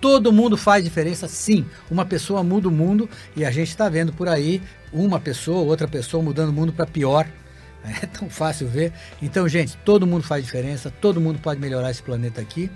Todo 0.00 0.32
mundo 0.32 0.56
faz 0.56 0.84
diferença, 0.84 1.26
sim. 1.26 1.66
Uma 1.90 2.04
pessoa 2.04 2.44
muda 2.44 2.68
o 2.68 2.70
mundo 2.70 3.10
e 3.34 3.44
a 3.44 3.50
gente 3.50 3.70
está 3.70 3.88
vendo 3.88 4.12
por 4.12 4.28
aí 4.28 4.62
uma 4.92 5.18
pessoa, 5.18 5.58
outra 5.58 5.88
pessoa 5.88 6.22
mudando 6.22 6.50
o 6.50 6.52
mundo 6.52 6.72
para 6.72 6.86
pior. 6.86 7.26
É 8.02 8.06
tão 8.06 8.30
fácil 8.30 8.68
ver. 8.68 8.92
Então, 9.20 9.48
gente, 9.48 9.76
todo 9.78 10.06
mundo 10.06 10.22
faz 10.22 10.44
diferença, 10.44 10.92
todo 11.00 11.20
mundo 11.20 11.40
pode 11.40 11.60
melhorar 11.60 11.90
esse 11.90 12.02
planeta 12.02 12.40
aqui. 12.40 12.70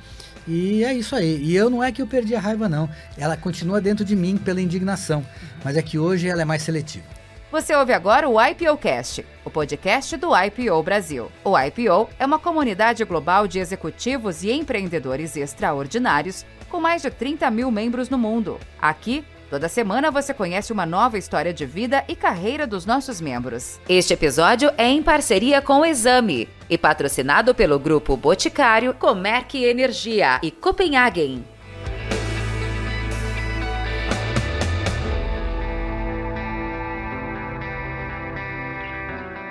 E 0.48 0.82
é 0.82 0.94
isso 0.94 1.14
aí. 1.14 1.40
E 1.42 1.54
eu 1.54 1.70
não 1.70 1.82
é 1.82 1.92
que 1.92 2.02
eu 2.02 2.06
perdi 2.08 2.34
a 2.34 2.40
raiva, 2.40 2.68
não. 2.68 2.88
Ela 3.16 3.36
continua 3.36 3.80
dentro 3.80 4.04
de 4.04 4.16
mim 4.16 4.36
pela 4.36 4.60
indignação. 4.60 5.24
Mas 5.62 5.76
é 5.76 5.82
que 5.82 5.98
hoje 5.98 6.28
ela 6.28 6.42
é 6.42 6.44
mais 6.44 6.62
seletiva. 6.62 7.04
Você 7.52 7.74
ouve 7.74 7.92
agora 7.92 8.28
o 8.28 8.42
IPOcast, 8.42 9.26
o 9.44 9.50
podcast 9.50 10.16
do 10.16 10.30
IPO 10.34 10.82
Brasil. 10.82 11.30
O 11.44 11.56
IPO 11.58 12.08
é 12.18 12.24
uma 12.24 12.38
comunidade 12.38 13.04
global 13.04 13.46
de 13.46 13.58
executivos 13.58 14.42
e 14.42 14.50
empreendedores 14.50 15.36
extraordinários 15.36 16.46
com 16.72 16.80
mais 16.80 17.02
de 17.02 17.10
30 17.10 17.50
mil 17.50 17.70
membros 17.70 18.08
no 18.08 18.16
mundo. 18.16 18.58
Aqui, 18.80 19.22
toda 19.50 19.68
semana 19.68 20.10
você 20.10 20.32
conhece 20.32 20.72
uma 20.72 20.86
nova 20.86 21.18
história 21.18 21.52
de 21.52 21.66
vida 21.66 22.02
e 22.08 22.16
carreira 22.16 22.66
dos 22.66 22.86
nossos 22.86 23.20
membros. 23.20 23.78
Este 23.86 24.14
episódio 24.14 24.72
é 24.78 24.88
em 24.88 25.02
parceria 25.02 25.60
com 25.60 25.80
o 25.80 25.84
Exame 25.84 26.48
e 26.70 26.78
patrocinado 26.78 27.54
pelo 27.54 27.78
grupo 27.78 28.16
Boticário, 28.16 28.94
Comerc 28.94 29.54
Energia 29.62 30.40
e 30.42 30.50
Copenhagen. 30.50 31.44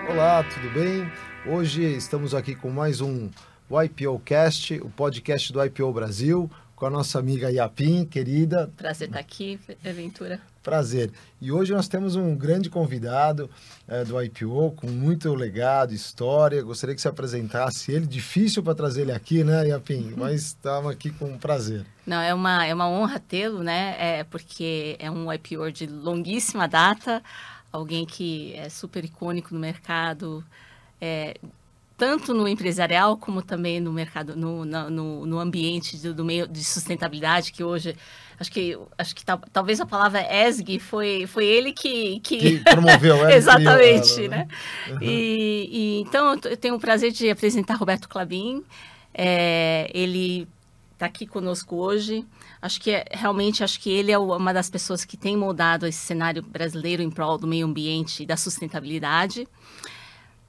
Olá, 0.10 0.44
tudo 0.44 0.74
bem? 0.74 1.08
Hoje 1.46 1.84
estamos 1.84 2.34
aqui 2.34 2.56
com 2.56 2.72
mais 2.72 3.00
um 3.00 3.30
IPO 3.72 4.20
Cast, 4.26 4.74
o 4.82 4.90
podcast 4.90 5.54
do 5.54 5.64
IPO 5.64 5.94
Brasil 5.94 6.50
com 6.82 6.88
a 6.88 6.90
nossa 6.90 7.20
amiga 7.20 7.52
Yapim, 7.52 8.04
querida. 8.06 8.68
Prazer 8.76 9.08
estar 9.08 9.20
aqui, 9.20 9.60
Aventura. 9.86 10.42
Prazer. 10.64 11.12
E 11.40 11.52
hoje 11.52 11.72
nós 11.72 11.88
temos 11.88 12.16
um 12.16 12.36
grande 12.36 12.72
convidado 12.72 13.48
é, 13.88 14.04
do 14.04 14.20
IPO, 14.20 14.72
com 14.72 14.88
muito 14.88 15.32
legado, 15.36 15.94
história. 15.94 16.60
Gostaria 16.64 16.96
que 16.96 17.02
você 17.02 17.08
apresentasse 17.08 17.92
ele. 17.92 18.08
Difícil 18.08 18.64
para 18.64 18.74
trazer 18.74 19.04
ele 19.04 19.12
aqui, 19.12 19.44
né, 19.44 19.68
Yapim? 19.68 20.10
Uhum. 20.10 20.14
Mas 20.18 20.42
estava 20.42 20.92
aqui 20.92 21.12
com 21.12 21.38
prazer. 21.38 21.86
Não, 22.04 22.20
é 22.20 22.34
uma, 22.34 22.66
é 22.66 22.74
uma 22.74 22.90
honra 22.90 23.20
tê-lo, 23.20 23.62
né? 23.62 23.96
É 24.00 24.24
porque 24.24 24.96
é 24.98 25.12
um 25.12 25.32
IPO 25.32 25.72
de 25.72 25.86
longuíssima 25.86 26.68
data, 26.68 27.22
alguém 27.72 28.08
que 28.08 28.56
é 28.56 28.70
super 28.70 29.06
icônico 29.06 29.54
no 29.54 29.60
mercado. 29.60 30.44
É, 31.00 31.36
tanto 32.02 32.34
no 32.34 32.48
empresarial 32.48 33.16
como 33.16 33.44
também 33.44 33.80
no 33.80 33.94
mercado, 33.94 34.36
no, 34.36 34.66
no, 34.66 35.24
no 35.24 35.40
ambiente 35.40 35.98
do, 35.98 36.16
do, 36.16 36.26
meio 36.26 36.48
de 36.48 36.64
sustentabilidade, 36.64 37.52
que 37.52 37.64
hoje 37.64 37.96
acho 38.40 38.52
que 38.52 38.76
acho 38.98 39.16
que 39.16 39.24
talvez 39.24 39.80
a 39.80 39.86
palavra 39.86 40.26
ESG 40.28 40.80
foi 40.80 41.28
foi 41.28 41.46
ele 41.46 41.72
que 41.72 42.20
que, 42.22 42.38
que 42.38 42.60
promoveu 42.64 43.18
exatamente, 43.30 44.26
ela, 44.26 44.30
né? 44.30 44.38
né? 44.38 44.48
Uhum. 44.94 44.98
E, 45.00 45.70
e, 45.72 46.02
então 46.02 46.32
eu 46.44 46.58
tenho 46.58 46.74
o 46.74 46.80
prazer 46.80 47.12
de 47.12 47.30
apresentar 47.30 47.76
Roberto 47.76 48.10
Clabin. 48.10 48.64
É, 49.14 49.88
ele 49.94 50.48
está 50.94 51.06
aqui 51.06 51.28
conosco 51.28 51.76
hoje. 51.76 52.26
Acho 52.60 52.82
que 52.82 52.90
é, 52.90 53.06
realmente 53.12 53.64
acho 53.64 53.80
que 53.80 53.92
ele 53.92 54.12
é 54.12 54.18
uma 54.18 54.52
das 54.52 54.72
pessoas 54.72 55.06
que 55.06 55.16
tem 55.16 55.38
moldado 55.38 55.86
esse 55.86 56.00
cenário 56.00 56.42
brasileiro 56.42 57.04
em 57.04 57.12
prol 57.12 57.38
do 57.38 57.46
meio 57.46 57.68
ambiente 57.68 58.24
e 58.24 58.26
da 58.26 58.38
sustentabilidade 58.38 59.48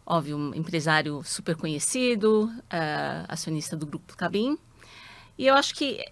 óbvio, 0.05 0.37
um 0.37 0.55
empresário 0.55 1.23
super 1.25 1.57
conhecido, 1.57 2.45
uh, 2.45 3.27
acionista 3.29 3.77
do 3.77 3.87
Grupo 3.87 4.17
Cabim. 4.17 4.59
E 5.39 5.47
eu 5.47 5.55
acho 5.55 5.75
que 5.75 6.05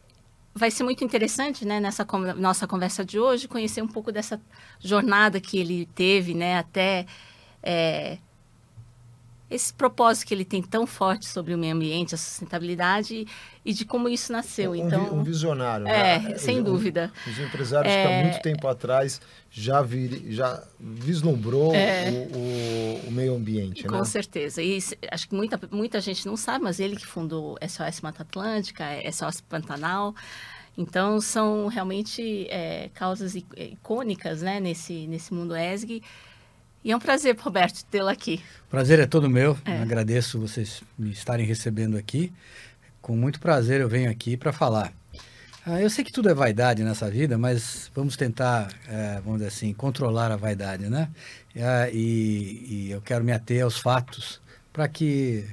vai 0.55 0.70
ser 0.70 0.82
muito 0.82 1.05
interessante, 1.05 1.64
né, 1.64 1.80
nessa 1.80 2.06
nossa 2.36 2.66
conversa 2.66 3.05
de 3.05 3.19
hoje, 3.19 3.47
conhecer 3.47 3.82
um 3.82 3.88
pouco 3.88 4.10
dessa 4.10 4.41
jornada 4.80 5.41
que 5.41 5.58
ele 5.58 5.86
teve, 5.94 6.34
né, 6.34 6.58
até 6.58 7.06
é, 7.62 8.19
esse 9.50 9.75
propósito 9.75 10.28
que 10.28 10.34
ele 10.34 10.44
tem 10.44 10.62
tão 10.62 10.87
forte 10.87 11.27
sobre 11.27 11.53
o 11.53 11.59
meio 11.59 11.75
ambiente, 11.75 12.15
a 12.15 12.19
sustentabilidade 12.19 13.27
e 13.65 13.72
de 13.72 13.84
como 13.84 14.09
isso 14.09 14.33
nasceu. 14.33 14.71
Um, 14.71 14.77
então, 14.77 15.12
um 15.12 15.25
visionário. 15.25 15.88
É, 15.88 16.21
né? 16.21 16.38
sem 16.38 16.61
um, 16.61 16.62
dúvida. 16.62 17.12
Os 17.27 17.38
empresários 17.38 17.93
é... 17.93 18.03
que 18.03 18.09
há 18.09 18.10
é. 18.12 18.22
muito 18.22 18.43
tempo 18.43 18.69
atrás 18.69 19.21
já, 19.50 19.83
vir, 19.83 20.25
já 20.31 20.62
vislumbrou 20.78 21.75
é... 21.75 22.10
o, 22.10 22.37
o, 22.37 23.09
o, 23.09 23.10
meio 23.10 23.34
ambiente. 23.34 23.84
Com 23.84 23.99
né? 23.99 24.05
certeza. 24.05 24.62
E 24.62 24.78
acho 25.10 25.28
que 25.28 25.34
muita, 25.34 25.60
muita 25.72 26.00
gente 26.00 26.25
não 26.27 26.37
sabe, 26.37 26.62
mas 26.62 26.78
ele 26.78 26.94
que 26.94 27.06
fundou 27.06 27.59
SOS 27.60 28.00
Mata 28.03 28.22
Atlântica, 28.22 28.84
SOS 29.10 29.41
Pantanal. 29.41 30.15
Então, 30.78 31.21
são 31.21 31.66
realmente 31.66 32.47
é, 32.49 32.89
causas 32.94 33.34
icônicas 33.34 34.41
né, 34.43 34.60
nesse, 34.60 35.09
nesse 35.09 35.34
mundo 35.34 35.55
ESG 35.56 36.00
e 36.82 36.92
é 36.92 36.96
um 36.96 37.00
prazer, 37.00 37.36
Roberto, 37.38 37.84
tê-lo 37.84 38.08
aqui. 38.08 38.42
Prazer 38.68 38.98
é 39.00 39.06
todo 39.06 39.28
meu. 39.28 39.56
É. 39.64 39.78
Agradeço 39.78 40.41
vocês 40.41 40.82
me 40.98 41.10
estarem 41.10 41.44
recebendo 41.44 41.96
aqui. 41.96 42.32
Com 43.02 43.16
muito 43.16 43.41
prazer 43.41 43.80
eu 43.80 43.88
venho 43.88 44.10
aqui 44.10 44.36
para 44.36 44.52
falar. 44.52 44.92
Ah, 45.66 45.80
eu 45.80 45.91
sei 45.91 46.02
que 46.02 46.12
tudo 46.12 46.30
é 46.30 46.34
vaidade 46.34 46.82
nessa 46.82 47.10
vida, 47.10 47.36
mas 47.36 47.91
vamos 47.94 48.16
tentar, 48.16 48.72
é, 48.88 49.20
vamos 49.22 49.41
dizer 49.41 49.48
assim, 49.48 49.74
controlar 49.74 50.32
a 50.32 50.36
vaidade, 50.36 50.88
né? 50.88 51.10
Ah, 51.56 51.88
e, 51.92 52.86
e, 52.86 52.91
eu 52.91 53.00
quero 53.02 53.22
me 53.22 53.30
ater 53.30 53.62
aos 53.62 53.78
fatos 53.78 54.41
para 54.72 54.88
que, 54.88 55.44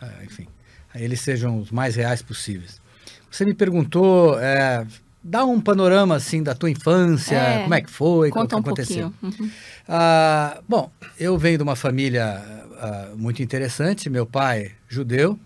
ah, 0.00 0.22
enfim, 0.24 0.46
eles 0.94 1.20
sejam 1.20 1.58
os 1.58 1.72
mais 1.72 1.96
reais 1.96 2.22
possíveis. 2.22 2.80
Você 3.28 3.44
me 3.44 3.54
perguntou, 3.54 4.38
é, 4.38 4.86
dá 5.26 5.44
um 5.44 5.60
panorama 5.60 6.14
assim 6.14 6.42
da 6.42 6.54
tua 6.54 6.70
infância, 6.70 7.36
é, 7.36 7.62
como 7.62 7.74
é 7.74 7.80
que 7.80 7.90
foi, 7.90 8.30
conta 8.30 8.44
o 8.44 8.48
que 8.48 8.54
um 8.68 8.72
aconteceu. 8.72 9.12
Uhum. 9.22 9.50
Ah, 9.88 10.60
bom, 10.68 10.90
eu 11.18 11.36
venho 11.36 11.58
de 11.58 11.62
uma 11.64 11.74
família 11.74 12.42
ah, 12.78 13.10
muito 13.16 13.42
interessante, 13.42 14.08
meu 14.08 14.24
pai 14.24 14.72
judeu, 14.88 15.38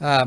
ah, 0.00 0.26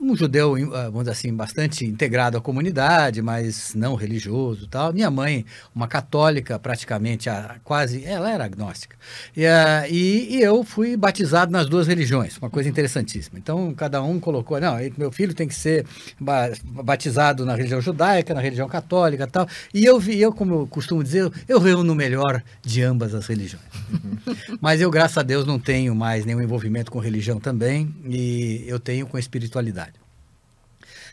um 0.00 0.16
judeu, 0.16 0.54
ah, 0.74 0.84
vamos 0.84 1.00
dizer 1.00 1.10
assim, 1.10 1.34
bastante 1.34 1.84
integrado 1.84 2.38
à 2.38 2.40
comunidade, 2.40 3.20
mas 3.20 3.74
não 3.74 3.94
religioso 3.94 4.66
tal. 4.66 4.92
Minha 4.92 5.10
mãe, 5.10 5.44
uma 5.74 5.86
católica, 5.86 6.58
praticamente 6.58 7.28
quase, 7.62 8.04
ela 8.04 8.30
era 8.30 8.44
agnóstica. 8.44 8.96
E, 9.36 9.44
uh, 9.44 9.86
e, 9.90 10.36
e, 10.36 10.42
eu 10.42 10.64
fui 10.64 10.96
batizado 10.96 11.52
nas 11.52 11.68
duas 11.68 11.86
religiões, 11.86 12.38
uma 12.38 12.48
coisa 12.48 12.68
interessantíssima. 12.68 13.38
Então, 13.38 13.74
cada 13.74 14.02
um 14.02 14.18
colocou, 14.18 14.58
não, 14.58 14.76
meu 14.96 15.12
filho 15.12 15.34
tem 15.34 15.46
que 15.46 15.54
ser 15.54 15.84
batizado 16.18 17.44
na 17.44 17.54
religião 17.54 17.80
judaica, 17.80 18.32
na 18.32 18.40
religião 18.40 18.68
católica 18.68 19.26
tal. 19.26 19.46
E 19.74 19.84
eu, 19.84 20.00
vi, 20.00 20.18
eu 20.18 20.32
como 20.32 20.54
eu 20.54 20.66
costumo 20.66 21.04
dizer, 21.04 21.30
eu 21.46 21.58
reúno 21.58 21.92
o 21.92 21.96
melhor 21.96 22.42
de 22.62 22.82
ambas 22.82 23.14
as 23.14 23.26
religiões. 23.26 23.64
mas 24.60 24.80
eu, 24.80 24.90
graças 24.90 25.18
a 25.18 25.22
Deus, 25.22 25.44
não 25.44 25.58
tenho 25.58 25.94
mais 25.94 26.24
nenhum 26.24 26.40
envolvimento 26.40 26.90
com 26.90 26.98
religião 26.98 27.38
também, 27.38 27.94
e 28.06 28.64
eu 28.66 28.78
tenho 28.80 29.06
com 29.06 29.18
espiritualidade. 29.18 29.89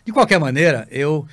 De 0.08 0.14
qualquer 0.14 0.40
maneira, 0.40 0.88
eu 0.90 1.28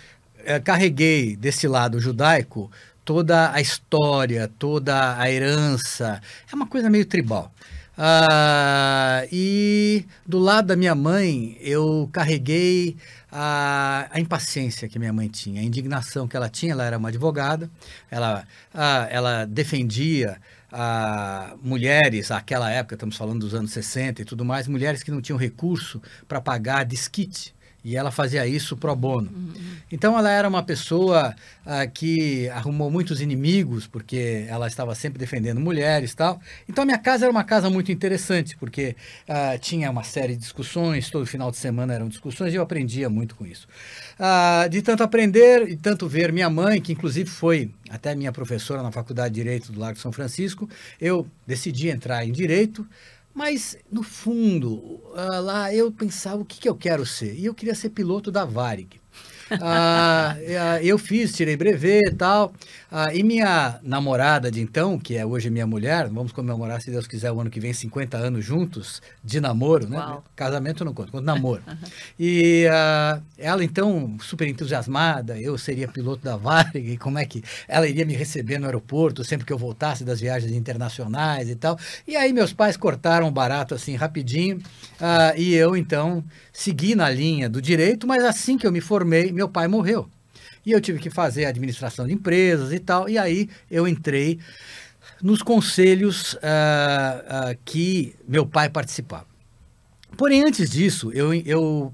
é, 0.45 0.59
carreguei 0.59 1.37
desse 1.37 1.69
lado 1.69 2.01
judaico 2.01 2.69
toda 3.05 3.53
a 3.53 3.61
história, 3.61 4.51
toda 4.59 5.17
a 5.17 5.31
herança. 5.31 6.21
É 6.51 6.57
uma 6.57 6.67
coisa 6.67 6.91
meio 6.91 7.07
tribal. 7.07 7.53
Ah, 7.97 9.25
e 9.31 10.05
do 10.27 10.41
lado 10.41 10.67
da 10.67 10.77
minha 10.77 10.93
mãe, 10.93 11.57
eu 11.61 12.11
carreguei 12.13 12.97
a, 13.31 14.09
a, 14.11 14.19
impaciência 14.19 14.89
que 14.89 14.99
minha 14.99 15.13
mãe 15.13 15.29
tinha, 15.29 15.61
a 15.61 15.65
indignação 15.65 16.27
que 16.27 16.37
ela 16.37 16.49
tinha. 16.49 16.73
Ela 16.73 16.85
era 16.85 16.99
uma 16.99 17.11
advogada, 17.11 17.71
ela, 18.11 18.45
ah, 18.75 19.07
ela 19.09 19.45
defendia 19.45 20.37
ah, 20.73 21.55
mulheres, 21.63 22.31
naquela 22.31 22.73
época, 22.73 22.97
estamos 22.97 23.17
falando 23.17 23.39
dos 23.39 23.55
anos 23.55 23.71
60 23.71 24.23
e 24.23 24.25
tudo 24.25 24.45
mais, 24.45 24.67
mulheres 24.67 25.05
que 25.05 25.13
não 25.13 25.23
tinham 25.23 25.39
recurso 25.39 26.03
para 26.27 26.41
pagar 26.41 26.85
desquite 26.85 27.54
e 27.85 27.97
ela 27.97 28.11
fazia 28.11 28.47
isso 28.47 28.77
pro 28.77 28.97
bono. 28.97 29.31
Uhum. 29.31 29.53
Então 29.93 30.19
ela 30.19 30.31
era 30.31 30.49
uma 30.49 30.63
pessoa 30.63 31.37
uh, 31.67 31.91
que 31.93 32.49
arrumou 32.49 32.91
muitos 32.91 33.21
inimigos, 33.21 33.87
porque 33.87 34.47
ela 34.49 34.67
estava 34.67 34.95
sempre 34.95 35.19
defendendo 35.19 35.61
mulheres 35.61 36.13
e 36.13 36.17
tal. 36.17 36.41
Então 36.69 36.83
a 36.83 36.85
minha 36.87 36.99
casa 36.99 37.27
era 37.27 37.31
uma 37.31 37.45
casa 37.45 37.69
muito 37.69 37.93
interessante, 37.93 38.57
porque 38.57 38.97
uh, 39.29 39.59
tinha 39.59 39.91
uma 39.91 40.03
série 40.03 40.33
de 40.35 40.41
discussões, 40.41 41.11
todo 41.11 41.27
final 41.27 41.51
de 41.51 41.59
semana 41.59 41.93
eram 41.93 42.09
discussões 42.09 42.55
e 42.55 42.57
eu 42.57 42.63
aprendia 42.63 43.11
muito 43.11 43.35
com 43.35 43.45
isso. 43.45 43.69
Uh, 44.19 44.69
de 44.71 44.81
tanto 44.81 45.03
aprender 45.03 45.69
e 45.69 45.77
tanto 45.77 46.09
ver 46.09 46.33
minha 46.33 46.49
mãe, 46.49 46.81
que 46.81 46.93
inclusive 46.93 47.29
foi 47.29 47.71
até 47.91 48.15
minha 48.15 48.33
professora 48.33 48.83
na 48.83 48.91
Faculdade 48.91 49.35
de 49.35 49.43
Direito 49.43 49.71
do 49.71 49.79
Largo 49.79 49.97
de 49.97 50.01
São 50.01 50.11
Francisco, 50.11 50.69
eu 50.99 51.27
decidi 51.47 51.91
entrar 51.91 52.25
em 52.27 52.33
Direito, 52.33 52.87
mas, 53.35 53.77
no 53.91 54.05
fundo, 54.05 54.73
uh, 54.73 55.41
lá 55.43 55.75
eu 55.75 55.91
pensava 55.91 56.41
o 56.41 56.45
que, 56.45 56.61
que 56.61 56.69
eu 56.69 56.77
quero 56.77 57.05
ser. 57.05 57.35
E 57.35 57.47
eu 57.47 57.55
queria 57.55 57.75
ser 57.75 57.91
piloto 57.91 58.31
da 58.31 58.45
Varig. 58.45 59.01
Ah, 59.61 60.37
ah, 60.61 60.83
eu 60.83 60.97
fiz, 60.97 61.33
tirei 61.33 61.57
brevet 61.57 62.01
e 62.07 62.15
tal. 62.15 62.55
Ah, 62.97 63.13
e 63.13 63.25
minha 63.25 63.81
namorada 63.83 64.53
de 64.53 64.61
então, 64.61 65.01
que 65.01 65.17
é 65.17 65.27
hoje 65.27 65.51
minha 65.51 65.67
mulher, 65.67 66.07
vamos 66.07 66.31
comemorar, 66.31 66.81
se 66.81 66.93
Deus 66.93 67.09
quiser, 67.09 67.33
o 67.33 67.41
ano 67.41 67.51
que 67.51 67.59
vem, 67.59 67.73
50 67.73 68.17
anos 68.17 68.45
juntos 68.45 69.03
de 69.25 69.41
namoro, 69.41 69.89
né? 69.89 69.97
Uau. 69.97 70.23
Casamento 70.37 70.85
não 70.85 70.95
conta, 70.95 71.11
conta 71.11 71.25
namoro. 71.25 71.61
E 72.17 72.69
ah, 72.71 73.21
ela, 73.37 73.65
então, 73.65 74.17
super 74.21 74.47
entusiasmada, 74.47 75.37
eu 75.41 75.59
seria 75.59 75.89
piloto 75.89 76.23
da 76.23 76.37
Varig, 76.37 76.97
como 77.03 77.19
é 77.19 77.25
que 77.25 77.43
ela 77.67 77.89
iria 77.89 78.07
me 78.07 78.15
receber 78.15 78.61
no 78.61 78.67
aeroporto 78.67 79.25
sempre 79.25 79.45
que 79.45 79.53
eu 79.53 79.59
voltasse 79.59 80.05
das 80.05 80.21
viagens 80.21 80.53
internacionais 80.53 81.51
e 81.51 81.57
tal. 81.57 81.77
E 82.07 82.15
aí 82.15 82.33
meus 82.33 82.53
pais 82.53 82.77
cortaram 82.77 83.27
o 83.27 83.31
barato 83.33 83.75
assim 83.75 83.97
rapidinho 83.97 84.61
ah, 85.01 85.35
e 85.37 85.53
eu, 85.53 85.77
então, 85.77 86.23
segui 86.53 86.95
na 86.95 87.11
linha 87.11 87.49
do 87.49 87.61
direito, 87.61 88.07
mas 88.07 88.23
assim 88.23 88.57
que 88.57 88.65
eu 88.65 88.71
me 88.71 88.81
formei, 88.81 89.33
meu 89.33 89.49
pai 89.49 89.67
morreu. 89.67 90.09
E 90.65 90.73
eu 90.73 90.81
tive 90.81 90.99
que 90.99 91.11
fazer 91.11 91.45
administração 91.45 92.07
de 92.07 92.13
empresas 92.13 92.73
e 92.73 92.79
tal, 92.79 93.09
e 93.09 93.19
aí 93.19 93.49
eu 93.71 93.87
entrei 93.87 94.39
nos 95.23 95.43
conselhos 95.43 96.37
ah, 96.43 97.25
ah, 97.29 97.57
que 97.65 98.15
meu 98.27 98.47
pai 98.47 98.69
participava. 98.69 99.27
Porém, 100.17 100.45
antes 100.45 100.71
disso, 100.71 101.11
eu, 101.13 101.35
eu 101.35 101.93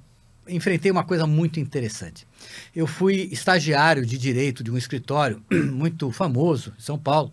enfrentei 0.49 0.91
uma 0.91 1.05
coisa 1.05 1.27
muito 1.27 1.59
interessante. 1.59 2.27
Eu 2.75 2.87
fui 2.87 3.29
estagiário 3.33 4.05
de 4.05 4.19
direito 4.19 4.63
de 4.63 4.71
um 4.71 4.77
escritório 4.77 5.43
muito 5.51 6.11
famoso 6.11 6.73
em 6.79 6.83
São 6.83 6.99
Paulo. 6.99 7.33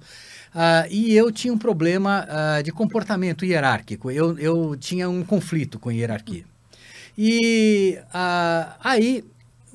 ah, 0.54 0.86
e 0.90 1.16
eu 1.16 1.32
tinha 1.32 1.54
um 1.54 1.58
problema 1.58 2.26
ah, 2.30 2.62
de 2.62 2.72
comportamento 2.72 3.46
hierárquico. 3.46 4.12
Eu, 4.12 4.38
eu 4.40 4.76
tinha 4.78 5.10
um 5.10 5.24
conflito 5.24 5.80
com 5.80 5.92
hierarquia. 5.92 6.46
E 7.18 7.98
ah, 8.14 8.78
aí, 8.84 9.24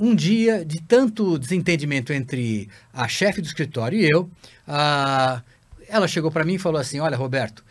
um 0.02 0.16
dia, 0.16 0.64
de 0.64 0.82
tanto 0.82 1.38
desentendimento 1.38 2.12
entre 2.12 2.68
a 2.92 3.06
chefe 3.06 3.40
do 3.40 3.46
escritório 3.46 4.00
e 4.00 4.10
eu, 4.12 4.28
ela 5.88 6.08
chegou 6.08 6.28
para 6.28 6.44
mim 6.44 6.54
e 6.54 6.58
falou 6.58 6.80
assim: 6.80 6.98
Olha, 6.98 7.16
Roberto, 7.16 7.64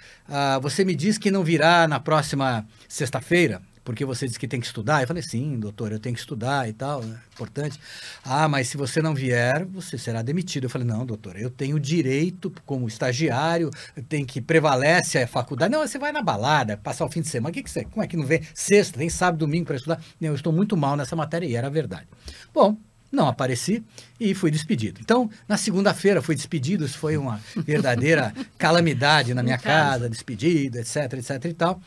você 0.61 0.85
me 0.85 0.95
diz 0.95 1.17
que 1.17 1.29
não 1.29 1.43
virá 1.43 1.89
na 1.89 1.99
próxima 1.99 2.65
sexta-feira, 2.87 3.61
porque 3.83 4.05
você 4.05 4.27
disse 4.27 4.39
que 4.39 4.47
tem 4.47 4.59
que 4.59 4.65
estudar. 4.65 5.01
Eu 5.01 5.07
falei: 5.07 5.23
Sim, 5.23 5.59
doutor, 5.59 5.91
eu 5.91 5.99
tenho 5.99 6.15
que 6.15 6.21
estudar 6.21 6.69
e 6.69 6.73
tal, 6.73 7.03
é 7.03 7.07
importante. 7.33 7.79
Ah, 8.23 8.47
mas 8.47 8.67
se 8.67 8.77
você 8.77 9.01
não 9.01 9.13
vier, 9.13 9.65
você 9.65 9.97
será 9.97 10.21
demitido. 10.21 10.65
Eu 10.65 10.69
falei: 10.69 10.87
Não, 10.87 11.05
doutor, 11.05 11.35
eu 11.37 11.49
tenho 11.49 11.79
direito 11.79 12.51
como 12.65 12.87
estagiário, 12.87 13.69
tem 14.07 14.25
que 14.25 14.41
prevalece 14.41 15.17
a 15.17 15.27
faculdade. 15.27 15.71
Não, 15.71 15.85
você 15.85 15.97
vai 15.97 16.11
na 16.11 16.21
balada, 16.21 16.77
passar 16.77 17.05
o 17.05 17.09
fim 17.09 17.21
de 17.21 17.29
semana. 17.29 17.51
O 17.51 17.53
que, 17.53 17.63
que 17.63 17.71
você, 17.71 17.85
como 17.85 18.03
é 18.03 18.07
que 18.07 18.17
não 18.17 18.25
vem? 18.25 18.41
Sexta, 18.53 18.99
tem 18.99 19.09
sábado, 19.09 19.39
domingo 19.39 19.65
para 19.65 19.75
estudar. 19.75 20.01
Não, 20.19 20.29
eu 20.29 20.35
estou 20.35 20.53
muito 20.53 20.77
mal 20.77 20.95
nessa 20.95 21.15
matéria 21.15 21.45
e 21.45 21.55
era 21.55 21.69
verdade. 21.69 22.07
Bom, 22.53 22.77
não 23.11 23.27
apareci 23.27 23.83
e 24.19 24.33
fui 24.33 24.49
despedido. 24.49 25.01
Então, 25.01 25.29
na 25.47 25.57
segunda-feira 25.57 26.21
fui 26.21 26.33
despedido, 26.33 26.85
isso 26.85 26.97
foi 26.97 27.17
uma 27.17 27.41
verdadeira 27.57 28.33
calamidade 28.57 29.33
na 29.33 29.43
minha 29.43 29.57
casa, 29.57 30.09
despedido, 30.09 30.77
etc, 30.77 31.13
etc 31.13 31.45
e 31.45 31.53
tal. 31.53 31.81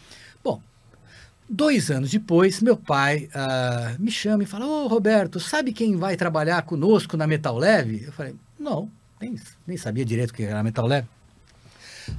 Dois 1.49 1.91
anos 1.91 2.11
depois, 2.11 2.61
meu 2.63 2.77
pai 2.77 3.29
ah, 3.35 3.95
me 3.99 4.11
chama 4.11 4.43
e 4.43 4.47
fala, 4.47 4.67
ô 4.67 4.87
Roberto, 4.87 5.39
sabe 5.39 5.73
quem 5.73 5.97
vai 5.97 6.17
trabalhar 6.17 6.63
conosco 6.63 7.17
na 7.17 7.27
Metal 7.27 7.57
Leve? 7.57 8.05
Eu 8.07 8.13
falei, 8.13 8.35
não, 8.59 8.91
nem, 9.21 9.37
nem 9.67 9.77
sabia 9.77 10.05
direito 10.05 10.31
o 10.31 10.35
que 10.35 10.43
era 10.43 10.63
Metal 10.63 10.87
Leve. 10.87 11.07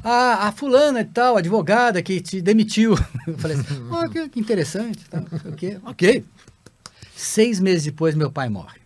A, 0.04 0.48
a 0.48 0.51
fulana 0.51 1.01
e 1.01 1.06
tal, 1.06 1.38
advogada 1.38 2.01
que 2.01 2.19
te 2.22 2.42
demitiu. 2.42 2.95
Eu 3.27 3.38
falei 3.38 3.57
assim, 3.57 3.88
oh, 3.92 4.10
que, 4.10 4.30
que 4.30 4.39
interessante. 4.39 5.06
Tal, 5.10 5.22
não 5.31 5.39
sei 5.39 5.51
o 5.51 5.56
quê. 5.56 5.80
Ok. 5.83 6.25
Seis 7.16 7.60
meses 7.60 7.86
depois, 7.86 8.16
meu 8.16 8.31
pai 8.31 8.50
morre. 8.50 8.80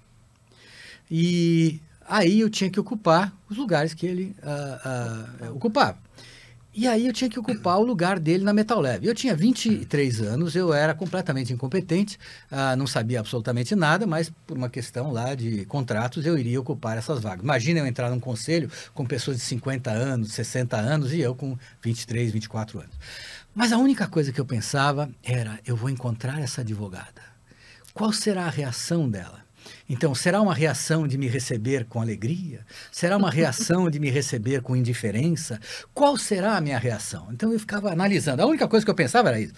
E 1.10 1.82
aí 2.08 2.40
eu 2.42 2.50
tinha 2.50 2.70
que 2.70 2.80
ocupar 2.80 3.34
os 3.50 3.58
lugares 3.58 3.94
que 3.94 4.06
ele 4.06 4.36
ah, 4.44 5.28
ah, 5.42 5.52
ocupava. 5.52 5.98
E 6.80 6.88
aí 6.88 7.08
eu 7.08 7.12
tinha 7.12 7.30
que 7.30 7.38
ocupar 7.38 7.78
o 7.78 7.84
lugar 7.84 8.18
dele 8.18 8.42
na 8.42 8.54
Metal. 8.54 8.82
Eu 9.02 9.14
tinha 9.14 9.36
23 9.36 10.22
anos, 10.22 10.56
eu 10.56 10.74
era 10.74 10.94
completamente 10.94 11.52
incompetente, 11.52 12.18
ah, 12.50 12.74
não 12.74 12.88
sabia 12.88 13.20
absolutamente 13.20 13.76
nada, 13.76 14.08
mas 14.08 14.32
por 14.48 14.56
uma 14.56 14.70
questão 14.70 15.12
lá 15.12 15.36
de 15.36 15.66
contratos 15.66 16.26
eu 16.26 16.38
iria 16.38 16.58
ocupar 16.58 16.98
essas 16.98 17.20
vagas. 17.20 17.44
Imagina 17.44 17.82
eu 17.82 17.86
entrar 17.86 18.10
num 18.10 18.20
conselho 18.22 18.72
com 18.94 19.06
pessoas 19.06 19.36
de 19.36 19.44
50 19.44 19.92
anos, 19.92 20.32
60 20.32 20.78
anos 20.78 21.12
e 21.12 21.20
eu 21.20 21.36
com 21.36 21.58
23, 21.82 22.32
24 22.32 22.80
anos. 22.80 22.96
Mas 23.54 23.74
a 23.74 23.78
única 23.78 24.08
coisa 24.08 24.32
que 24.32 24.40
eu 24.40 24.46
pensava 24.46 25.10
era: 25.22 25.60
eu 25.66 25.76
vou 25.76 25.90
encontrar 25.90 26.40
essa 26.40 26.62
advogada. 26.62 27.22
Qual 27.94 28.14
será 28.14 28.46
a 28.46 28.50
reação 28.50 29.10
dela? 29.10 29.49
Então, 29.90 30.14
será 30.14 30.42
uma 30.42 30.54
reação 30.54 31.08
de 31.08 31.18
me 31.18 31.28
receber 31.28 31.86
com 31.86 32.02
alegria? 32.02 32.66
Será 32.92 33.18
uma 33.18 33.32
reação 33.32 33.90
de 33.90 34.00
me 34.00 34.10
receber 34.10 34.62
com 34.62 34.76
indiferença? 34.76 35.60
Qual 35.94 36.18
será 36.18 36.58
a 36.58 36.62
minha 36.62 36.78
reação? 36.78 37.28
Então, 37.32 37.52
eu 37.52 37.60
ficava 37.60 37.92
analisando. 37.92 38.42
A 38.42 38.46
única 38.46 38.68
coisa 38.68 38.86
que 38.86 38.92
eu 38.92 38.96
pensava 38.96 39.30
era 39.30 39.40
isso. 39.40 39.54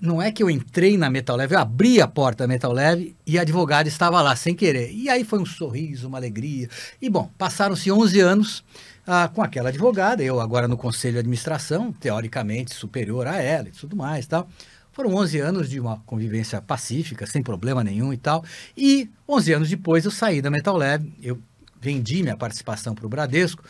Não 0.00 0.20
é 0.20 0.30
que 0.30 0.42
eu 0.42 0.50
entrei 0.50 0.98
na 0.98 1.08
Metal 1.08 1.36
Leve, 1.36 1.54
eu 1.54 1.58
abri 1.58 2.00
a 2.00 2.06
porta 2.06 2.44
da 2.44 2.48
Metal 2.48 2.72
Leve 2.72 3.16
e 3.26 3.38
a 3.38 3.42
advogada 3.42 3.88
estava 3.88 4.20
lá 4.20 4.34
sem 4.34 4.54
querer. 4.54 4.92
E 4.92 5.08
aí 5.08 5.24
foi 5.24 5.38
um 5.38 5.46
sorriso, 5.46 6.08
uma 6.08 6.18
alegria. 6.18 6.68
E 7.00 7.08
bom, 7.08 7.30
passaram-se 7.38 7.90
11 7.90 8.20
anos 8.20 8.64
ah, 9.06 9.28
com 9.28 9.42
aquela 9.42 9.68
advogada, 9.68 10.22
eu 10.22 10.40
agora 10.40 10.66
no 10.66 10.76
conselho 10.76 11.14
de 11.14 11.18
administração, 11.20 11.92
teoricamente 11.92 12.74
superior 12.74 13.26
a 13.26 13.36
ela 13.36 13.68
e 13.68 13.72
tudo 13.72 13.94
mais, 13.94 14.26
tal. 14.26 14.48
Foram 14.94 15.12
11 15.16 15.40
anos 15.40 15.68
de 15.68 15.80
uma 15.80 15.98
convivência 16.06 16.62
pacífica, 16.62 17.26
sem 17.26 17.42
problema 17.42 17.82
nenhum 17.82 18.12
e 18.12 18.16
tal. 18.16 18.44
E 18.76 19.10
11 19.28 19.52
anos 19.52 19.68
depois 19.68 20.04
eu 20.04 20.10
saí 20.12 20.40
da 20.40 20.52
Metal 20.52 20.76
Lab, 20.76 21.12
eu 21.20 21.36
vendi 21.80 22.22
minha 22.22 22.36
participação 22.36 22.94
para 22.94 23.04
o 23.04 23.08
Bradesco, 23.08 23.64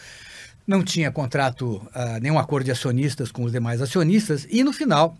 não 0.67 0.85
tinha 0.85 1.11
contrato, 1.11 1.81
ah, 1.95 2.21
nenhum 2.21 2.39
acordo 2.39 2.67
de 2.67 2.73
acionistas 2.73 3.33
com 3.33 3.43
os 3.43 3.53
demais 3.53 3.81
acionistas, 3.81 4.47
e 4.51 4.63
no 4.63 4.71
final, 4.71 5.17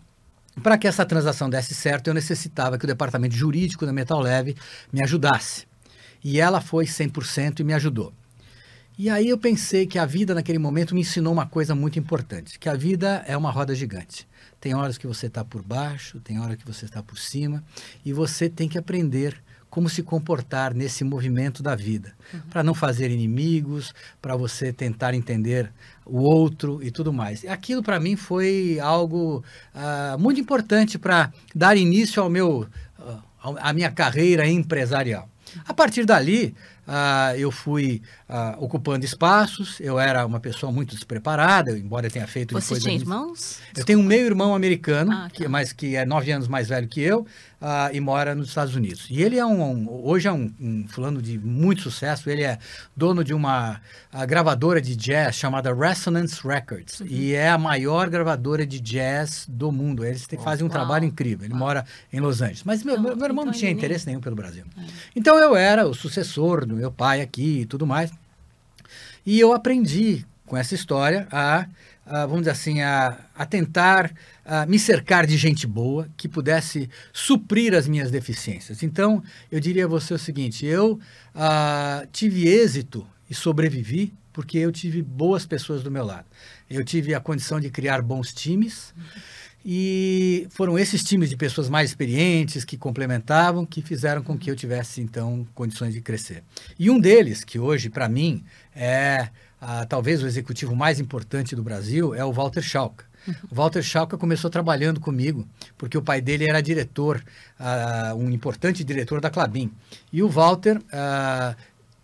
para 0.61 0.77
que 0.77 0.87
essa 0.87 1.03
transação 1.03 1.49
desse 1.49 1.73
certo, 1.73 2.07
eu 2.07 2.13
necessitava 2.13 2.77
que 2.77 2.85
o 2.85 2.87
departamento 2.87 3.35
jurídico 3.35 3.83
da 3.83 3.91
Metal 3.91 4.19
Leve 4.19 4.55
me 4.93 5.01
ajudasse. 5.01 5.65
E 6.23 6.39
ela 6.39 6.61
foi 6.61 6.85
100% 6.85 7.61
e 7.61 7.63
me 7.63 7.73
ajudou. 7.73 8.13
E 8.95 9.09
aí 9.09 9.27
eu 9.27 9.39
pensei 9.39 9.87
que 9.87 9.97
a 9.97 10.05
vida 10.05 10.35
naquele 10.35 10.59
momento 10.59 10.93
me 10.93 11.01
ensinou 11.01 11.33
uma 11.33 11.47
coisa 11.47 11.73
muito 11.73 11.97
importante, 11.97 12.59
que 12.59 12.69
a 12.69 12.75
vida 12.75 13.25
é 13.27 13.35
uma 13.35 13.49
roda 13.49 13.73
gigante. 13.73 14.27
Tem 14.65 14.73
horas 14.73 14.97
que 14.97 15.05
você 15.05 15.27
está 15.27 15.45
por 15.45 15.61
baixo, 15.61 16.19
tem 16.19 16.39
hora 16.39 16.57
que 16.57 16.65
você 16.65 16.85
está 16.85 17.03
por 17.03 17.19
cima, 17.19 17.63
e 18.03 18.11
você 18.11 18.49
tem 18.49 18.67
que 18.67 18.79
aprender 18.79 19.39
como 19.69 19.87
se 19.87 20.01
comportar 20.01 20.73
nesse 20.73 21.03
movimento 21.03 21.61
da 21.61 21.75
vida, 21.75 22.15
uhum. 22.33 22.39
para 22.49 22.63
não 22.63 22.73
fazer 22.73 23.11
inimigos, 23.11 23.93
para 24.19 24.35
você 24.35 24.73
tentar 24.73 25.13
entender 25.13 25.71
o 26.03 26.17
outro 26.17 26.81
e 26.81 26.89
tudo 26.89 27.13
mais. 27.13 27.45
Aquilo 27.45 27.83
para 27.83 27.99
mim 27.99 28.15
foi 28.15 28.79
algo 28.81 29.43
uh, 29.75 30.17
muito 30.17 30.41
importante 30.41 30.97
para 30.97 31.31
dar 31.53 31.77
início 31.77 32.23
ao 32.23 32.27
meu, 32.27 32.67
uh, 32.97 33.21
à 33.59 33.71
minha 33.71 33.91
carreira 33.91 34.47
empresarial. 34.47 35.29
A 35.67 35.75
partir 35.75 36.05
dali, 36.05 36.55
uh, 36.87 37.35
eu 37.37 37.51
fui 37.51 38.01
uh, 38.29 38.63
ocupando 38.63 39.05
espaços, 39.05 39.79
eu 39.79 39.99
era 39.99 40.25
uma 40.25 40.39
pessoa 40.39 40.71
muito 40.71 40.95
despreparada, 40.95 41.77
embora 41.77 42.09
tenha 42.09 42.27
feito... 42.27 42.53
Você 42.53 42.79
tinha 42.79 42.95
irmãos? 42.95 43.59
Eu 43.75 43.83
tenho 43.83 43.99
um 43.99 44.03
meio-irmão 44.03 44.55
americano, 44.55 45.11
Ah, 45.11 45.23
tá. 45.23 45.29
que, 45.29 45.47
mas 45.47 45.73
que 45.73 45.95
é 45.95 46.05
nove 46.05 46.31
anos 46.31 46.47
mais 46.47 46.69
velho 46.69 46.87
que 46.87 47.01
eu, 47.01 47.25
ah, 47.61 47.89
e 47.93 47.99
mora 47.99 48.35
nos 48.35 48.49
Estados 48.49 48.75
Unidos. 48.75 49.07
E 49.09 49.21
ele 49.21 49.37
é 49.37 49.45
um, 49.45 49.61
um- 49.63 49.89
hoje 50.05 50.27
é 50.27 50.31
um, 50.31 50.51
um 50.59 50.85
fulano 50.87 51.21
de 51.21 51.37
muito 51.39 51.81
sucesso, 51.81 52.29
ele 52.29 52.43
é 52.43 52.57
dono 52.95 53.23
de 53.23 53.33
uma 53.33 53.81
ah, 54.11 54.25
gravadora 54.25 54.81
de 54.81 54.95
jazz 54.95 55.35
chamada 55.35 55.73
Resonance 55.73 56.45
Records, 56.47 56.99
Uhum. 56.99 57.07
e 57.09 57.33
é 57.33 57.49
a 57.49 57.57
maior 57.57 58.09
gravadora 58.09 58.65
de 58.65 58.79
jazz 58.79 59.45
do 59.49 59.71
mundo. 59.71 60.05
Eles 60.05 60.27
têm, 60.27 60.37
fazem 60.39 60.65
um 60.65 60.69
Uau. 60.69 60.77
trabalho 60.77 61.05
incrível, 61.05 61.45
ele 61.45 61.53
mora 61.53 61.85
em 62.11 62.19
Los 62.19 62.41
Angeles. 62.41 62.63
Mas 62.63 62.83
meu, 62.83 62.95
Então- 62.99 63.15
meu, 63.15 63.25
irmão 63.25 63.45
não 63.45 63.51
então 63.51 63.59
tinha 63.59 63.69
ele 63.71 63.75
nem- 63.75 63.85
interesse 63.85 64.05
nenhum 64.07 64.19
pelo 64.21 64.35
Brasil. 64.35 64.65
Então 65.15 65.37
eu 65.37 65.55
era 65.55 65.87
o 65.87 65.93
sucessor 65.93 66.65
do 66.65 66.75
meu 66.75 66.91
pai 66.91 67.21
aqui 67.21 67.61
e 67.61 67.65
tudo 67.65 67.85
mais. 67.87 68.11
E 69.25 69.39
eu 69.39 69.53
aprendi 69.53 70.25
com 70.45 70.55
essa 70.55 70.75
história 70.75 71.27
a, 71.31 71.65
a, 72.05 72.25
vamos 72.25 72.41
dizer 72.41 72.51
assim, 72.51 72.81
a, 72.81 73.17
a 73.35 73.45
tentar 73.45 74.13
a, 74.45 74.65
me 74.65 74.77
cercar 74.77 75.25
de 75.25 75.37
gente 75.37 75.65
boa 75.65 76.07
que 76.15 76.27
pudesse 76.27 76.89
suprir 77.11 77.73
as 77.73 77.87
minhas 77.87 78.11
deficiências. 78.11 78.83
Então, 78.83 79.23
eu 79.51 79.59
diria 79.59 79.85
a 79.85 79.87
você 79.87 80.13
o 80.13 80.19
seguinte: 80.19 80.65
eu 80.65 80.99
ah, 81.33 82.05
tive 82.11 82.47
êxito 82.47 83.05
e 83.29 83.33
sobrevivi 83.33 84.13
porque 84.35 84.57
eu 84.57 84.69
tive 84.69 85.01
boas 85.01 85.45
pessoas 85.45 85.81
do 85.81 85.89
meu 85.89 86.03
lado. 86.03 86.25
Eu 86.69 86.83
tive 86.83 87.13
a 87.13 87.21
condição 87.21 87.57
de 87.57 87.69
criar 87.69 88.01
bons 88.01 88.33
times. 88.33 88.93
E 89.67 90.45
foram 90.51 90.77
esses 90.77 91.03
times 91.03 91.29
de 91.29 91.37
pessoas 91.37 91.69
mais 91.69 91.89
experientes 91.89 92.65
que 92.65 92.77
complementavam, 92.77 93.65
que 93.65 93.81
fizeram 93.81 94.21
com 94.21 94.37
que 94.37 94.51
eu 94.51 94.55
tivesse, 94.55 95.01
então, 95.01 95.47
condições 95.55 95.93
de 95.93 96.01
crescer. 96.01 96.43
E 96.77 96.89
um 96.89 96.99
deles, 96.99 97.43
que 97.43 97.57
hoje, 97.57 97.89
para 97.89 98.09
mim, 98.09 98.43
é 98.75 99.29
ah, 99.59 99.85
talvez 99.85 100.21
o 100.21 100.27
executivo 100.27 100.75
mais 100.75 100.99
importante 100.99 101.55
do 101.55 101.63
Brasil, 101.63 102.13
é 102.13 102.23
o 102.23 102.31
Walter 102.31 102.61
Schalke. 102.61 103.03
O 103.49 103.55
Walter 103.55 103.81
Schalke 103.81 104.17
começou 104.17 104.49
trabalhando 104.49 104.99
comigo, 104.99 105.47
porque 105.77 105.97
o 105.97 106.01
pai 106.01 106.21
dele 106.21 106.47
era 106.47 106.61
diretor, 106.61 107.23
uh, 107.59 108.15
um 108.15 108.29
importante 108.29 108.83
diretor 108.83 109.19
da 109.19 109.31
Clabin. 109.31 109.71
E 110.13 110.21
o 110.21 110.29
Walter 110.29 110.77
uh, 110.77 111.55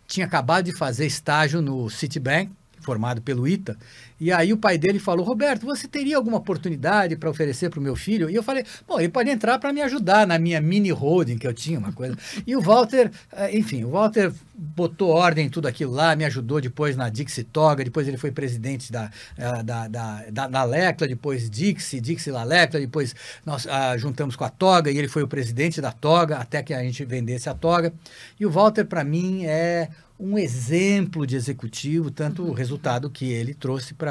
tinha 0.08 0.26
acabado 0.26 0.66
de 0.66 0.74
fazer 0.74 1.06
estágio 1.06 1.62
no 1.62 1.90
Citibank, 1.90 2.52
formado 2.80 3.22
pelo 3.22 3.48
ITA, 3.48 3.78
e 4.22 4.32
aí 4.32 4.54
o 4.54 4.58
pai 4.58 4.78
dele 4.78 5.00
falou: 5.00 5.26
Roberto, 5.26 5.66
você 5.66 5.88
teria 5.88 6.16
alguma 6.16 6.38
oportunidade 6.38 7.16
para 7.16 7.28
oferecer 7.28 7.72
para 7.72 7.80
o 7.80 7.82
meu 7.82 7.96
filho? 7.96 8.30
E 8.30 8.36
eu 8.36 8.44
falei: 8.44 8.64
bom, 8.88 9.00
ele 9.00 9.10
pode 9.10 9.32
entrar 9.32 9.58
para 9.58 9.74
me 9.74 9.82
ajudar 9.82 10.28
na 10.28 10.38
minha 10.38 10.62
mini 10.62 10.92
holding 10.92 11.40
que 11.40 11.48
eu 11.48 11.54
tinha, 11.56 11.80
uma 11.80 11.92
coisa. 11.92 12.16
E 12.46 12.56
o 12.56 12.62
Walter, 12.62 13.10
eh, 13.32 13.58
enfim, 13.58 13.84
o 13.84 13.92
Walter 13.92 14.32
botou 14.54 15.10
ordem 15.10 15.48
em 15.48 15.50
tudo 15.50 15.68
aquilo 15.68 15.92
lá, 15.92 16.16
me 16.16 16.24
ajudou 16.26 16.62
depois 16.62 16.96
na 16.96 17.10
Dixie 17.10 17.44
Toga, 17.44 17.84
depois 17.84 18.08
ele 18.08 18.18
foi 18.18 18.32
presidente 18.32 18.92
da, 18.92 19.10
eh, 19.38 19.64
da, 19.64 19.88
da, 19.88 20.26
da, 20.30 20.48
da 20.48 20.64
Lecla, 20.64 21.08
depois 21.08 21.50
Dixie, 21.50 22.00
Dixie 22.00 22.32
La 22.32 22.44
Lecla, 22.44 22.80
depois 22.80 23.16
nós 23.44 23.66
ah, 23.68 23.98
juntamos 23.98 24.36
com 24.36 24.44
a 24.44 24.50
Toga 24.50 24.92
e 24.92 24.98
ele 24.98 25.08
foi 25.08 25.24
o 25.24 25.28
presidente 25.28 25.82
da 25.82 25.92
Toga 25.92 26.38
até 26.38 26.62
que 26.62 26.74
a 26.74 26.84
gente 26.84 27.04
vendesse 27.06 27.50
a 27.50 27.56
Toga. 27.56 27.92
E 28.40 28.46
o 28.46 28.52
Walter, 28.52 28.86
para 28.86 29.04
mim, 29.04 29.46
é 29.46 29.90
um 30.22 30.38
exemplo 30.38 31.26
de 31.26 31.36
executivo, 31.36 32.12
tanto 32.12 32.44
o 32.44 32.54
resultado 32.54 33.10
que 33.10 33.32
ele 33.32 33.56
trouxe 33.56 33.96
para 33.96 34.11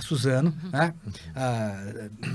Suzano, 0.00 0.54
uhum. 0.64 0.70
né? 0.70 0.94
Ah, 1.34 1.84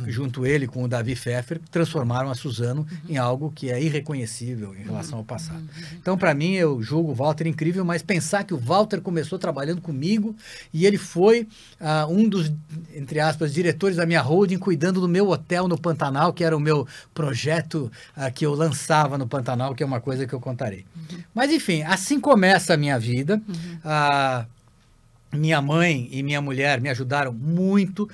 junto 0.07 0.45
ele 0.45 0.67
com 0.67 0.84
o 0.84 0.88
Davi 0.88 1.15
Pfeffer, 1.15 1.60
transformaram 1.72 2.29
a 2.29 2.36
Suzano 2.36 2.81
uhum. 2.81 3.10
em 3.10 3.17
algo 3.17 3.51
que 3.53 3.72
é 3.72 3.81
irreconhecível 3.81 4.75
em 4.75 4.84
relação 4.84 5.19
ao 5.19 5.24
passado. 5.24 5.60
Uhum. 5.60 5.98
Então, 6.00 6.17
para 6.17 6.34
mim, 6.34 6.53
eu 6.53 6.81
julgo 6.81 7.12
o 7.12 7.15
Walter 7.15 7.48
incrível, 7.48 7.84
mas 7.84 8.01
pensar 8.01 8.43
que 8.43 8.53
o 8.53 8.57
Walter 8.57 9.01
começou 9.01 9.39
trabalhando 9.39 9.81
comigo 9.81 10.36
e 10.74 10.86
ele 10.86 10.98
foi 10.98 11.48
ah, 11.79 12.05
um 12.07 12.29
dos, 12.29 12.51
entre 12.93 13.19
aspas, 13.19 13.53
diretores 13.53 13.98
da 13.98 14.05
minha 14.05 14.22
holding, 14.22 14.57
cuidando 14.57 15.01
do 15.01 15.07
meu 15.07 15.29
hotel 15.29 15.67
no 15.67 15.77
Pantanal, 15.77 16.34
que 16.34 16.43
era 16.43 16.55
o 16.55 16.60
meu 16.60 16.88
projeto 17.13 17.91
ah, 18.15 18.29
que 18.29 18.45
eu 18.45 18.53
lançava 18.53 19.17
no 19.17 19.27
Pantanal, 19.27 19.74
que 19.74 19.84
é 19.84 19.86
uma 19.86 20.00
coisa 20.00 20.27
que 20.27 20.34
eu 20.34 20.39
contarei. 20.39 20.86
Uhum. 20.95 21.19
Mas, 21.34 21.51
enfim, 21.51 21.81
assim 21.84 22.19
começa 22.19 22.74
a 22.74 22.77
minha 22.77 23.00
vida 23.00 23.15
vida. 23.25 23.41
Uhum. 23.48 23.79
Ah, 23.84 24.45
minha 25.36 25.62
mãe 25.62 26.08
e 26.12 26.24
minha 26.24 26.42
mulher 26.42 26.82
me 26.82 26.89
ajudaram 26.89 27.34
muito 27.34 28.10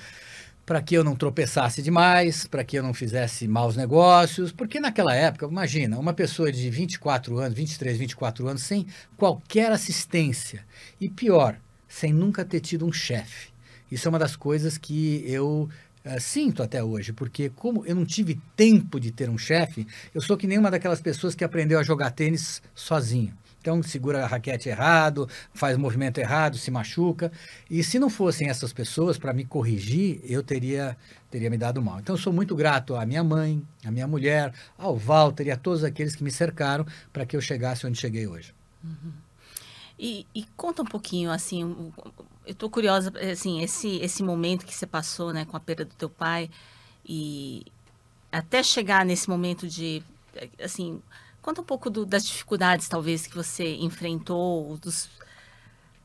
para 0.66 0.82
que 0.82 0.96
eu 0.96 1.04
não 1.04 1.16
tropeçasse 1.16 1.82
demais, 1.82 2.46
para 2.48 2.64
que 2.64 2.78
eu 2.78 2.84
não 2.84 2.94
fizesse 2.94 3.48
maus 3.48 3.76
negócios, 3.76 4.52
porque 4.52 4.80
naquela 4.80 5.14
época, 5.14 5.46
imagina, 5.46 6.00
uma 6.00 6.14
pessoa 6.14 6.52
de 6.52 6.70
24 6.70 7.40
anos, 7.40 7.54
23, 7.54 7.98
24 7.98 8.48
anos, 8.48 8.64
sem 8.64 8.86
qualquer 9.18 9.72
assistência, 9.72 10.66
e 11.00 11.10
pior, 11.10 11.58
sem 11.88 12.14
nunca 12.14 12.46
ter 12.46 12.62
tido 12.62 12.86
um 12.86 12.94
chefe. 12.94 13.50
Isso 13.92 14.08
é 14.08 14.10
uma 14.10 14.20
das 14.20 14.36
coisas 14.36 14.78
que 14.78 15.24
eu 15.28 15.70
Uh, 16.04 16.20
sinto 16.20 16.64
até 16.64 16.84
hoje, 16.84 17.14
porque 17.14 17.52
como 17.52 17.86
eu 17.86 17.94
não 17.94 18.04
tive 18.04 18.42
tempo 18.56 19.00
de 19.00 19.12
ter 19.12 19.30
um 19.30 19.38
chefe, 19.38 19.86
eu 20.16 20.20
sou 20.20 20.36
que 20.36 20.48
nem 20.48 20.58
uma 20.58 20.72
daquelas 20.72 21.00
pessoas 21.00 21.36
que 21.36 21.44
aprendeu 21.44 21.78
a 21.78 21.84
jogar 21.84 22.10
tênis 22.10 22.60
sozinho. 22.74 23.38
Então, 23.62 23.82
segura 23.84 24.24
a 24.24 24.28
raquete 24.28 24.70
errado, 24.70 25.30
faz 25.54 25.78
movimento 25.78 26.18
errado, 26.18 26.58
se 26.58 26.72
machuca. 26.72 27.32
E 27.70 27.84
se 27.84 28.00
não 28.00 28.10
fossem 28.10 28.50
essas 28.50 28.74
pessoas 28.74 29.20
para 29.20 29.32
me 29.34 29.46
corrigir, 29.46 30.20
eu 30.24 30.42
teria, 30.42 30.98
teria 31.30 31.48
me 31.48 31.60
dado 31.60 31.80
mal. 31.80 32.00
Então, 32.00 32.18
sou 32.18 32.34
muito 32.34 32.56
grato 32.56 32.96
à 32.96 33.06
minha 33.06 33.24
mãe, 33.24 33.62
à 33.86 33.92
minha 33.92 34.08
mulher, 34.08 34.52
ao 34.78 34.98
Walter 34.98 35.46
e 35.46 35.52
a 35.52 35.56
todos 35.56 35.84
aqueles 35.84 36.16
que 36.16 36.24
me 36.24 36.32
cercaram 36.32 36.86
para 37.14 37.24
que 37.24 37.38
eu 37.38 37.42
chegasse 37.42 37.86
onde 37.86 38.00
cheguei 38.00 38.26
hoje. 38.26 38.52
Uhum. 38.84 39.12
E, 39.98 40.26
e, 40.34 40.44
conta 40.58 40.82
um 40.82 40.86
pouquinho, 40.86 41.30
assim, 41.30 41.62
eu 41.62 41.94
estou 42.48 42.68
curiosa, 42.68 43.14
assim, 43.32 43.62
esse, 43.62 43.98
esse 43.98 44.24
momento 44.24 44.66
que 44.66 44.74
você 44.74 44.88
passou, 44.88 45.32
né, 45.32 45.46
com 45.46 45.56
a 45.56 45.60
perda 45.60 45.86
do 45.86 45.94
teu 45.94 46.10
pai 46.10 46.50
e 47.06 47.64
até 48.32 48.64
chegar 48.64 49.06
nesse 49.06 49.30
momento 49.30 49.68
de, 49.68 50.02
assim, 50.60 51.00
Conta 51.42 51.62
um 51.62 51.64
pouco 51.64 51.90
do, 51.90 52.06
das 52.06 52.26
dificuldades, 52.26 52.88
talvez, 52.88 53.26
que 53.26 53.36
você 53.36 53.76
enfrentou, 53.76 54.78
dos, 54.78 55.10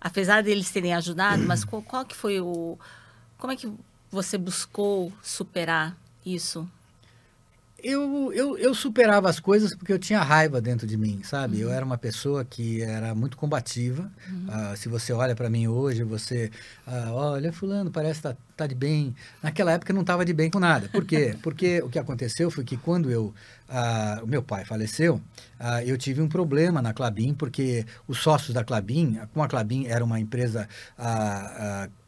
apesar 0.01 0.43
deles 0.43 0.71
terem 0.71 0.95
ajudado, 0.95 1.43
mas 1.43 1.65
qual, 1.65 1.83
qual 1.83 2.05
que 2.05 2.17
foi 2.17 2.41
o... 2.41 2.79
Como 3.37 3.53
é 3.53 3.57
que 3.57 3.71
você 4.11 4.39
buscou 4.39 5.13
superar 5.23 5.97
isso? 6.25 6.69
eu, 7.87 8.33
eu, 8.33 8.59
eu 8.59 8.75
superava 8.75 9.29
as 9.29 9.39
coisas 9.39 9.75
porque 9.75 9.93
eu 9.93 9.99
tinha 9.99 10.21
raiva 10.21 10.61
dentro 10.61 10.87
de 10.87 10.97
mim, 10.97 11.21
sabe? 11.23 11.57
Uhum. 11.57 11.63
Eu 11.63 11.73
era 11.73 11.85
uma 11.85 11.97
pessoa 11.97 12.45
que 12.45 12.83
era 12.83 13.15
muito 13.15 13.37
combativa. 13.37 14.11
Uhum. 14.29 14.73
Uh, 14.73 14.77
se 14.77 14.89
você 14.89 15.13
olha 15.13 15.37
para 15.37 15.49
mim 15.49 15.69
hoje, 15.69 16.03
você, 16.03 16.51
uh, 16.87 17.13
olha, 17.13 17.53
fulano, 17.53 17.91
parece 17.91 18.21
que 18.21 18.29
tá, 18.29 18.37
tá 18.57 18.67
de 18.67 18.75
bem. 18.75 19.15
Naquela 19.43 19.73
época 19.73 19.93
eu 19.93 19.95
não 19.95 20.01
estava 20.01 20.25
de 20.25 20.33
bem 20.33 20.51
com 20.51 20.59
nada. 20.59 20.89
Por 20.89 21.05
quê? 21.05 21.37
Porque 21.43 21.81
o 21.83 21.89
que 21.89 21.99
aconteceu 21.99 22.51
foi 22.51 22.65
que 22.65 22.77
quando 22.77 23.11
eu, 23.11 23.35
uh, 23.69 24.25
o 24.25 24.27
meu 24.27 24.43
pai 24.43 24.65
faleceu, 24.65 25.21
eu 25.87 25.97
tive 25.97 26.21
um 26.21 26.29
problema 26.29 26.83
na 26.83 26.93
Clabin, 26.93 27.33
porque 27.33 27.87
os 28.07 28.19
sócios 28.19 28.53
da 28.53 28.63
Clabin, 28.63 29.19
com 29.33 29.43
a 29.43 29.49
Clabin 29.49 29.87
era 29.87 30.05
uma 30.05 30.21
empresa 30.21 30.69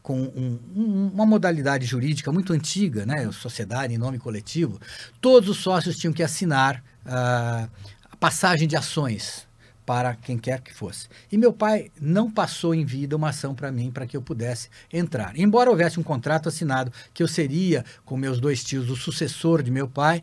com 0.03 0.21
um, 0.21 0.59
um, 0.77 1.11
uma 1.13 1.27
modalidade 1.27 1.87
jurídica 1.87 2.31
muito 2.31 2.53
antiga, 2.53 3.05
né, 3.05 3.31
sociedade 3.33 3.95
em 3.95 3.99
nome 3.99 4.19
coletivo, 4.19 4.81
todos 5.21 5.49
os 5.49 5.59
sócios 5.59 5.97
tinham 5.97 6.15
que 6.15 6.23
assinar 6.23 6.83
uh, 7.07 7.71
a 8.11 8.17
passagem 8.19 8.69
de 8.69 8.77
ações 8.77 9.48
para 9.89 10.15
quem 10.15 10.37
quer 10.37 10.61
que 10.61 10.71
fosse. 10.71 11.09
E 11.33 11.39
meu 11.39 11.51
pai 11.51 11.91
não 11.99 12.31
passou 12.31 12.75
em 12.75 12.85
vida 12.85 13.17
uma 13.17 13.31
ação 13.31 13.55
para 13.55 13.73
mim 13.73 13.91
para 13.91 14.07
que 14.07 14.15
eu 14.15 14.21
pudesse 14.21 14.69
entrar. 14.93 15.33
Embora 15.35 15.71
houvesse 15.71 15.99
um 15.99 16.03
contrato 16.03 16.47
assinado 16.47 16.93
que 17.15 17.23
eu 17.23 17.27
seria, 17.27 17.83
com 18.05 18.15
meus 18.15 18.39
dois 18.39 18.63
tios, 18.63 18.91
o 18.91 18.97
sucessor 18.97 19.63
de 19.63 19.71
meu 19.71 19.89
pai, 19.89 20.23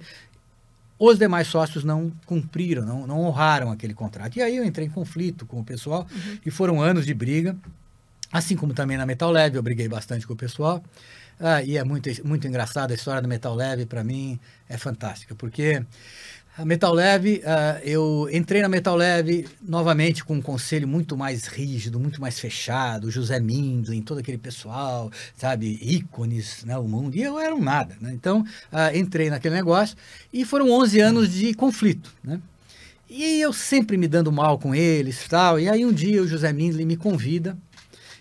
os 1.00 1.18
demais 1.18 1.48
sócios 1.48 1.84
não 1.84 2.12
cumpriram, 2.28 2.86
não, 2.86 3.08
não 3.08 3.22
honraram 3.22 3.72
aquele 3.72 3.96
contrato. 3.96 4.38
E 4.38 4.42
aí 4.44 4.56
eu 4.56 4.64
entrei 4.64 4.86
em 4.86 4.92
conflito 4.92 5.48
com 5.48 5.60
o 5.60 5.64
pessoal 5.64 6.06
uhum. 6.12 6.38
e 6.46 6.52
foram 6.52 6.80
anos 6.80 7.04
de 7.04 7.16
briga. 7.16 7.58
Assim 8.32 8.56
como 8.56 8.72
também 8.72 8.98
na 8.98 9.06
Metal 9.06 9.32
Leve, 9.32 9.58
eu 9.58 9.64
briguei 9.64 9.88
bastante 9.88 10.28
com 10.28 10.34
o 10.34 10.38
pessoal. 10.38 10.84
Ah, 11.40 11.64
e 11.64 11.76
é 11.76 11.84
muito, 11.84 12.08
muito 12.24 12.48
engraçado, 12.48 12.92
a 12.92 12.94
história 12.94 13.20
da 13.20 13.28
Metal 13.28 13.56
Leve, 13.56 13.88
para 13.88 14.04
mim, 14.04 14.40
é 14.70 14.78
fantástica, 14.78 15.34
porque 15.34 15.84
a 16.58 16.64
Metal 16.64 16.94
Leve, 16.94 17.42
uh, 17.44 17.82
eu 17.84 18.30
entrei 18.32 18.62
na 18.62 18.70
Metal 18.70 18.96
Leve 18.96 19.46
novamente 19.62 20.24
com 20.24 20.36
um 20.36 20.42
conselho 20.42 20.88
muito 20.88 21.18
mais 21.18 21.48
rígido, 21.48 22.00
muito 22.00 22.22
mais 22.22 22.40
fechado, 22.40 23.12
José 23.12 23.42
Mindlin, 23.42 24.02
todo 24.02 24.20
aquele 24.20 24.38
pessoal, 24.38 25.12
sabe, 25.36 25.78
ícones, 25.82 26.64
né, 26.64 26.78
o 26.78 26.84
mundo, 26.84 27.18
e 27.18 27.22
eu 27.22 27.38
era 27.38 27.54
um 27.54 27.62
nada, 27.62 27.98
né? 28.00 28.14
Então, 28.14 28.40
uh, 28.72 28.96
entrei 28.96 29.30
naquele 29.30 29.56
negócio 29.56 29.98
e 30.32 30.46
foram 30.46 30.72
11 30.72 31.00
anos 31.02 31.34
de 31.34 31.54
conflito, 31.54 32.14
né? 32.24 32.40
E 33.10 33.42
eu 33.42 33.52
sempre 33.52 33.98
me 33.98 34.08
dando 34.08 34.32
mal 34.32 34.58
com 34.58 34.74
eles 34.74 35.28
tal, 35.28 35.60
e 35.60 35.68
aí 35.68 35.86
um 35.86 35.92
dia 35.92 36.24
o 36.24 36.28
José 36.28 36.54
Mindlin 36.54 36.86
me 36.86 36.98
convida 36.98 37.58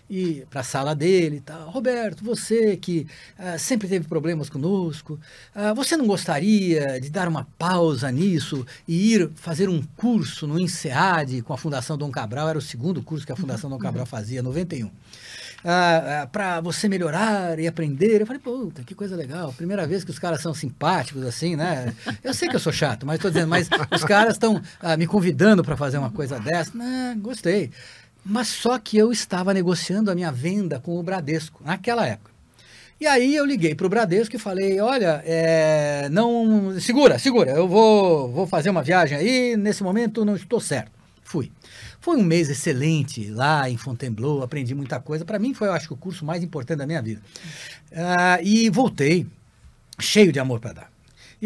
e 0.09 0.45
para 0.49 0.61
a 0.61 0.63
sala 0.63 0.95
dele 0.95 1.37
e 1.37 1.41
tal. 1.41 1.69
Roberto, 1.69 2.23
você 2.23 2.77
que 2.77 3.07
ah, 3.37 3.57
sempre 3.57 3.87
teve 3.87 4.07
problemas 4.07 4.49
conosco, 4.49 5.19
ah, 5.53 5.73
você 5.73 5.97
não 5.97 6.05
gostaria 6.05 6.99
de 6.99 7.09
dar 7.09 7.27
uma 7.27 7.47
pausa 7.57 8.11
nisso 8.11 8.65
e 8.87 9.13
ir 9.13 9.29
fazer 9.35 9.67
um 9.67 9.81
curso 9.97 10.47
no 10.47 10.59
INSEAD 10.59 11.41
com 11.41 11.53
a 11.53 11.57
Fundação 11.57 11.97
Dom 11.97 12.11
Cabral? 12.11 12.49
Era 12.49 12.57
o 12.57 12.61
segundo 12.61 13.01
curso 13.01 13.25
que 13.25 13.31
a 13.31 13.35
Fundação 13.35 13.69
Dom 13.69 13.79
Cabral 13.79 14.05
fazia, 14.05 14.43
91. 14.43 14.89
Ah, 15.63 16.21
ah 16.21 16.27
para 16.27 16.61
você 16.61 16.87
melhorar 16.87 17.57
e 17.59 17.65
aprender. 17.65 18.21
Eu 18.21 18.27
falei, 18.27 18.41
puta, 18.41 18.83
que 18.83 18.93
coisa 18.93 19.15
legal. 19.15 19.51
Primeira 19.53 19.87
vez 19.87 20.03
que 20.03 20.11
os 20.11 20.19
caras 20.19 20.41
são 20.41 20.53
simpáticos 20.53 21.23
assim, 21.23 21.55
né? 21.55 21.93
Eu 22.23 22.33
sei 22.33 22.47
que 22.47 22.55
eu 22.55 22.59
sou 22.59 22.71
chato, 22.71 23.05
mas 23.05 23.15
estou 23.15 23.31
dizendo, 23.31 23.49
mas 23.49 23.67
os 23.91 24.03
caras 24.03 24.35
estão 24.35 24.61
ah, 24.79 24.95
me 24.95 25.07
convidando 25.07 25.63
para 25.63 25.75
fazer 25.75 25.97
uma 25.97 26.11
coisa 26.11 26.39
dessa. 26.39 26.71
Não, 26.77 27.17
gostei. 27.19 27.71
Mas 28.25 28.47
só 28.47 28.79
que 28.79 28.97
eu 28.97 29.11
estava 29.11 29.53
negociando 29.53 30.09
a 30.09 30.15
minha 30.15 30.31
venda 30.31 30.79
com 30.79 30.97
o 30.99 31.03
Bradesco 31.03 31.61
naquela 31.63 32.07
época. 32.07 32.31
E 32.99 33.05
aí 33.05 33.35
eu 33.35 33.45
liguei 33.45 33.75
para 33.75 33.85
o 33.85 33.89
Bradesco 33.89 34.35
e 34.35 34.39
falei, 34.39 34.79
olha, 34.79 35.21
é, 35.25 36.07
não 36.09 36.79
segura, 36.79 37.19
segura, 37.19 37.51
eu 37.51 37.67
vou, 37.67 38.31
vou 38.31 38.47
fazer 38.47 38.69
uma 38.69 38.81
viagem 38.81 39.17
aí, 39.17 39.57
nesse 39.57 39.83
momento 39.83 40.25
não 40.25 40.35
estou 40.35 40.59
certo. 40.59 40.91
Fui. 41.23 41.51
Foi 41.99 42.17
um 42.17 42.23
mês 42.23 42.49
excelente 42.49 43.29
lá 43.29 43.69
em 43.69 43.77
Fontainebleau, 43.77 44.41
aprendi 44.41 44.73
muita 44.73 44.99
coisa. 44.99 45.25
Para 45.25 45.39
mim 45.39 45.53
foi, 45.53 45.67
eu 45.67 45.73
acho, 45.73 45.93
o 45.93 45.97
curso 45.97 46.23
mais 46.23 46.43
importante 46.43 46.77
da 46.77 46.87
minha 46.87 47.01
vida. 47.01 47.21
Uh, 47.91 48.43
e 48.43 48.69
voltei 48.69 49.27
cheio 49.99 50.31
de 50.31 50.39
amor 50.39 50.59
para 50.59 50.73
dar. 50.73 50.94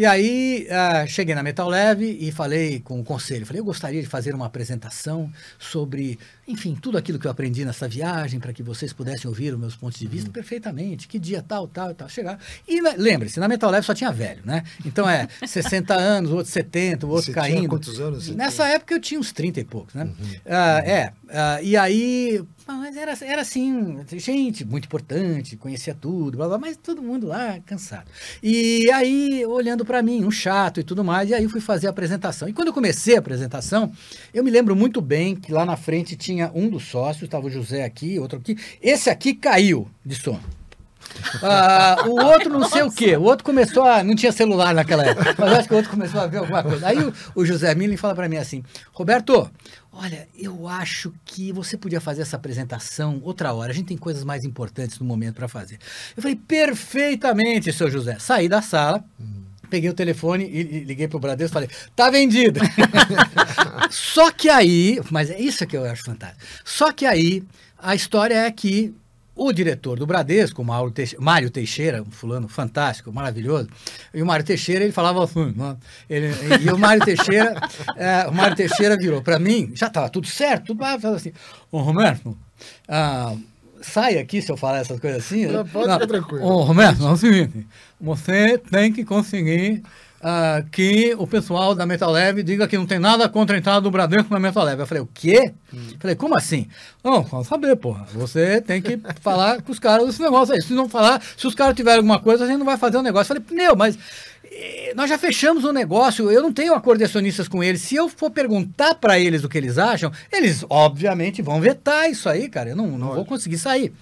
E 0.00 0.06
aí 0.06 0.66
uh, 0.70 1.06
cheguei 1.06 1.34
na 1.34 1.42
Metal 1.42 1.68
Leve 1.68 2.16
e 2.18 2.32
falei 2.32 2.80
com 2.80 2.98
o 2.98 3.04
conselho, 3.04 3.44
falei, 3.44 3.60
eu 3.60 3.64
gostaria 3.66 4.00
de 4.00 4.08
fazer 4.08 4.34
uma 4.34 4.46
apresentação 4.46 5.30
sobre, 5.58 6.18
enfim, 6.48 6.74
tudo 6.74 6.96
aquilo 6.96 7.18
que 7.18 7.26
eu 7.26 7.30
aprendi 7.30 7.66
nessa 7.66 7.86
viagem, 7.86 8.40
para 8.40 8.50
que 8.50 8.62
vocês 8.62 8.94
pudessem 8.94 9.28
ouvir 9.28 9.52
os 9.52 9.60
meus 9.60 9.76
pontos 9.76 9.98
de 9.98 10.06
vista 10.06 10.28
uhum. 10.28 10.32
perfeitamente, 10.32 11.06
que 11.06 11.18
dia 11.18 11.44
tal, 11.46 11.68
tal, 11.68 11.94
tal, 11.94 12.08
chegar. 12.08 12.38
E 12.66 12.80
lembre-se, 12.80 13.38
na 13.38 13.46
Metal 13.46 13.70
Leve 13.70 13.84
só 13.84 13.92
tinha 13.92 14.10
velho, 14.10 14.40
né? 14.42 14.64
Então 14.86 15.06
é 15.06 15.28
60 15.46 15.92
anos, 15.92 16.30
outro 16.30 16.50
70, 16.50 17.06
o 17.06 17.10
outro 17.10 17.26
Você 17.26 17.32
caindo. 17.34 17.58
Tinha 17.58 17.68
quantos 17.68 18.00
anos? 18.00 18.28
Nessa 18.30 18.64
tinha? 18.64 18.76
época 18.76 18.94
eu 18.94 19.00
tinha 19.00 19.20
uns 19.20 19.32
30 19.32 19.60
e 19.60 19.64
poucos, 19.64 19.92
né? 19.92 20.04
Uhum. 20.04 20.10
Uh, 20.10 20.88
é, 20.88 21.12
uh, 21.26 21.62
e 21.62 21.76
aí 21.76 22.42
mas 22.66 22.96
era, 22.96 23.16
era 23.22 23.42
assim, 23.42 23.98
gente 24.12 24.64
muito 24.64 24.84
importante, 24.84 25.56
conhecia 25.56 25.94
tudo, 25.94 26.36
blá, 26.36 26.48
blá, 26.48 26.58
mas 26.58 26.76
todo 26.76 27.02
mundo 27.02 27.26
lá 27.26 27.58
cansado. 27.66 28.10
E 28.42 28.90
aí, 28.92 29.44
olhando 29.46 29.84
para 29.84 30.02
mim, 30.02 30.24
um 30.24 30.30
chato 30.30 30.80
e 30.80 30.84
tudo 30.84 31.02
mais, 31.02 31.30
e 31.30 31.34
aí 31.34 31.48
fui 31.48 31.60
fazer 31.60 31.86
a 31.86 31.90
apresentação. 31.90 32.48
E 32.48 32.52
quando 32.52 32.68
eu 32.68 32.74
comecei 32.74 33.16
a 33.16 33.18
apresentação, 33.18 33.92
eu 34.32 34.44
me 34.44 34.50
lembro 34.50 34.76
muito 34.76 35.00
bem 35.00 35.34
que 35.34 35.52
lá 35.52 35.64
na 35.64 35.76
frente 35.76 36.16
tinha 36.16 36.50
um 36.54 36.68
dos 36.68 36.84
sócios, 36.84 37.24
estava 37.24 37.46
o 37.46 37.50
José 37.50 37.84
aqui, 37.84 38.18
outro 38.18 38.38
aqui. 38.38 38.56
Esse 38.80 39.10
aqui 39.10 39.34
caiu 39.34 39.88
de 40.04 40.14
sono. 40.14 40.59
Ah, 41.42 42.04
o 42.06 42.24
outro 42.24 42.50
não 42.50 42.68
sei 42.68 42.82
o 42.82 42.90
quê. 42.90 43.16
O 43.16 43.22
outro 43.22 43.44
começou 43.44 43.84
a. 43.84 44.02
Não 44.02 44.14
tinha 44.14 44.32
celular 44.32 44.74
naquela 44.74 45.04
época, 45.04 45.34
mas 45.38 45.52
acho 45.52 45.68
que 45.68 45.74
o 45.74 45.76
outro 45.76 45.90
começou 45.90 46.20
a 46.20 46.26
ver 46.26 46.38
alguma 46.38 46.62
coisa. 46.62 46.86
Aí 46.86 46.98
o, 46.98 47.12
o 47.34 47.44
José 47.44 47.74
Milling 47.74 47.96
fala 47.96 48.14
para 48.14 48.28
mim 48.28 48.36
assim: 48.36 48.62
Roberto, 48.92 49.50
olha, 49.92 50.28
eu 50.38 50.68
acho 50.68 51.12
que 51.24 51.52
você 51.52 51.76
podia 51.76 52.00
fazer 52.00 52.22
essa 52.22 52.36
apresentação 52.36 53.20
outra 53.22 53.52
hora. 53.52 53.70
A 53.70 53.74
gente 53.74 53.86
tem 53.86 53.96
coisas 53.96 54.24
mais 54.24 54.44
importantes 54.44 54.98
no 54.98 55.06
momento 55.06 55.36
para 55.36 55.48
fazer. 55.48 55.78
Eu 56.16 56.22
falei: 56.22 56.36
perfeitamente, 56.36 57.72
seu 57.72 57.90
José. 57.90 58.16
Saí 58.18 58.48
da 58.48 58.62
sala. 58.62 59.04
Peguei 59.68 59.88
o 59.88 59.94
telefone 59.94 60.44
e 60.44 60.80
liguei 60.80 61.06
pro 61.06 61.20
Bradesco 61.20 61.52
e 61.52 61.54
falei, 61.54 61.68
tá 61.94 62.10
vendido. 62.10 62.58
Só 63.88 64.32
que 64.32 64.48
aí, 64.48 65.00
mas 65.12 65.30
é 65.30 65.40
isso 65.40 65.64
que 65.64 65.76
eu 65.76 65.84
acho 65.84 66.02
fantástico. 66.02 66.42
Só 66.64 66.90
que 66.90 67.06
aí, 67.06 67.44
a 67.78 67.94
história 67.94 68.34
é 68.34 68.50
que 68.50 68.92
o 69.42 69.54
diretor 69.54 69.98
do 69.98 70.06
Bradesco, 70.06 70.62
o 70.62 70.90
Teixeira, 70.90 71.24
Mário 71.24 71.50
Teixeira, 71.50 72.02
um 72.02 72.10
fulano 72.10 72.46
fantástico, 72.46 73.10
maravilhoso, 73.10 73.70
e 74.12 74.20
o 74.20 74.26
Mário 74.26 74.44
Teixeira, 74.44 74.84
ele 74.84 74.92
falava 74.92 75.24
assim, 75.24 75.54
ele, 76.10 76.30
e 76.60 76.70
o 76.70 76.76
Mário 76.76 77.02
Teixeira, 77.02 77.54
é, 77.96 78.28
o 78.28 78.34
Mário 78.34 78.54
Teixeira 78.54 78.98
virou 78.98 79.22
para 79.22 79.38
mim, 79.38 79.72
já 79.74 79.86
estava 79.86 80.10
tudo 80.10 80.26
certo, 80.26 80.66
tudo 80.66 80.80
falava 80.80 81.16
assim, 81.16 81.32
ô 81.72 81.78
Roberto, 81.78 82.36
ah, 82.86 83.34
sai 83.80 84.18
aqui 84.18 84.42
se 84.42 84.52
eu 84.52 84.58
falar 84.58 84.80
essas 84.80 85.00
coisas 85.00 85.24
assim. 85.24 85.46
Não, 85.46 85.66
pode 85.66 85.90
ficar 85.90 86.06
tranquilo. 86.06 86.44
Ô 86.44 86.62
Roberto, 86.62 87.02
é 87.02 87.10
o 87.10 87.16
seguinte, 87.16 87.66
você 87.98 88.58
tem 88.58 88.92
que 88.92 89.06
conseguir 89.06 89.82
uh, 90.20 90.68
que 90.70 91.14
o 91.18 91.26
pessoal 91.26 91.74
da 91.74 91.86
Metal 91.86 92.10
Leve 92.10 92.42
diga 92.42 92.68
que 92.68 92.76
não 92.76 92.86
tem 92.86 92.98
nada 92.98 93.28
contra 93.28 93.56
a 93.56 93.58
entrada 93.58 93.80
do 93.80 93.90
Bradesco 93.90 94.32
na 94.32 94.38
Metal 94.38 94.64
Leve. 94.64 94.82
Eu 94.82 94.86
falei, 94.86 95.02
o 95.02 95.08
quê? 95.12 95.52
Hum. 95.72 95.78
Falei, 95.98 96.16
como 96.16 96.36
assim? 96.36 96.66
Não, 97.02 97.22
vamos 97.22 97.46
saber, 97.46 97.76
porra. 97.76 98.06
Você 98.14 98.60
tem 98.60 98.80
que 98.80 98.98
falar 99.20 99.62
com 99.62 99.72
os 99.72 99.78
caras 99.78 100.06
desse 100.06 100.22
negócio 100.22 100.54
aí. 100.54 100.62
Se 100.62 100.72
não 100.72 100.88
falar, 100.88 101.22
se 101.36 101.46
os 101.46 101.54
caras 101.54 101.74
tiverem 101.74 101.98
alguma 101.98 102.20
coisa, 102.20 102.44
a 102.44 102.46
gente 102.46 102.58
não 102.58 102.66
vai 102.66 102.76
fazer 102.76 102.96
o 102.96 103.00
um 103.00 103.02
negócio. 103.02 103.32
Eu 103.32 103.42
falei, 103.42 103.62
meu, 103.62 103.76
mas 103.76 103.98
eh, 104.44 104.92
nós 104.96 105.08
já 105.08 105.16
fechamos 105.16 105.64
o 105.64 105.72
negócio, 105.72 106.30
eu 106.30 106.42
não 106.42 106.52
tenho 106.52 106.74
acordecionistas 106.74 107.48
com 107.48 107.62
eles. 107.62 107.80
Se 107.82 107.94
eu 107.94 108.08
for 108.08 108.30
perguntar 108.30 108.94
para 108.96 109.18
eles 109.18 109.44
o 109.44 109.48
que 109.48 109.56
eles 109.56 109.78
acham, 109.78 110.12
eles 110.32 110.64
obviamente 110.68 111.40
vão 111.40 111.60
vetar 111.60 112.10
isso 112.10 112.28
aí, 112.28 112.48
cara. 112.48 112.70
Eu 112.70 112.76
não, 112.76 112.98
não 112.98 113.14
vou 113.14 113.24
conseguir 113.24 113.58
sair 113.58 113.92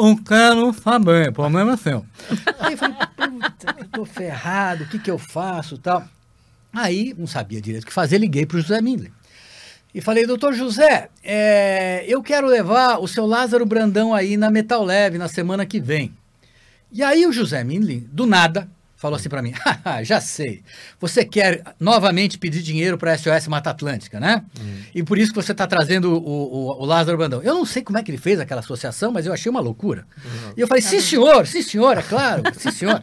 um 0.00 0.16
cano 0.16 0.72
também, 0.72 1.32
problema 1.32 1.76
seu. 1.76 2.04
Aí 2.58 2.72
eu 2.72 2.78
falei, 2.78 2.96
puta, 2.96 3.76
eu 3.78 3.88
tô 3.88 4.04
ferrado, 4.04 4.84
o 4.84 4.88
que 4.88 4.98
que 4.98 5.10
eu 5.10 5.18
faço 5.18 5.78
tal. 5.78 6.04
Aí, 6.72 7.14
não 7.18 7.26
sabia 7.26 7.60
direito 7.60 7.84
o 7.84 7.86
que 7.86 7.92
fazer, 7.92 8.18
liguei 8.18 8.46
para 8.46 8.56
o 8.56 8.60
José 8.60 8.80
Mindler. 8.80 9.10
E 9.92 10.00
falei, 10.00 10.24
doutor 10.24 10.54
José, 10.54 11.08
é, 11.22 12.04
eu 12.06 12.22
quero 12.22 12.46
levar 12.46 12.98
o 12.98 13.08
seu 13.08 13.26
Lázaro 13.26 13.66
Brandão 13.66 14.14
aí 14.14 14.36
na 14.36 14.50
Metal 14.50 14.84
Leve 14.84 15.18
na 15.18 15.26
semana 15.26 15.66
que 15.66 15.80
vem. 15.80 16.14
E 16.92 17.02
aí 17.02 17.26
o 17.26 17.32
José 17.32 17.64
Mindlin, 17.64 18.08
do 18.12 18.24
nada, 18.24 18.68
falou 19.00 19.16
assim 19.16 19.30
para 19.30 19.42
mim: 19.42 19.54
já 20.04 20.20
sei. 20.20 20.62
Você 21.00 21.24
quer 21.24 21.62
novamente 21.80 22.38
pedir 22.38 22.62
dinheiro 22.62 22.98
para 22.98 23.14
a 23.14 23.18
SOS 23.18 23.48
Mata 23.48 23.70
Atlântica, 23.70 24.20
né? 24.20 24.44
Uhum. 24.60 24.78
E 24.94 25.02
por 25.02 25.18
isso 25.18 25.32
que 25.32 25.42
você 25.42 25.52
está 25.52 25.66
trazendo 25.66 26.12
o, 26.12 26.18
o, 26.18 26.82
o, 26.82 26.84
Lázaro 26.84 27.16
Bandão. 27.16 27.42
Eu 27.42 27.54
não 27.54 27.64
sei 27.64 27.82
como 27.82 27.96
é 27.98 28.02
que 28.02 28.10
ele 28.10 28.18
fez 28.18 28.38
aquela 28.38 28.60
associação, 28.60 29.10
mas 29.10 29.24
eu 29.24 29.32
achei 29.32 29.50
uma 29.50 29.60
loucura. 29.60 30.06
Uhum. 30.22 30.52
E 30.56 30.60
eu 30.60 30.68
falei: 30.68 30.82
sim, 30.82 31.00
senhor, 31.00 31.46
sim, 31.46 31.62
senhor, 31.62 31.96
é 31.96 32.02
claro, 32.02 32.42
sim, 32.56 32.70
senhor. 32.70 33.02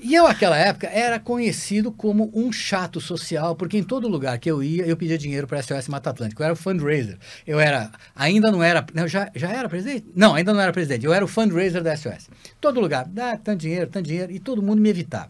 E 0.00 0.14
eu, 0.14 0.24
naquela 0.24 0.56
época, 0.56 0.88
era 0.88 1.20
conhecido 1.20 1.92
como 1.92 2.30
um 2.34 2.52
chato 2.52 3.00
social, 3.00 3.54
porque 3.54 3.78
em 3.78 3.82
todo 3.82 4.08
lugar 4.08 4.38
que 4.38 4.50
eu 4.50 4.62
ia, 4.62 4.84
eu 4.86 4.96
pedia 4.96 5.18
dinheiro 5.18 5.46
para 5.46 5.60
a 5.60 5.62
SOS 5.62 5.88
Mata 5.88 6.10
Atlântica. 6.10 6.42
Eu 6.42 6.44
era 6.46 6.52
o 6.54 6.56
fundraiser. 6.56 7.18
Eu 7.46 7.60
era, 7.60 7.90
ainda 8.14 8.50
não 8.50 8.62
era, 8.62 8.84
não, 8.92 9.06
já, 9.06 9.30
já 9.34 9.50
era 9.50 9.68
presidente? 9.68 10.06
Não, 10.14 10.34
ainda 10.34 10.52
não 10.52 10.60
era 10.60 10.72
presidente. 10.72 11.04
Eu 11.04 11.12
era 11.12 11.24
o 11.24 11.28
fundraiser 11.28 11.82
da 11.82 11.96
SOS. 11.96 12.28
Todo 12.60 12.80
lugar, 12.80 13.06
dá 13.06 13.36
tanto 13.36 13.60
dinheiro, 13.60 13.88
tanto 13.90 14.06
dinheiro, 14.06 14.32
e 14.32 14.38
todo 14.38 14.62
mundo 14.62 14.80
me 14.80 14.88
evitava. 14.88 15.27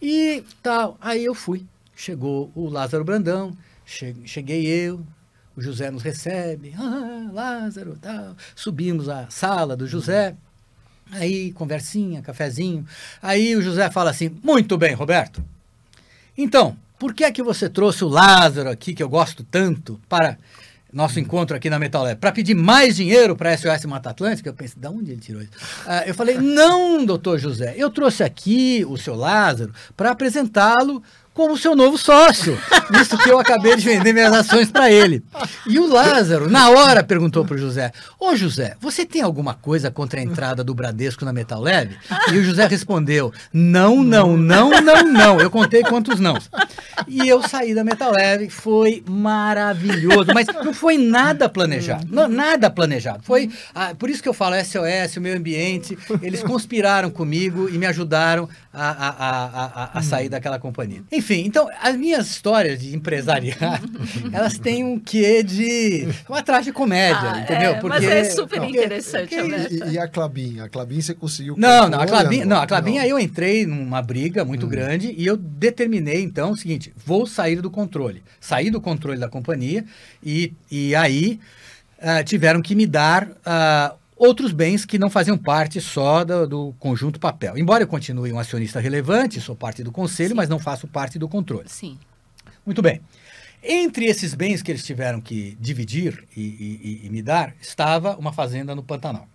E 0.00 0.44
tal. 0.62 0.96
Aí 1.00 1.24
eu 1.24 1.34
fui. 1.34 1.66
Chegou 1.94 2.50
o 2.54 2.68
Lázaro 2.68 3.04
Brandão, 3.04 3.54
cheguei 3.84 4.66
eu, 4.66 5.04
o 5.54 5.60
José 5.60 5.90
nos 5.90 6.02
recebe. 6.02 6.74
Ah, 6.78 7.28
Lázaro, 7.30 7.98
tal. 8.00 8.34
Subimos 8.54 9.08
a 9.08 9.28
sala 9.28 9.76
do 9.76 9.86
José. 9.86 10.34
Aí, 11.12 11.52
conversinha, 11.52 12.22
cafezinho. 12.22 12.86
Aí 13.20 13.54
o 13.54 13.60
José 13.60 13.90
fala 13.90 14.10
assim: 14.10 14.30
Muito 14.42 14.78
bem, 14.78 14.94
Roberto. 14.94 15.44
Então, 16.38 16.74
por 16.98 17.12
que 17.12 17.24
é 17.24 17.32
que 17.32 17.42
você 17.42 17.68
trouxe 17.68 18.04
o 18.04 18.08
Lázaro 18.08 18.70
aqui, 18.70 18.94
que 18.94 19.02
eu 19.02 19.08
gosto 19.08 19.44
tanto, 19.44 20.00
para 20.08 20.38
nosso 20.92 21.20
encontro 21.20 21.56
aqui 21.56 21.70
na 21.70 21.78
Metal 21.78 22.02
Lab, 22.02 22.16
para 22.18 22.32
pedir 22.32 22.54
mais 22.54 22.96
dinheiro 22.96 23.36
para 23.36 23.52
a 23.52 23.56
SOS 23.56 23.84
Mata 23.84 24.10
Atlântica, 24.10 24.48
eu 24.48 24.54
pensei, 24.54 24.80
de 24.80 24.88
onde 24.88 25.12
ele 25.12 25.20
tirou 25.20 25.42
isso? 25.42 25.52
Uh, 25.86 26.06
eu 26.06 26.14
falei, 26.14 26.38
não, 26.38 27.04
doutor 27.04 27.38
José, 27.38 27.74
eu 27.76 27.90
trouxe 27.90 28.22
aqui 28.22 28.84
o 28.88 28.96
seu 28.96 29.14
Lázaro 29.14 29.72
para 29.96 30.10
apresentá-lo 30.10 31.02
como 31.32 31.56
seu 31.56 31.76
novo 31.76 31.96
sócio, 31.96 32.58
visto 32.90 33.16
que 33.16 33.30
eu 33.30 33.38
acabei 33.38 33.76
de 33.76 33.84
vender 33.84 34.12
minhas 34.12 34.32
ações 34.32 34.70
para 34.70 34.90
ele. 34.90 35.22
E 35.66 35.78
o 35.78 35.86
Lázaro, 35.86 36.50
na 36.50 36.70
hora, 36.70 37.02
perguntou 37.02 37.44
para 37.44 37.54
o 37.54 37.58
José: 37.58 37.92
Ô 38.18 38.34
José, 38.36 38.76
você 38.80 39.06
tem 39.06 39.22
alguma 39.22 39.54
coisa 39.54 39.90
contra 39.90 40.20
a 40.20 40.22
entrada 40.22 40.64
do 40.64 40.74
Bradesco 40.74 41.24
na 41.24 41.32
Metal 41.32 41.60
Leve? 41.60 41.96
E 42.32 42.36
o 42.36 42.44
José 42.44 42.66
respondeu: 42.66 43.32
Não, 43.52 44.02
não, 44.02 44.36
não, 44.36 44.70
não, 44.80 45.04
não. 45.04 45.40
Eu 45.40 45.50
contei 45.50 45.82
quantos 45.82 46.18
não. 46.18 46.36
E 47.06 47.28
eu 47.28 47.42
saí 47.42 47.74
da 47.74 47.84
Metal 47.84 48.12
Leve, 48.12 48.50
foi 48.50 49.02
maravilhoso, 49.08 50.32
mas 50.34 50.46
não 50.46 50.74
foi 50.74 50.98
nada 50.98 51.48
planejado. 51.48 52.06
Não, 52.10 52.28
nada 52.28 52.68
planejado. 52.68 53.22
Foi 53.22 53.50
ah, 53.74 53.94
por 53.98 54.10
isso 54.10 54.22
que 54.22 54.28
eu 54.28 54.34
falo 54.34 54.56
SOS, 54.56 55.16
o 55.16 55.20
meio 55.20 55.36
ambiente, 55.36 55.96
eles 56.22 56.42
conspiraram 56.42 57.10
comigo 57.10 57.68
e 57.68 57.78
me 57.78 57.86
ajudaram 57.86 58.48
a, 58.72 58.90
a, 58.90 59.08
a, 59.08 59.84
a, 59.84 59.98
a 59.98 60.02
sair 60.02 60.28
daquela 60.28 60.58
companhia. 60.58 61.02
Enfim, 61.10 61.42
então, 61.44 61.68
as 61.82 61.96
minhas 61.96 62.28
histórias 62.28 62.80
de 62.80 62.94
empresariado, 62.94 63.88
elas 64.32 64.58
têm 64.58 64.84
um 64.84 64.98
quê 64.98 65.42
de 65.42 66.08
uma 66.28 66.40
tragicomédia, 66.42 67.32
ah, 67.32 67.40
entendeu? 67.40 67.70
É, 67.72 67.80
porque, 67.80 67.88
mas 67.88 68.04
é 68.04 68.24
super 68.24 68.60
não, 68.60 68.70
interessante. 68.70 69.34
Porque, 69.34 69.42
né? 69.42 69.66
e, 69.70 69.94
e, 69.94 69.98
a 69.98 70.06
Clabin? 70.06 70.60
A 70.60 70.68
Clabin 70.68 71.00
você 71.00 71.14
conseguiu... 71.14 71.56
Não, 71.58 71.88
não, 71.88 72.00
a 72.00 72.06
Clabin, 72.06 72.44
não, 72.44 72.60
a 72.60 72.66
Clabin 72.66 72.98
aí 72.98 73.10
eu 73.10 73.18
entrei 73.18 73.66
numa 73.66 74.00
briga 74.00 74.44
muito 74.44 74.66
hum. 74.66 74.68
grande 74.68 75.14
e 75.18 75.26
eu 75.26 75.36
determinei, 75.36 76.22
então, 76.22 76.52
o 76.52 76.56
seguinte, 76.56 76.92
vou 77.04 77.26
sair 77.26 77.60
do 77.60 77.70
controle. 77.70 78.22
Sair 78.40 78.70
do 78.70 78.80
controle 78.80 79.18
da 79.18 79.28
companhia 79.28 79.84
e, 80.22 80.54
e 80.70 80.94
aí... 80.94 81.40
Uh, 82.02 82.24
tiveram 82.24 82.62
que 82.62 82.74
me 82.74 82.86
dar 82.86 83.28
uh, 83.28 83.99
outros 84.20 84.52
bens 84.52 84.84
que 84.84 84.98
não 84.98 85.08
faziam 85.08 85.38
parte 85.38 85.80
só 85.80 86.22
do, 86.22 86.46
do, 86.46 86.74
conjunto 86.78 87.18
papel. 87.18 87.56
Embora 87.56 87.82
eu 87.82 87.88
continue 87.88 88.30
um 88.30 88.38
acionista 88.38 88.78
relevante, 88.78 89.40
sou 89.40 89.56
parte 89.56 89.82
do 89.82 89.90
conselho, 89.90 90.30
Sim. 90.30 90.34
mas 90.34 90.48
não 90.48 90.58
faço 90.58 90.86
parte 90.86 91.18
do 91.18 91.26
controle. 91.26 91.70
Sim. 91.70 91.98
Muito 92.66 92.82
bem. 92.82 93.00
Entre 93.64 94.04
esses 94.04 94.34
bens 94.34 94.60
que 94.60 94.70
eles 94.70 94.84
tiveram 94.84 95.22
que 95.22 95.56
dividir 95.58 96.22
e, 96.36 96.42
e, 96.42 97.06
e 97.06 97.10
me 97.10 97.22
dar, 97.22 97.54
estava 97.62 98.14
uma 98.16 98.30
fazenda 98.30 98.74
no 98.74 98.82
Pantanal. 98.82 99.26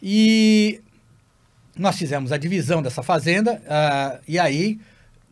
E 0.00 0.80
nós 1.76 1.98
fizemos 1.98 2.30
a 2.30 2.36
divisão 2.36 2.80
dessa 2.80 3.02
fazenda, 3.02 3.60
uh, 3.64 4.22
e 4.28 4.38
aí 4.38 4.78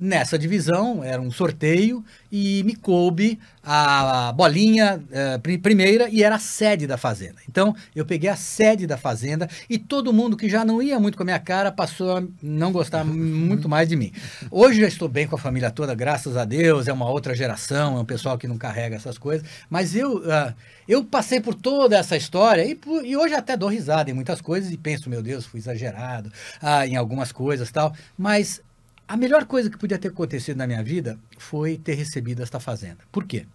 Nessa 0.04 0.36
divisão, 0.36 1.04
era 1.04 1.22
um 1.22 1.30
sorteio 1.30 2.04
e 2.28 2.64
me 2.64 2.74
coube 2.74 3.38
a 3.62 4.32
bolinha 4.32 5.00
uh, 5.00 5.60
primeira 5.60 6.08
e 6.08 6.24
era 6.24 6.34
a 6.34 6.38
sede 6.40 6.88
da 6.88 6.96
fazenda. 6.96 7.36
Então, 7.48 7.72
eu 7.94 8.04
peguei 8.04 8.28
a 8.28 8.34
sede 8.34 8.84
da 8.84 8.96
fazenda 8.96 9.48
e 9.70 9.78
todo 9.78 10.12
mundo 10.12 10.36
que 10.36 10.48
já 10.48 10.64
não 10.64 10.82
ia 10.82 10.98
muito 10.98 11.16
com 11.16 11.22
a 11.22 11.26
minha 11.26 11.38
cara 11.38 11.70
passou 11.70 12.16
a 12.16 12.22
não 12.42 12.72
gostar 12.72 13.04
muito 13.06 13.68
mais 13.68 13.88
de 13.88 13.94
mim. 13.94 14.10
Hoje 14.50 14.80
já 14.80 14.88
estou 14.88 15.08
bem 15.08 15.28
com 15.28 15.36
a 15.36 15.38
família 15.38 15.70
toda, 15.70 15.94
graças 15.94 16.36
a 16.36 16.44
Deus, 16.44 16.88
é 16.88 16.92
uma 16.92 17.08
outra 17.08 17.32
geração, 17.32 17.96
é 17.96 18.00
um 18.00 18.04
pessoal 18.04 18.36
que 18.36 18.48
não 18.48 18.58
carrega 18.58 18.96
essas 18.96 19.16
coisas, 19.16 19.46
mas 19.70 19.94
eu, 19.94 20.16
uh, 20.16 20.52
eu 20.88 21.04
passei 21.04 21.40
por 21.40 21.54
toda 21.54 21.96
essa 21.96 22.16
história 22.16 22.64
e, 22.64 22.76
e, 23.04 23.16
hoje 23.16 23.34
até 23.34 23.56
dou 23.56 23.68
risada 23.68 24.10
em 24.10 24.14
muitas 24.14 24.40
coisas 24.40 24.72
e 24.72 24.76
penso, 24.76 25.08
meu 25.08 25.22
Deus, 25.22 25.46
fui 25.46 25.60
exagerado 25.60 26.28
uh, 26.60 26.84
em 26.88 26.96
algumas 26.96 27.30
coisas 27.30 27.70
tal, 27.70 27.94
mas 28.18 28.60
a 29.06 29.16
melhor 29.16 29.44
coisa 29.44 29.68
que 29.68 29.78
podia 29.78 29.98
ter 29.98 30.08
acontecido 30.08 30.56
na 30.56 30.66
minha 30.66 30.82
vida 30.82 31.18
foi 31.38 31.76
ter 31.76 31.94
recebido 31.94 32.42
esta 32.42 32.58
fazenda. 32.58 32.98
Por 33.10 33.24
quê? 33.24 33.46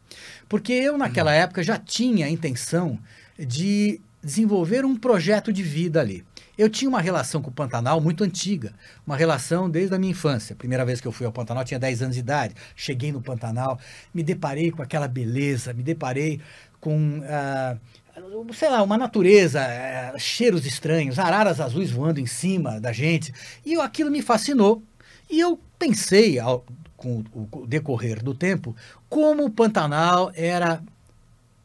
Porque 0.47 0.73
eu, 0.73 0.97
naquela 0.97 1.31
uhum. 1.31 1.38
época, 1.38 1.63
já 1.63 1.77
tinha 1.77 2.25
a 2.25 2.29
intenção 2.29 2.99
de 3.38 3.99
desenvolver 4.23 4.86
um 4.86 4.95
projeto 4.95 5.53
de 5.53 5.63
vida 5.63 6.01
ali. 6.01 6.23
Eu 6.57 6.69
tinha 6.69 6.89
uma 6.89 6.99
relação 6.99 7.41
com 7.41 7.51
o 7.51 7.53
Pantanal 7.53 8.01
muito 8.01 8.23
antiga, 8.23 8.73
uma 9.05 9.15
relação 9.15 9.69
desde 9.69 9.93
a 9.93 9.99
minha 9.99 10.12
infância. 10.12 10.53
A 10.53 10.57
primeira 10.57 10.83
vez 10.83 10.99
que 10.99 11.07
eu 11.07 11.12
fui 11.12 11.25
ao 11.25 11.31
Pantanal, 11.31 11.63
tinha 11.63 11.79
10 11.79 12.01
anos 12.01 12.15
de 12.15 12.21
idade. 12.21 12.55
Cheguei 12.75 13.12
no 13.12 13.21
Pantanal, 13.21 13.79
me 14.12 14.23
deparei 14.23 14.71
com 14.71 14.81
aquela 14.81 15.07
beleza, 15.07 15.71
me 15.71 15.83
deparei 15.83 16.41
com, 16.81 17.19
uh, 17.19 18.53
sei 18.53 18.69
lá, 18.69 18.81
uma 18.81 18.97
natureza, 18.97 19.62
uh, 19.62 20.19
cheiros 20.19 20.65
estranhos, 20.65 21.19
araras 21.19 21.62
azuis 21.62 21.91
voando 21.91 22.19
em 22.19 22.25
cima 22.25 22.79
da 22.79 22.91
gente. 22.91 23.31
E 23.63 23.79
aquilo 23.79 24.10
me 24.10 24.23
fascinou. 24.23 24.81
E 25.29 25.39
eu 25.39 25.59
pensei, 25.77 26.39
ao, 26.39 26.65
com 26.95 27.23
o 27.33 27.65
decorrer 27.67 28.23
do 28.23 28.33
tempo, 28.33 28.75
como 29.09 29.45
o 29.45 29.51
Pantanal 29.51 30.31
era 30.35 30.81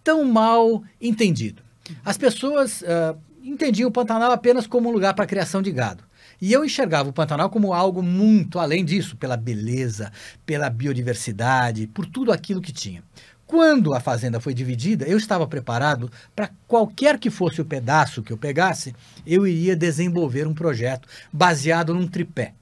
tão 0.04 0.24
mal 0.24 0.82
entendido. 1.00 1.62
As 2.04 2.18
pessoas 2.18 2.82
uh, 2.82 3.16
entendiam 3.42 3.88
o 3.88 3.92
Pantanal 3.92 4.32
apenas 4.32 4.66
como 4.66 4.88
um 4.88 4.92
lugar 4.92 5.14
para 5.14 5.26
criação 5.26 5.62
de 5.62 5.70
gado. 5.70 6.04
E 6.40 6.52
eu 6.52 6.64
enxergava 6.64 7.08
o 7.08 7.12
Pantanal 7.12 7.50
como 7.50 7.72
algo 7.72 8.02
muito 8.02 8.58
além 8.58 8.84
disso, 8.84 9.16
pela 9.16 9.36
beleza, 9.36 10.12
pela 10.44 10.68
biodiversidade, 10.68 11.86
por 11.86 12.04
tudo 12.04 12.32
aquilo 12.32 12.60
que 12.60 12.72
tinha. 12.72 13.02
Quando 13.46 13.94
a 13.94 14.00
fazenda 14.00 14.40
foi 14.40 14.54
dividida, 14.54 15.04
eu 15.04 15.18
estava 15.18 15.46
preparado 15.46 16.10
para 16.34 16.50
qualquer 16.66 17.18
que 17.18 17.30
fosse 17.30 17.60
o 17.60 17.64
pedaço 17.64 18.22
que 18.22 18.32
eu 18.32 18.38
pegasse, 18.38 18.94
eu 19.26 19.46
iria 19.46 19.76
desenvolver 19.76 20.46
um 20.46 20.54
projeto 20.54 21.06
baseado 21.32 21.94
num 21.94 22.08
tripé. 22.08 22.54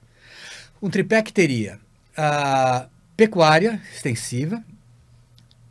Um 0.81 0.89
tripé 0.89 1.21
que 1.21 1.31
teria 1.31 1.79
a 2.17 2.87
pecuária 3.15 3.79
extensiva, 3.93 4.63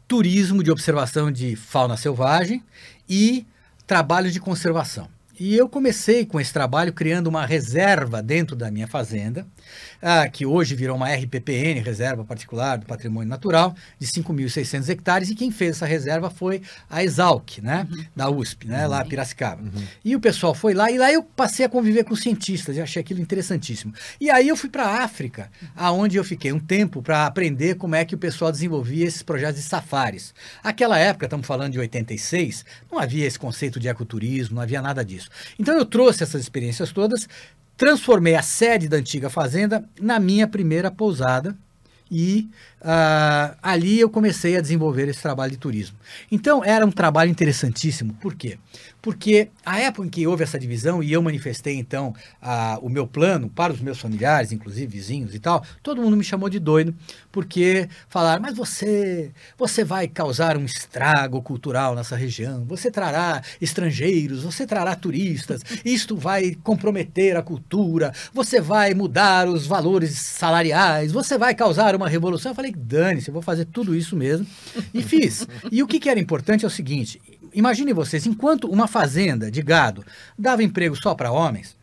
turismo 0.07 0.62
de 0.62 0.70
observação 0.70 1.33
de 1.33 1.57
fauna 1.57 1.96
selvagem 1.96 2.62
e 3.09 3.44
trabalho 3.87 4.31
de 4.31 4.38
conservação. 4.38 5.09
E 5.38 5.57
eu 5.57 5.68
comecei 5.68 6.25
com 6.25 6.38
esse 6.38 6.53
trabalho 6.53 6.92
criando 6.92 7.27
uma 7.27 7.44
reserva 7.44 8.23
dentro 8.23 8.55
da 8.55 8.70
minha 8.70 8.87
fazenda, 8.87 9.46
ah, 10.02 10.28
que 10.28 10.46
hoje 10.46 10.74
virou 10.74 10.96
uma 10.96 11.12
RPPN, 11.12 11.80
Reserva 11.80 12.24
Particular 12.24 12.78
do 12.78 12.87
Patrimônio 12.87 13.28
Natural, 13.28 13.74
de 13.98 14.06
5.600 14.06 14.88
hectares, 14.88 15.30
e 15.30 15.35
quem 15.35 15.50
fez 15.50 15.76
essa 15.76 15.87
reserva 15.87 16.30
foi 16.30 16.62
a 16.88 17.02
Exalc, 17.02 17.59
né, 17.62 17.87
uhum. 17.90 18.04
da 18.14 18.30
USP, 18.30 18.66
né, 18.66 18.85
uhum. 18.85 18.90
lá 18.90 19.04
Piracicaba. 19.04 19.62
Uhum. 19.62 19.83
E 20.04 20.16
o 20.16 20.20
pessoal 20.20 20.54
foi 20.54 20.74
lá, 20.74 20.90
e 20.90 20.98
lá 20.98 21.12
eu 21.12 21.22
passei 21.22 21.64
a 21.64 21.68
conviver 21.68 22.04
com 22.04 22.14
cientistas, 22.14 22.76
e 22.76 22.80
achei 22.80 23.00
aquilo 23.00 23.20
interessantíssimo. 23.20 23.92
E 24.20 24.30
aí 24.30 24.48
eu 24.48 24.56
fui 24.56 24.70
para 24.70 24.85
a 24.85 25.04
África, 25.04 25.50
aonde 25.76 26.16
eu 26.16 26.24
fiquei 26.24 26.52
um 26.52 26.61
tempo 26.61 27.02
para 27.02 27.26
aprender 27.26 27.74
como 27.76 27.94
é 27.94 28.04
que 28.04 28.14
o 28.14 28.18
pessoal 28.18 28.50
desenvolvia 28.50 29.06
esses 29.06 29.22
projetos 29.22 29.62
de 29.62 29.68
safaris. 29.68 30.35
Aquela 30.62 30.98
época, 30.98 31.26
estamos 31.26 31.46
falando 31.46 31.72
de 31.72 31.78
86, 31.78 32.64
não 32.90 32.98
havia 32.98 33.26
esse 33.26 33.38
conceito 33.38 33.78
de 33.78 33.88
ecoturismo, 33.88 34.56
não 34.56 34.62
havia 34.62 34.83
nada 34.83 35.04
disso. 35.04 35.28
Então 35.59 35.76
eu 35.76 35.85
trouxe 35.85 36.22
essas 36.22 36.40
experiências 36.40 36.92
todas, 36.92 37.28
transformei 37.80 38.34
a 38.34 38.42
sede 38.42 38.90
da 38.90 38.98
antiga 38.98 39.30
fazenda 39.30 39.82
na 39.98 40.20
minha 40.20 40.46
primeira 40.46 40.90
pousada 40.90 41.56
e 42.12 42.46
uh, 42.80 43.56
ali 43.62 44.00
eu 44.00 44.10
comecei 44.10 44.56
a 44.56 44.60
desenvolver 44.60 45.08
esse 45.08 45.22
trabalho 45.22 45.52
de 45.52 45.58
turismo. 45.58 45.96
Então 46.30 46.64
era 46.64 46.84
um 46.84 46.90
trabalho 46.90 47.30
interessantíssimo. 47.30 48.14
Por 48.14 48.34
quê? 48.34 48.58
Porque 49.02 49.48
a 49.64 49.78
época 49.80 50.06
em 50.06 50.10
que 50.10 50.26
houve 50.26 50.42
essa 50.42 50.58
divisão 50.58 51.02
e 51.02 51.12
eu 51.12 51.22
manifestei 51.22 51.76
então 51.76 52.14
o 52.82 52.88
meu 52.88 53.06
plano 53.06 53.48
para 53.48 53.72
os 53.72 53.80
meus 53.80 53.98
familiares, 53.98 54.52
inclusive 54.52 54.86
vizinhos 54.86 55.34
e 55.34 55.38
tal, 55.38 55.64
todo 55.82 56.02
mundo 56.02 56.16
me 56.16 56.24
chamou 56.24 56.48
de 56.48 56.58
doido, 56.58 56.94
porque 57.32 57.88
falaram: 58.08 58.42
mas 58.42 58.54
você, 58.54 59.32
você 59.56 59.84
vai 59.84 60.06
causar 60.06 60.56
um 60.56 60.64
estrago 60.64 61.40
cultural 61.42 61.94
nessa 61.94 62.16
região, 62.16 62.64
você 62.64 62.90
trará 62.90 63.42
estrangeiros, 63.60 64.42
você 64.42 64.66
trará 64.66 64.94
turistas, 64.94 65.62
isto 65.84 66.16
vai 66.16 66.54
comprometer 66.62 67.36
a 67.36 67.42
cultura, 67.42 68.12
você 68.32 68.60
vai 68.60 68.92
mudar 68.92 69.48
os 69.48 69.66
valores 69.66 70.18
salariais, 70.18 71.12
você 71.12 71.38
vai 71.38 71.54
causar 71.54 71.94
uma 71.94 72.08
revolução. 72.08 72.52
Eu 72.52 72.56
falei: 72.56 72.69
dane-se, 72.76 73.28
eu 73.28 73.33
vou 73.33 73.42
fazer 73.42 73.64
tudo 73.66 73.94
isso 73.94 74.16
mesmo. 74.16 74.46
E 74.92 75.02
fiz. 75.04 75.46
E 75.70 75.83
o 75.83 75.87
que, 75.87 76.00
que 76.00 76.09
era 76.09 76.20
importante 76.20 76.64
é 76.64 76.68
o 76.68 76.70
seguinte: 76.70 77.20
imagine 77.54 77.92
vocês, 77.92 78.26
enquanto 78.26 78.68
uma 78.68 78.87
fazenda 78.87 79.50
de 79.50 79.62
gado 79.62 80.04
dava 80.38 80.62
emprego 80.62 80.96
só 80.96 81.14
para 81.14 81.33
homens, 81.33 81.76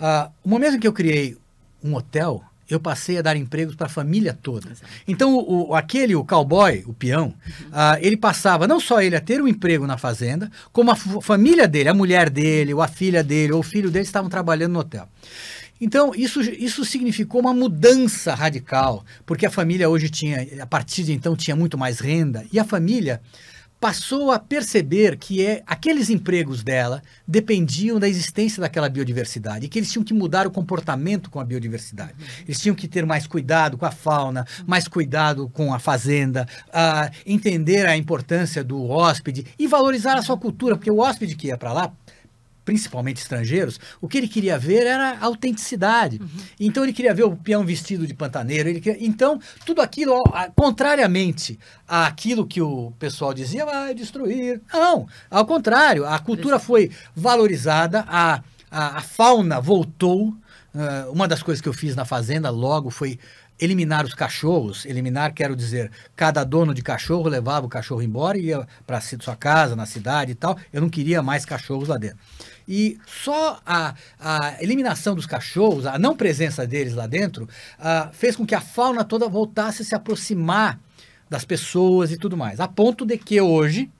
uh, 0.00 0.30
o 0.44 0.48
momento 0.48 0.76
em 0.76 0.80
que 0.80 0.86
eu 0.86 0.92
criei 0.92 1.36
um 1.82 1.94
hotel, 1.94 2.42
eu 2.68 2.80
passei 2.80 3.18
a 3.18 3.22
dar 3.22 3.36
empregos 3.36 3.76
para 3.76 3.86
a 3.86 3.90
família 3.90 4.36
toda. 4.40 4.68
Então, 5.06 5.36
o, 5.36 5.68
o, 5.68 5.74
aquele, 5.74 6.16
o 6.16 6.24
cowboy, 6.24 6.82
o 6.86 6.92
peão, 6.92 7.26
uhum. 7.26 7.68
uh, 7.68 7.98
ele 8.00 8.16
passava 8.16 8.66
não 8.66 8.80
só 8.80 9.00
ele 9.00 9.14
a 9.14 9.20
ter 9.20 9.40
um 9.40 9.46
emprego 9.46 9.86
na 9.86 9.96
fazenda, 9.96 10.50
como 10.72 10.90
a 10.90 10.96
família 10.96 11.68
dele, 11.68 11.88
a 11.88 11.94
mulher 11.94 12.28
dele, 12.28 12.74
ou 12.74 12.82
a 12.82 12.88
filha 12.88 13.22
dele, 13.22 13.52
ou 13.52 13.60
o 13.60 13.62
filho 13.62 13.90
dele 13.90 14.04
estavam 14.04 14.28
trabalhando 14.28 14.72
no 14.72 14.80
hotel. 14.80 15.08
Então, 15.80 16.12
isso, 16.14 16.40
isso 16.40 16.84
significou 16.84 17.40
uma 17.40 17.52
mudança 17.52 18.34
radical, 18.34 19.04
porque 19.24 19.46
a 19.46 19.50
família 19.50 19.88
hoje 19.88 20.08
tinha, 20.08 20.46
a 20.60 20.66
partir 20.66 21.04
de 21.04 21.12
então, 21.12 21.36
tinha 21.36 21.56
muito 21.56 21.76
mais 21.76 22.00
renda, 22.00 22.44
e 22.52 22.58
a 22.58 22.64
família 22.64 23.20
passou 23.80 24.32
a 24.32 24.38
perceber 24.38 25.16
que 25.16 25.44
é, 25.44 25.62
aqueles 25.66 26.08
empregos 26.08 26.62
dela 26.62 27.02
dependiam 27.28 28.00
da 28.00 28.08
existência 28.08 28.60
daquela 28.60 28.88
biodiversidade 28.88 29.66
e 29.66 29.68
que 29.68 29.78
eles 29.78 29.92
tinham 29.92 30.04
que 30.04 30.14
mudar 30.14 30.46
o 30.46 30.50
comportamento 30.50 31.30
com 31.30 31.38
a 31.38 31.44
biodiversidade. 31.44 32.14
Eles 32.44 32.58
tinham 32.58 32.74
que 32.74 32.88
ter 32.88 33.04
mais 33.04 33.26
cuidado 33.26 33.76
com 33.76 33.84
a 33.84 33.90
fauna, 33.90 34.46
mais 34.66 34.88
cuidado 34.88 35.48
com 35.50 35.74
a 35.74 35.78
fazenda, 35.78 36.48
uh, 36.68 37.14
entender 37.26 37.86
a 37.86 37.96
importância 37.96 38.64
do 38.64 38.88
hóspede 38.88 39.46
e 39.58 39.66
valorizar 39.66 40.14
a 40.14 40.22
sua 40.22 40.38
cultura, 40.38 40.76
porque 40.76 40.90
o 40.90 40.98
hóspede 40.98 41.36
que 41.36 41.48
ia 41.48 41.58
para 41.58 41.72
lá 41.72 41.92
principalmente 42.66 43.18
estrangeiros, 43.18 43.80
o 44.00 44.08
que 44.08 44.18
ele 44.18 44.28
queria 44.28 44.58
ver 44.58 44.86
era 44.86 45.16
autenticidade. 45.20 46.20
Uhum. 46.20 46.28
Então 46.58 46.82
ele 46.82 46.92
queria 46.92 47.14
ver 47.14 47.22
o 47.22 47.36
peão 47.36 47.64
vestido 47.64 48.06
de 48.06 48.12
pantaneiro. 48.12 48.68
Ele 48.68 48.80
queria... 48.80 49.02
Então, 49.06 49.40
tudo 49.64 49.80
aquilo, 49.80 50.22
contrariamente 50.56 51.58
àquilo 51.86 52.44
que 52.44 52.60
o 52.60 52.92
pessoal 52.98 53.32
dizia, 53.32 53.64
vai 53.64 53.94
destruir. 53.94 54.60
Não, 54.72 55.06
ao 55.30 55.46
contrário, 55.46 56.04
a 56.04 56.18
cultura 56.18 56.58
foi 56.58 56.90
valorizada, 57.14 58.04
a, 58.08 58.42
a, 58.68 58.98
a 58.98 59.00
fauna 59.00 59.60
voltou. 59.60 60.34
Uh, 60.74 61.10
uma 61.10 61.26
das 61.26 61.42
coisas 61.42 61.62
que 61.62 61.68
eu 61.68 61.72
fiz 61.72 61.96
na 61.96 62.04
fazenda 62.04 62.50
logo 62.50 62.90
foi 62.90 63.18
eliminar 63.58 64.04
os 64.04 64.14
cachorros, 64.14 64.84
eliminar, 64.84 65.32
quero 65.32 65.56
dizer, 65.56 65.90
cada 66.14 66.44
dono 66.44 66.74
de 66.74 66.82
cachorro 66.82 67.28
levava 67.28 67.66
o 67.66 67.68
cachorro 67.68 68.02
embora 68.02 68.36
e 68.36 68.46
ia 68.46 68.66
para 68.86 69.00
sua 69.00 69.36
casa, 69.36 69.74
na 69.74 69.86
cidade 69.86 70.32
e 70.32 70.34
tal. 70.34 70.58
Eu 70.72 70.80
não 70.80 70.90
queria 70.90 71.22
mais 71.22 71.44
cachorros 71.44 71.88
lá 71.88 71.96
dentro. 71.96 72.18
E 72.68 72.98
só 73.06 73.60
a, 73.64 73.94
a 74.18 74.62
eliminação 74.62 75.14
dos 75.14 75.26
cachorros, 75.26 75.86
a 75.86 75.98
não 75.98 76.16
presença 76.16 76.66
deles 76.66 76.94
lá 76.94 77.06
dentro, 77.06 77.44
uh, 77.44 78.12
fez 78.12 78.36
com 78.36 78.46
que 78.46 78.54
a 78.54 78.60
fauna 78.60 79.04
toda 79.04 79.28
voltasse 79.28 79.82
a 79.82 79.84
se 79.84 79.94
aproximar 79.94 80.78
das 81.28 81.44
pessoas 81.44 82.12
e 82.12 82.16
tudo 82.16 82.36
mais. 82.36 82.60
A 82.60 82.68
ponto 82.68 83.06
de 83.06 83.16
que 83.16 83.40
hoje 83.40 83.90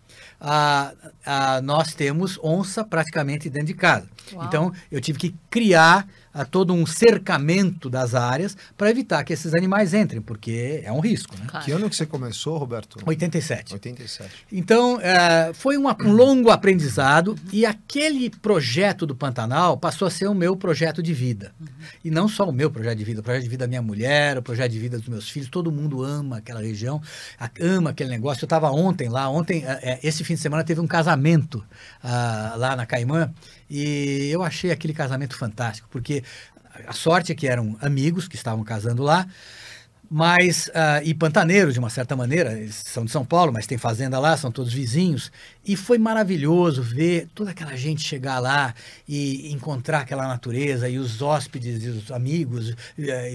uh, 0.41 0.95
uh, 0.97 1.63
nós 1.63 1.95
temos 1.95 2.39
onça 2.43 2.85
praticamente 2.85 3.49
dentro 3.49 3.69
de 3.69 3.75
casa. 3.75 4.09
Uau. 4.33 4.45
Então 4.47 4.73
eu 4.91 5.01
tive 5.01 5.19
que 5.19 5.35
criar 5.51 6.07
a 6.37 6.45
todo 6.45 6.75
um 6.75 6.85
cercamento 6.85 7.89
das 7.89 8.15
áreas 8.15 8.57
para 8.77 8.91
evitar 8.91 9.25
que 9.25 9.33
esses 9.33 9.55
animais 9.55 9.95
entrem, 9.95 10.21
porque 10.21 10.83
é 10.85 10.93
um 10.93 11.01
risco. 11.01 11.35
Né? 11.39 11.47
Claro. 11.49 11.65
Que 11.65 11.73
ano 11.73 11.89
que 11.89 11.97
você 11.97 12.05
começou, 12.05 12.59
Roberto? 12.59 12.99
87. 13.05 13.73
87. 13.73 14.31
Então, 14.53 15.01
é, 15.01 15.53
foi 15.55 15.79
um, 15.79 15.89
um 15.89 16.13
longo 16.13 16.51
aprendizado 16.51 17.37
e 17.51 17.65
aquele 17.65 18.29
projeto 18.29 19.07
do 19.07 19.17
Pantanal 19.17 19.79
passou 19.79 20.07
a 20.07 20.11
ser 20.11 20.27
o 20.27 20.35
meu 20.35 20.57
projeto 20.57 21.03
de 21.03 21.15
vida. 21.15 21.53
Uhum. 21.59 21.67
E 22.05 22.11
não 22.11 22.29
só 22.29 22.49
o 22.49 22.53
meu 22.53 22.71
projeto 22.71 22.99
de 22.99 23.05
vida, 23.05 23.21
o 23.21 23.23
projeto 23.25 23.43
de 23.43 23.49
vida 23.49 23.65
da 23.65 23.69
minha 23.69 23.83
mulher, 23.83 24.37
o 24.37 24.43
projeto 24.43 24.73
de 24.73 24.79
vida 24.79 24.99
dos 24.99 25.09
meus 25.09 25.29
filhos, 25.29 25.49
todo 25.49 25.73
mundo 25.73 26.05
ama 26.05 26.39
aquela 26.39 26.61
região, 26.61 27.01
ama 27.61 27.91
aquele 27.91 28.11
negócio. 28.11 28.45
Eu 28.45 28.47
estava 28.47 28.71
ontem 28.71 29.09
lá, 29.09 29.29
ontem, 29.29 29.65
é, 29.65 29.99
esse 30.03 30.23
fim 30.23 30.35
de 30.35 30.41
semana 30.41 30.63
teve 30.63 30.81
um 30.81 30.87
casamento 30.87 31.65
uh, 32.05 32.59
lá 32.59 32.77
na 32.77 32.85
Caimã, 32.85 33.33
e 33.69 34.29
eu 34.31 34.43
achei 34.43 34.71
aquele 34.71 34.93
casamento 34.93 35.37
fantástico, 35.37 35.89
porque 35.91 36.23
a 36.87 36.93
sorte 36.93 37.33
é 37.33 37.35
que 37.35 37.47
eram 37.47 37.77
amigos 37.81 38.29
que 38.29 38.37
estavam 38.37 38.63
casando 38.65 39.03
lá, 39.03 39.27
mas 40.11 40.69
uh, 40.69 41.03
e 41.05 41.13
pantaneiros 41.15 41.75
de 41.75 41.81
uma 41.81 41.91
certa 41.91 42.15
maneira, 42.15 42.53
eles 42.53 42.75
são 42.87 43.05
de 43.05 43.11
São 43.11 43.25
Paulo, 43.25 43.53
mas 43.53 43.67
tem 43.67 43.77
fazenda 43.77 44.19
lá, 44.19 44.37
são 44.37 44.51
todos 44.51 44.73
vizinhos, 44.73 45.31
e 45.65 45.77
foi 45.77 45.99
maravilhoso 45.99 46.83
ver 46.83 47.29
toda 47.35 47.51
aquela 47.51 47.77
gente 47.77 48.03
chegar 48.03 48.39
lá 48.39 48.75
e 49.09 49.53
encontrar 49.53 50.01
aquela 50.01 50.29
natureza 50.29 50.89
e 50.89 50.99
os 50.99 51.21
hóspedes 51.21 51.83
e 51.85 51.89
os 51.89 52.11
amigos 52.11 52.71
uh, 52.71 52.77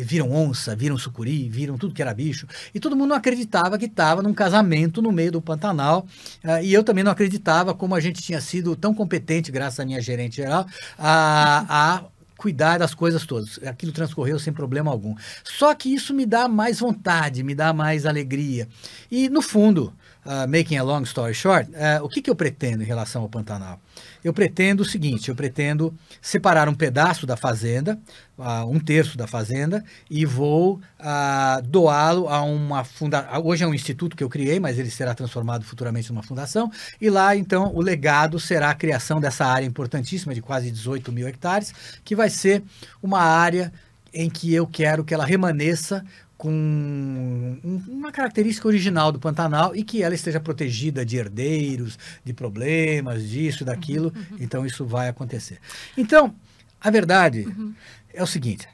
viram 0.04 0.32
onça, 0.32 0.76
viram 0.76 0.98
sucuri, 0.98 1.50
viram 1.50 1.78
tudo 1.78 1.94
que 1.94 2.02
era 2.02 2.14
bicho, 2.14 2.48
e 2.74 2.80
todo 2.80 2.96
mundo 2.96 3.10
não 3.10 3.16
acreditava 3.16 3.78
que 3.78 3.86
estava 3.86 4.22
num 4.22 4.34
casamento 4.34 5.02
no 5.02 5.12
meio 5.12 5.32
do 5.32 5.42
Pantanal, 5.42 6.06
uh, 6.44 6.64
e 6.64 6.74
eu 6.74 6.84
também 6.84 7.04
não 7.04 7.12
acreditava 7.12 7.74
como 7.74 7.96
a 7.96 8.00
gente 8.00 8.22
tinha 8.22 8.40
sido 8.40 8.76
tão 8.76 8.94
competente, 8.94 9.52
graças 9.52 9.80
à 9.80 9.86
minha 9.86 10.02
gerente 10.02 10.38
geral, 10.38 10.66
a, 10.98 11.66
a 11.70 12.21
cuidar 12.42 12.80
das 12.80 12.96
coisas 12.96 13.24
todas. 13.24 13.60
Aquilo 13.64 13.92
transcorreu 13.92 14.40
sem 14.40 14.52
problema 14.52 14.90
algum. 14.90 15.14
Só 15.44 15.76
que 15.76 15.94
isso 15.94 16.12
me 16.12 16.26
dá 16.26 16.48
mais 16.48 16.80
vontade, 16.80 17.44
me 17.44 17.54
dá 17.54 17.72
mais 17.72 18.04
alegria. 18.04 18.68
E, 19.12 19.30
no 19.30 19.44
fundo, 19.44 19.94
uh, 20.26 20.48
making 20.48 20.78
a 20.78 20.84
long 20.84 21.04
story 21.04 21.34
short, 21.34 21.70
uh, 21.72 22.04
o 22.04 22.10
que, 22.10 22.22
que 22.22 22.30
eu 22.30 22.36
pretendo 22.36 22.84
em 22.84 22.86
relação 22.86 23.22
ao 23.22 23.30
Pantanal? 23.30 23.80
Eu 24.24 24.34
pretendo 24.34 24.82
o 24.82 24.86
seguinte: 24.86 25.30
eu 25.30 25.36
pretendo 25.36 25.94
separar 26.22 26.70
um 26.70 26.74
pedaço 26.74 27.26
da 27.26 27.36
fazenda, 27.36 28.00
uh, 28.38 28.66
um 28.70 28.80
terço 28.80 29.18
da 29.18 29.28
fazenda, 29.28 29.84
e 30.10 30.26
vou 30.26 30.80
uh, 31.00 31.62
doá-lo 31.64 32.30
a 32.30 32.42
uma 32.42 32.84
fundação. 32.84 33.46
Hoje 33.46 33.64
é 33.64 33.68
um 33.68 33.74
instituto 33.74 34.16
que 34.16 34.24
eu 34.24 34.30
criei, 34.30 34.60
mas 34.60 34.78
ele 34.78 34.92
será 34.92 35.14
transformado 35.14 35.64
futuramente 35.64 36.12
numa 36.12 36.24
fundação. 36.24 36.72
E 37.00 37.10
lá, 37.10 37.36
então, 37.36 37.74
o 37.74 37.82
legado 37.82 38.40
será 38.40 38.70
a 38.70 38.76
criação 38.76 39.20
dessa 39.20 39.46
área 39.46 39.66
importantíssima 39.66 40.34
de 40.34 40.42
quase 40.42 40.72
18 40.72 41.12
mil 41.12 41.28
hectares, 41.28 41.74
que 42.04 42.16
vai 42.16 42.30
ser 42.30 42.64
uma 43.02 43.20
área 43.20 43.72
em 44.14 44.30
que 44.30 44.54
eu 44.54 44.68
quero 44.68 45.04
que 45.04 45.14
ela 45.14 45.26
remaneça 45.26 46.04
com 46.42 47.60
uma 47.88 48.12
característica 48.12 48.68
original 48.68 49.12
do 49.12 49.20
Pantanal 49.20 49.76
e 49.76 49.84
que 49.84 50.02
ela 50.02 50.16
esteja 50.16 50.40
protegida 50.40 51.06
de 51.06 51.16
herdeiros, 51.16 52.00
de 52.26 52.34
problemas, 52.34 53.30
disso, 53.30 53.64
daquilo. 53.64 54.12
Uhum. 54.16 54.38
Então 54.40 54.66
isso 54.66 54.84
vai 54.84 55.08
acontecer. 55.08 55.60
Então, 55.96 56.34
a 56.82 56.90
verdade 56.90 57.42
uhum. 57.42 57.76
é 58.12 58.24
o 58.24 58.26
seguinte: 58.26 58.68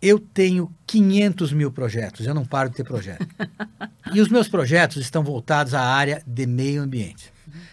eu 0.00 0.18
tenho 0.18 0.74
500 0.86 1.52
mil 1.52 1.70
projetos, 1.70 2.26
eu 2.26 2.32
não 2.32 2.46
paro 2.46 2.70
de 2.70 2.76
ter 2.76 2.84
projetos. 2.84 3.26
e 4.14 4.20
os 4.22 4.30
meus 4.30 4.48
projetos 4.48 4.96
estão 4.96 5.22
voltados 5.22 5.74
à 5.74 5.82
área 5.82 6.22
de 6.26 6.46
meio 6.46 6.80
ambiente. 6.80 7.30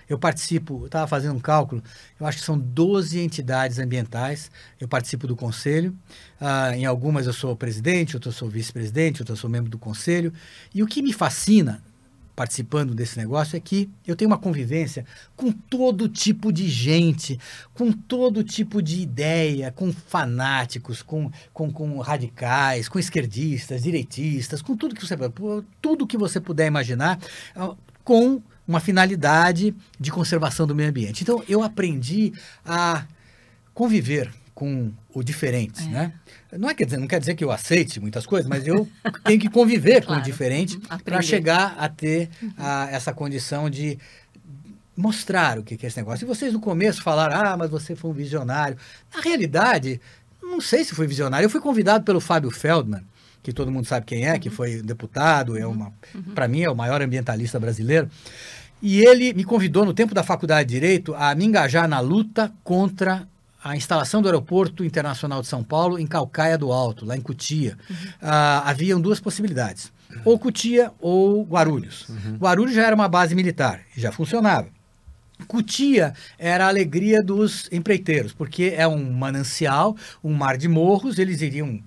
Eu 0.08 0.18
participo, 0.18 0.82
eu 0.82 0.86
estava 0.88 1.08
fazendo 1.08 1.36
um 1.36 1.40
cálculo, 1.40 1.84
eu 2.20 2.26
acho 2.26 2.40
que 2.40 2.44
são 2.44 2.58
12 2.58 3.20
entidades 3.20 3.80
ambientais, 3.80 4.52
eu 4.80 4.88
participo 4.88 5.28
do 5.28 5.36
conselho, 5.36 5.96
ah, 6.40 6.76
em 6.76 6.86
algumas 6.86 7.28
eu 7.28 7.34
sou 7.34 7.56
presidente, 7.56 8.16
outras 8.16 8.36
eu 8.36 8.40
sou 8.40 8.50
vice-presidente, 8.50 9.22
outras 9.22 9.38
eu 9.38 9.42
sou 9.42 9.50
membro 9.50 9.70
do 9.70 9.78
conselho, 9.78 10.34
e 10.74 10.84
o 10.84 10.88
que 10.88 11.02
me 11.02 11.14
fascina 11.14 11.82
participando 12.38 12.94
desse 12.94 13.18
negócio 13.18 13.58
é 13.58 13.60
que 13.60 13.90
eu 14.06 14.16
tenho 14.16 14.30
uma 14.30 14.38
convivência 14.38 15.04
com 15.36 15.52
todo 15.52 16.08
tipo 16.08 16.54
de 16.54 16.70
gente, 16.70 17.40
com 17.74 17.92
todo 17.92 18.44
tipo 18.44 18.80
de 18.80 19.02
ideia, 19.02 19.72
com 19.72 19.92
fanáticos, 19.92 21.02
com, 21.02 21.32
com, 21.52 21.72
com 21.72 21.98
radicais, 21.98 22.88
com 22.88 23.00
esquerdistas, 23.00 23.82
direitistas, 23.82 24.62
com 24.62 24.78
tudo 24.78 24.94
que 24.94 25.04
você 25.04 25.16
tudo 25.82 26.06
que 26.06 26.16
você 26.16 26.40
puder 26.40 26.68
imaginar, 26.68 27.18
ah, 27.56 27.74
com 28.04 28.40
uma 28.68 28.80
finalidade 28.80 29.74
de 30.00 30.12
conservação 30.12 30.68
do 30.68 30.76
meio 30.76 30.90
ambiente. 30.90 31.24
Então, 31.24 31.44
eu 31.48 31.64
aprendi 31.64 32.34
a 32.66 33.06
conviver 33.74 34.32
com 34.54 34.92
o 35.14 35.22
diferente, 35.22 35.84
é. 35.84 35.88
né? 35.88 36.14
Não, 36.58 36.68
é, 36.68 36.74
quer 36.74 36.86
dizer, 36.86 36.98
não 36.98 37.08
quer 37.08 37.20
dizer 37.20 37.36
que 37.36 37.44
eu 37.44 37.52
aceite 37.52 38.00
muitas 38.00 38.26
coisas, 38.26 38.50
mas 38.50 38.66
eu 38.66 38.88
tenho 39.24 39.40
que 39.40 39.50
conviver 39.50 40.02
claro. 40.02 40.08
com 40.20 40.20
o 40.20 40.22
diferente 40.24 40.78
uhum. 40.78 40.98
para 41.06 41.22
chegar 41.22 41.76
a 41.78 41.88
ter 41.88 42.28
uhum. 42.42 42.52
a, 42.58 42.90
essa 42.90 43.14
condição 43.14 43.70
de 43.70 44.00
mostrar 44.96 45.60
o 45.60 45.64
que 45.64 45.76
é 45.76 45.88
esse 45.88 45.98
negócio. 45.98 46.26
E 46.26 46.28
vocês 46.28 46.52
no 46.52 46.60
começo 46.60 47.04
falaram, 47.04 47.36
ah, 47.40 47.56
mas 47.56 47.70
você 47.70 47.96
foi 47.96 48.10
um 48.10 48.14
visionário. 48.16 48.76
Na 49.14 49.22
realidade, 49.22 50.02
não 50.42 50.60
sei 50.60 50.84
se 50.84 50.96
foi 50.96 51.06
visionário. 51.06 51.46
Eu 51.46 51.52
fui 51.52 51.62
convidado 51.62 52.04
pelo 52.04 52.20
Fábio 52.20 52.50
Feldman, 52.50 53.04
que 53.44 53.54
todo 53.54 53.72
mundo 53.72 53.86
sabe 53.86 54.08
quem 54.08 54.28
é, 54.28 54.40
que 54.40 54.50
uhum. 54.50 54.56
foi 54.56 54.82
deputado, 54.82 55.56
é 55.56 55.68
uma, 55.68 55.94
uhum. 56.16 56.34
para 56.34 56.48
mim 56.48 56.64
é 56.64 56.70
o 56.70 56.76
maior 56.76 57.00
ambientalista 57.00 57.60
brasileiro. 57.60 58.10
E 58.82 59.00
ele 59.00 59.34
me 59.34 59.44
convidou 59.44 59.86
no 59.86 59.94
tempo 59.94 60.14
da 60.14 60.24
faculdade 60.24 60.70
de 60.70 60.76
direito 60.76 61.16
a 61.16 61.34
me 61.34 61.46
engajar 61.46 61.88
na 61.88 62.00
luta 62.00 62.52
contra 62.64 63.28
a 63.64 63.76
instalação 63.76 64.22
do 64.22 64.28
Aeroporto 64.28 64.84
Internacional 64.84 65.42
de 65.42 65.48
São 65.48 65.64
Paulo 65.64 65.98
em 66.00 66.06
Calcaia 66.06 66.58
do 66.58 66.72
Alto, 66.72 67.06
lá 67.06 67.18
em 67.18 67.22
Cutia. 67.22 67.78
Uhum. 67.90 67.96
Uh, 67.96 68.64
haviam 68.64 69.02
duas 69.02 69.20
possibilidades, 69.20 69.92
ou 70.24 70.38
Cutia 70.38 70.92
ou 71.00 71.44
Guarulhos. 71.44 72.08
Uhum. 72.08 72.38
Guarulhos 72.38 72.76
já 72.76 72.86
era 72.86 72.96
uma 72.96 73.10
base 73.10 73.36
militar, 73.36 73.82
já 73.96 74.12
funcionava. 74.12 74.70
Cutia 75.48 76.14
era 76.38 76.66
a 76.66 76.68
alegria 76.70 77.22
dos 77.22 77.68
empreiteiros, 77.72 78.34
porque 78.34 78.74
é 78.76 78.88
um 78.88 79.12
manancial, 79.12 79.96
um 80.24 80.34
mar 80.34 80.58
de 80.58 80.68
morros, 80.68 81.20
eles 81.20 81.42
iriam 81.42 81.80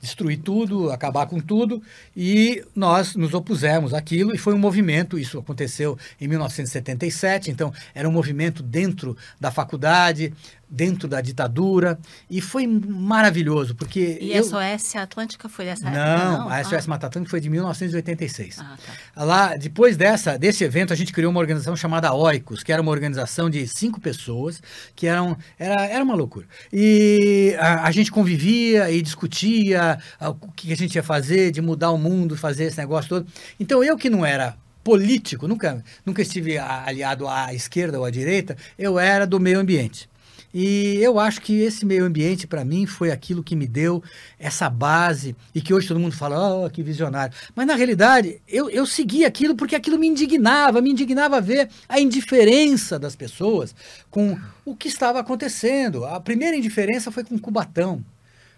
destruir 0.00 0.38
tudo, 0.38 0.90
acabar 0.90 1.26
com 1.26 1.40
tudo, 1.40 1.82
e 2.16 2.64
nós 2.74 3.14
nos 3.14 3.34
opusemos 3.34 3.92
àquilo, 3.92 4.34
e 4.34 4.38
foi 4.38 4.54
um 4.54 4.58
movimento, 4.58 5.18
isso 5.18 5.38
aconteceu 5.38 5.98
em 6.20 6.26
1977, 6.28 7.50
então 7.50 7.72
era 7.94 8.08
um 8.08 8.12
movimento 8.12 8.62
dentro 8.62 9.16
da 9.40 9.50
faculdade, 9.50 10.32
dentro 10.70 11.08
da 11.08 11.20
ditadura, 11.20 11.98
e 12.28 12.40
foi 12.40 12.66
maravilhoso, 12.66 13.74
porque... 13.74 14.18
E 14.20 14.32
eu... 14.32 14.40
a 14.58 14.78
SOS 14.78 14.96
Atlântica 14.96 15.48
foi 15.48 15.64
dessa 15.64 15.88
época? 15.88 16.18
Não, 16.18 16.48
a 16.48 16.62
SOS 16.62 16.84
ah. 16.84 16.88
Mata 16.88 17.06
Atlântica 17.06 17.30
foi 17.30 17.40
de 17.40 17.48
1986. 17.48 18.58
Ah, 18.58 18.76
tá. 19.14 19.24
Lá, 19.24 19.56
depois 19.56 19.96
dessa, 19.96 20.38
desse 20.38 20.64
evento, 20.64 20.92
a 20.92 20.96
gente 20.96 21.12
criou 21.12 21.30
uma 21.30 21.40
organização 21.40 21.74
chamada 21.74 22.12
Oicos, 22.12 22.62
que 22.62 22.72
era 22.72 22.82
uma 22.82 22.90
organização 22.90 23.48
de 23.48 23.66
cinco 23.66 24.00
pessoas, 24.00 24.60
que 24.94 25.06
eram, 25.06 25.36
era, 25.58 25.86
era 25.86 26.04
uma 26.04 26.14
loucura. 26.14 26.46
E 26.72 27.56
a, 27.58 27.86
a 27.86 27.90
gente 27.90 28.10
convivia 28.10 28.90
e 28.90 29.00
discutia 29.00 29.98
a, 30.20 30.30
o 30.30 30.52
que 30.54 30.72
a 30.72 30.76
gente 30.76 30.94
ia 30.96 31.02
fazer, 31.02 31.50
de 31.50 31.62
mudar 31.62 31.90
o 31.90 31.98
mundo, 31.98 32.36
fazer 32.36 32.64
esse 32.64 32.78
negócio 32.78 33.08
todo. 33.08 33.26
Então, 33.58 33.82
eu 33.82 33.96
que 33.96 34.10
não 34.10 34.24
era 34.24 34.56
político, 34.84 35.46
nunca, 35.46 35.84
nunca 36.04 36.22
estive 36.22 36.56
aliado 36.56 37.28
à 37.28 37.52
esquerda 37.52 37.98
ou 37.98 38.04
à 38.04 38.10
direita, 38.10 38.56
eu 38.78 38.98
era 38.98 39.26
do 39.26 39.38
meio 39.38 39.60
ambiente. 39.60 40.08
E 40.52 40.96
eu 41.02 41.20
acho 41.20 41.42
que 41.42 41.60
esse 41.60 41.84
meio 41.84 42.04
ambiente, 42.04 42.46
para 42.46 42.64
mim, 42.64 42.86
foi 42.86 43.10
aquilo 43.10 43.42
que 43.42 43.54
me 43.54 43.66
deu 43.66 44.02
essa 44.38 44.70
base 44.70 45.36
e 45.54 45.60
que 45.60 45.74
hoje 45.74 45.88
todo 45.88 46.00
mundo 46.00 46.16
fala, 46.16 46.64
oh, 46.64 46.70
que 46.70 46.82
visionário. 46.82 47.36
Mas, 47.54 47.66
na 47.66 47.74
realidade, 47.74 48.40
eu, 48.48 48.70
eu 48.70 48.86
segui 48.86 49.24
aquilo 49.24 49.54
porque 49.54 49.76
aquilo 49.76 49.98
me 49.98 50.06
indignava, 50.06 50.80
me 50.80 50.90
indignava 50.90 51.40
ver 51.40 51.68
a 51.88 52.00
indiferença 52.00 52.98
das 52.98 53.14
pessoas 53.14 53.74
com 54.10 54.38
o 54.64 54.74
que 54.74 54.88
estava 54.88 55.20
acontecendo. 55.20 56.06
A 56.06 56.18
primeira 56.18 56.56
indiferença 56.56 57.12
foi 57.12 57.24
com 57.24 57.38
Cubatão. 57.38 58.02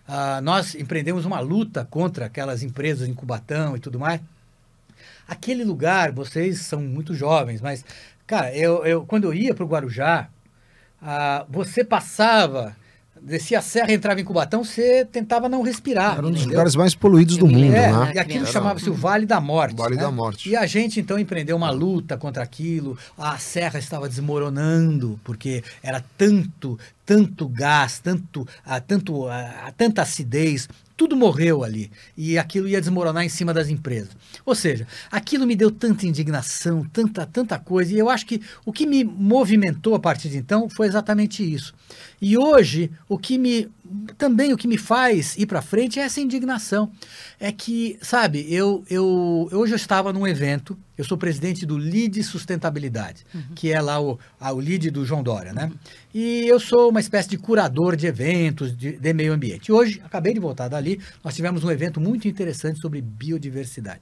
Uh, 0.09 0.41
nós 0.43 0.75
empreendemos 0.75 1.25
uma 1.25 1.41
luta 1.41 1.87
contra 1.89 2.27
aquelas 2.27 2.63
empresas 2.63 3.09
em 3.09 3.15
Cubatão 3.15 3.77
e 3.77 3.81
tudo 3.81 3.99
mais. 3.99 4.21
Aquele 5.27 5.65
lugar, 5.65 6.11
vocês 6.13 6.61
são 6.61 6.81
muito 6.81 7.15
jovens, 7.15 7.61
mas, 7.61 7.85
cara, 8.27 8.55
eu, 8.57 8.85
eu 8.85 9.07
quando 9.07 9.25
eu 9.25 9.35
ia 9.35 9.55
para 9.55 9.65
o 9.65 9.69
Guarujá, 9.69 10.29
ah, 11.03 11.45
você 11.49 11.85
passava, 11.85 12.77
descia 13.21 13.59
a 13.59 13.63
serra, 13.63 13.93
entrava 13.93 14.21
em 14.21 14.25
Cubatão, 14.25 14.65
você 14.65 15.05
tentava 15.05 15.49
não 15.49 15.63
respirar. 15.63 16.19
Era 16.19 16.27
um 16.27 16.31
dos 16.31 16.47
lugares 16.47 16.75
mais 16.75 16.95
poluídos 16.95 17.37
do 17.37 17.47
mundo, 17.47 17.75
é, 17.75 17.93
né? 17.93 18.13
E 18.15 18.19
aquilo 18.19 18.47
chamava-se 18.47 18.89
o 18.89 18.95
Vale 18.95 19.27
da 19.27 19.41
Morte. 19.41 19.77
Vale 19.77 19.97
né? 19.97 20.03
da 20.03 20.11
Morte. 20.11 20.49
E 20.49 20.57
a 20.57 20.67
gente 20.67 21.01
então 21.01 21.19
empreendeu 21.19 21.57
uma 21.57 21.71
luta 21.71 22.17
contra 22.17 22.43
aquilo. 22.43 22.99
A 23.17 23.39
serra 23.39 23.79
estava 23.79 24.09
desmoronando, 24.09 25.19
porque 25.25 25.63
era 25.83 26.05
tanto, 26.17 26.79
tanto 27.11 27.49
gás, 27.49 27.99
tanto, 27.99 28.47
ah, 28.65 28.81
tanto, 28.81 29.27
ah, 29.27 29.73
tanta 29.77 30.03
acidez, 30.03 30.69
tudo 30.97 31.17
morreu 31.17 31.65
ali 31.65 31.91
e 32.17 32.39
aquilo 32.39 32.69
ia 32.69 32.81
desmoronar 32.81 33.25
em 33.25 33.29
cima 33.29 33.53
das 33.53 33.69
empresas. 33.69 34.17
Ou 34.47 34.55
seja, 34.55 34.87
aquilo 35.11 35.45
me 35.45 35.57
deu 35.57 35.73
tanta 35.73 36.07
indignação, 36.07 36.85
tanta, 36.93 37.27
tanta 37.27 37.59
coisa, 37.59 37.93
e 37.93 37.99
eu 37.99 38.09
acho 38.09 38.25
que 38.25 38.41
o 38.65 38.73
que 38.73 38.87
me 38.87 39.03
movimentou 39.03 39.97
a 39.97 39.99
partir 39.99 40.29
de 40.29 40.39
então 40.39 40.69
foi 40.69 40.87
exatamente 40.87 41.43
isso. 41.43 41.75
E 42.23 42.39
hoje, 42.39 42.93
o 43.09 43.19
que 43.19 43.39
me 43.39 43.69
também 44.17 44.53
o 44.53 44.57
que 44.57 44.69
me 44.69 44.79
faz 44.79 45.37
ir 45.37 45.47
para 45.47 45.63
frente 45.63 45.99
é 45.99 46.03
essa 46.03 46.21
indignação. 46.21 46.91
É 47.39 47.51
que, 47.51 47.99
sabe, 48.03 48.47
eu, 48.53 48.85
eu 48.89 49.49
hoje 49.53 49.73
eu 49.73 49.77
estava 49.77 50.13
num 50.13 50.27
evento, 50.27 50.79
eu 50.97 51.05
sou 51.05 51.17
presidente 51.17 51.67
do 51.67 51.77
LID 51.77 52.23
Sustentabilidade, 52.23 53.25
uhum. 53.35 53.55
que 53.55 53.73
é 53.73 53.81
lá 53.81 54.01
o, 54.01 54.19
a, 54.39 54.53
o 54.53 54.61
LID 54.61 54.91
do 54.91 55.05
João 55.05 55.23
Dória, 55.23 55.53
né? 55.53 55.67
Uhum. 55.67 55.79
E 56.15 56.47
eu 56.47 56.61
sou 56.61 56.91
uma 56.91 57.01
espécie 57.01 57.29
de 57.29 57.39
curador 57.39 57.97
de 57.97 58.07
eventos 58.07 58.77
de, 58.77 58.97
de 58.97 59.13
meio 59.13 59.33
ambiente. 59.33 59.73
Hoje, 59.73 60.01
acabei 60.05 60.35
de 60.35 60.41
voltar 60.41 60.69
dali, 60.69 61.01
nós 61.25 61.35
tivemos 61.35 61.65
um 61.65 61.71
evento 61.71 62.01
muito 62.01 62.29
interessante 62.29 62.81
sobre 62.81 63.01
biodiversidade. 63.01 64.01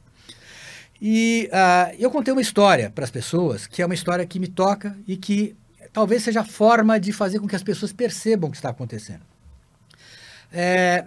E 1.00 1.48
uh, 1.52 1.94
eu 1.98 2.10
contei 2.10 2.32
uma 2.32 2.42
história 2.42 2.90
para 2.90 3.04
as 3.04 3.10
pessoas, 3.10 3.66
que 3.66 3.80
é 3.80 3.86
uma 3.86 3.94
história 3.94 4.26
que 4.26 4.40
me 4.40 4.48
toca 4.48 4.96
e 5.06 5.16
que 5.16 5.54
talvez 5.92 6.22
seja 6.24 6.40
a 6.40 6.44
forma 6.44 6.98
de 6.98 7.12
fazer 7.12 7.38
com 7.38 7.46
que 7.46 7.56
as 7.56 7.62
pessoas 7.62 7.92
percebam 7.92 8.48
o 8.48 8.50
que 8.50 8.56
está 8.56 8.70
acontecendo. 8.70 9.22
É, 10.52 11.04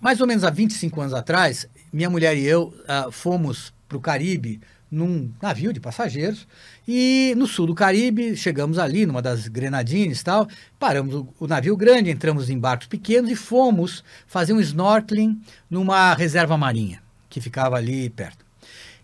mais 0.00 0.20
ou 0.20 0.26
menos 0.26 0.44
há 0.44 0.50
25 0.50 1.00
anos 1.00 1.14
atrás, 1.14 1.68
minha 1.92 2.08
mulher 2.08 2.36
e 2.36 2.44
eu 2.44 2.74
uh, 2.84 3.10
fomos 3.10 3.72
para 3.88 3.96
o 3.96 4.00
Caribe 4.00 4.60
num 4.90 5.32
navio 5.42 5.72
de 5.72 5.80
passageiros 5.80 6.46
e 6.86 7.34
no 7.36 7.46
sul 7.46 7.66
do 7.66 7.74
Caribe 7.74 8.36
chegamos 8.36 8.78
ali 8.78 9.04
numa 9.04 9.20
das 9.20 9.48
Grenadines 9.48 10.22
tal, 10.22 10.48
paramos 10.78 11.14
o, 11.14 11.28
o, 11.40 11.46
navio 11.46 11.76
grande, 11.76 12.10
entramos 12.10 12.48
em 12.48 12.58
barcos 12.58 12.86
pequenos 12.86 13.30
e 13.30 13.34
fomos 13.34 14.04
fazer 14.26 14.52
um 14.52 14.60
snorkeling 14.60 15.40
numa 15.68 16.14
reserva 16.14 16.56
marinha 16.56 17.02
que 17.28 17.40
ficava 17.40 17.76
ali 17.76 18.08
perto. 18.08 18.45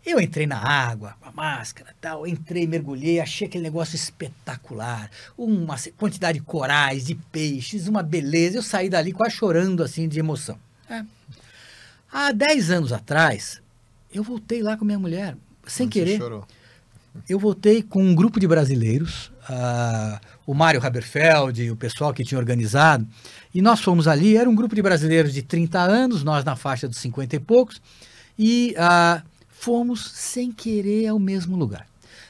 Eu 0.05 0.21
entrei 0.21 0.47
na 0.47 0.59
água, 0.59 1.15
com 1.21 1.29
a 1.29 1.33
máscara 1.33 1.95
tal, 2.01 2.27
entrei, 2.27 2.67
mergulhei, 2.67 3.21
achei 3.21 3.47
aquele 3.47 3.63
negócio 3.63 3.95
espetacular. 3.95 5.09
Uma 5.39 5.77
quantidade 5.97 6.41
de 6.41 6.45
corais, 6.45 7.05
de 7.05 7.15
peixes, 7.15 7.87
uma 7.87 8.03
beleza. 8.03 8.59
Eu 8.59 8.63
saí 8.63 8.89
dali 8.89 9.13
quase 9.13 9.37
chorando 9.37 9.83
assim 9.83 10.09
de 10.09 10.19
emoção. 10.19 10.59
É. 10.91 11.05
Há 12.11 12.33
10 12.33 12.71
anos 12.71 12.93
atrás, 12.93 13.63
eu 14.13 14.25
voltei 14.25 14.61
lá 14.61 14.77
com 14.77 14.85
minha 14.85 14.99
mulher, 14.99 15.37
sem 15.67 15.87
Você 15.87 15.93
querer. 15.93 16.19
Chorou. 16.19 16.47
Eu 17.29 17.39
voltei 17.39 17.83
com 17.83 18.03
um 18.03 18.15
grupo 18.15 18.41
de 18.41 18.49
brasileiros, 18.49 19.31
uh, 19.49 20.19
o 20.47 20.55
Mário 20.55 20.85
Haberfeld, 20.85 21.71
o 21.71 21.77
pessoal 21.77 22.13
que 22.13 22.25
tinha 22.25 22.39
organizado, 22.39 23.07
e 23.55 23.61
nós 23.61 23.81
fomos 23.81 24.09
ali, 24.09 24.37
era 24.37 24.49
um 24.49 24.55
grupo 24.55 24.75
de 24.75 24.83
brasileiros 24.83 25.33
de 25.33 25.43
30 25.43 25.79
anos, 25.79 26.25
nós 26.25 26.43
na 26.45 26.57
faixa 26.57 26.89
dos 26.89 26.99
50 26.99 27.37
e 27.37 27.39
poucos, 27.39 27.83
e 28.39 28.75
uh, 28.79 29.23
fomos 29.63 30.11
sem 30.11 30.51
querer 30.51 31.07
ao 31.07 31.21
mesmo 31.21 31.57
lugar. 31.57 31.87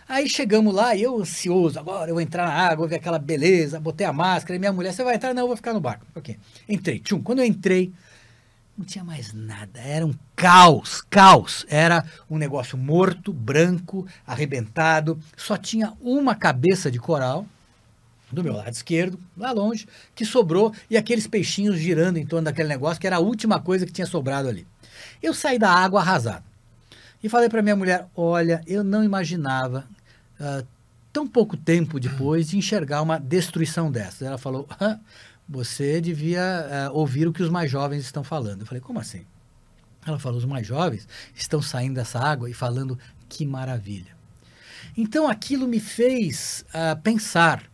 Aí 0.07 0.29
chegamos 0.29 0.75
lá, 0.75 0.95
eu 0.95 1.19
ansioso, 1.19 1.79
agora 1.79 2.11
eu 2.11 2.15
vou 2.15 2.21
entrar 2.21 2.45
na 2.45 2.53
água, 2.53 2.87
ver 2.87 2.97
aquela 2.97 3.19
beleza, 3.19 3.81
botei 3.81 4.07
a 4.07 4.13
máscara, 4.13 4.55
e 4.55 4.59
minha 4.59 4.73
mulher, 4.73 4.93
você 4.93 5.03
vai 5.03 5.15
entrar? 5.15 5.33
Não, 5.33 5.45
eu 5.45 5.47
vou 5.47 5.57
ficar 5.57 5.73
no 5.73 5.81
barco. 5.81 6.05
Ok. 6.15 6.37
Entrei, 6.69 6.99
tchum. 6.99 7.23
Quando 7.23 7.39
eu 7.39 7.47
entrei, 7.47 7.91
não 8.77 8.85
tinha 8.85 9.03
mais 9.03 9.33
nada, 9.33 9.81
era 9.81 10.05
um 10.05 10.15
caos, 10.37 11.01
caos. 11.09 11.65
Era 11.71 12.05
um 12.29 12.37
negócio 12.37 12.77
morto, 12.77 13.33
branco, 13.33 14.07
arrebentado, 14.27 15.19
só 15.35 15.57
tinha 15.57 15.95
uma 16.03 16.35
cabeça 16.35 16.91
de 16.91 16.99
coral, 16.99 17.47
do 18.31 18.45
meu 18.45 18.53
lado 18.53 18.75
esquerdo, 18.75 19.19
lá 19.35 19.53
longe, 19.53 19.89
que 20.15 20.27
sobrou, 20.27 20.75
e 20.91 20.99
aqueles 20.99 21.27
peixinhos 21.27 21.79
girando 21.79 22.19
em 22.19 22.27
torno 22.27 22.45
daquele 22.45 22.69
negócio, 22.69 23.01
que 23.01 23.07
era 23.07 23.17
a 23.17 23.21
última 23.21 23.59
coisa 23.59 23.87
que 23.87 23.93
tinha 23.93 24.07
sobrado 24.07 24.51
ali. 24.51 24.67
Eu 25.23 25.33
saí 25.33 25.59
da 25.59 25.71
água 25.71 26.01
arrasado. 26.01 26.52
E 27.23 27.29
falei 27.29 27.49
para 27.49 27.63
minha 27.63 27.77
mulher: 27.77 28.07
olha, 28.17 28.61
eu 28.67 28.83
não 28.83 29.05
imaginava, 29.05 29.87
uh, 30.41 30.67
tão 31.13 31.27
pouco 31.27 31.57
tempo 31.57 32.01
depois, 32.01 32.49
de 32.49 32.59
enxergar 32.59 33.03
uma 33.03 33.19
destruição 33.19 33.91
dessa. 33.91 34.25
Ela 34.25 34.39
falou: 34.39 34.69
você 35.49 36.01
devia 36.01 36.91
uh, 36.91 36.97
ouvir 36.97 37.29
o 37.29 37.33
que 37.33 37.43
os 37.43 37.51
mais 37.51 37.71
jovens 37.71 38.05
estão 38.05 38.25
falando. 38.25 38.61
Eu 38.61 38.67
falei: 38.67 38.81
como 38.81 38.99
assim? 38.99 39.25
Ela 40.07 40.19
falou: 40.19 40.39
os 40.39 40.45
mais 40.45 40.67
jovens 40.67 41.07
estão 41.35 41.63
saindo 41.63 41.95
dessa 41.95 42.19
água 42.19 42.51
e 42.51 42.55
falando 42.55 42.99
que 43.29 43.47
maravilha. 43.47 44.17
Então 44.97 45.29
aquilo 45.29 45.67
me 45.69 45.81
fez 45.81 46.65
uh, 46.69 47.01
pensar 47.03 47.72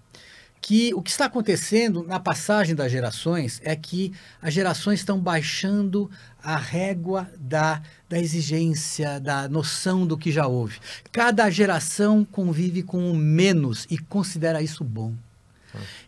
que 0.60 0.92
o 0.94 1.02
que 1.02 1.10
está 1.10 1.26
acontecendo 1.26 2.02
na 2.02 2.18
passagem 2.18 2.74
das 2.74 2.90
gerações 2.90 3.60
é 3.64 3.74
que 3.76 4.12
as 4.40 4.52
gerações 4.52 5.00
estão 5.00 5.18
baixando 5.18 6.10
a 6.42 6.56
régua 6.56 7.30
da, 7.38 7.82
da 8.08 8.18
exigência, 8.18 9.20
da 9.20 9.48
noção 9.48 10.06
do 10.06 10.16
que 10.16 10.30
já 10.30 10.46
houve. 10.46 10.78
Cada 11.12 11.48
geração 11.50 12.24
convive 12.24 12.82
com 12.82 13.10
o 13.10 13.16
menos 13.16 13.86
e 13.90 13.98
considera 13.98 14.62
isso 14.62 14.84
bom. 14.84 15.14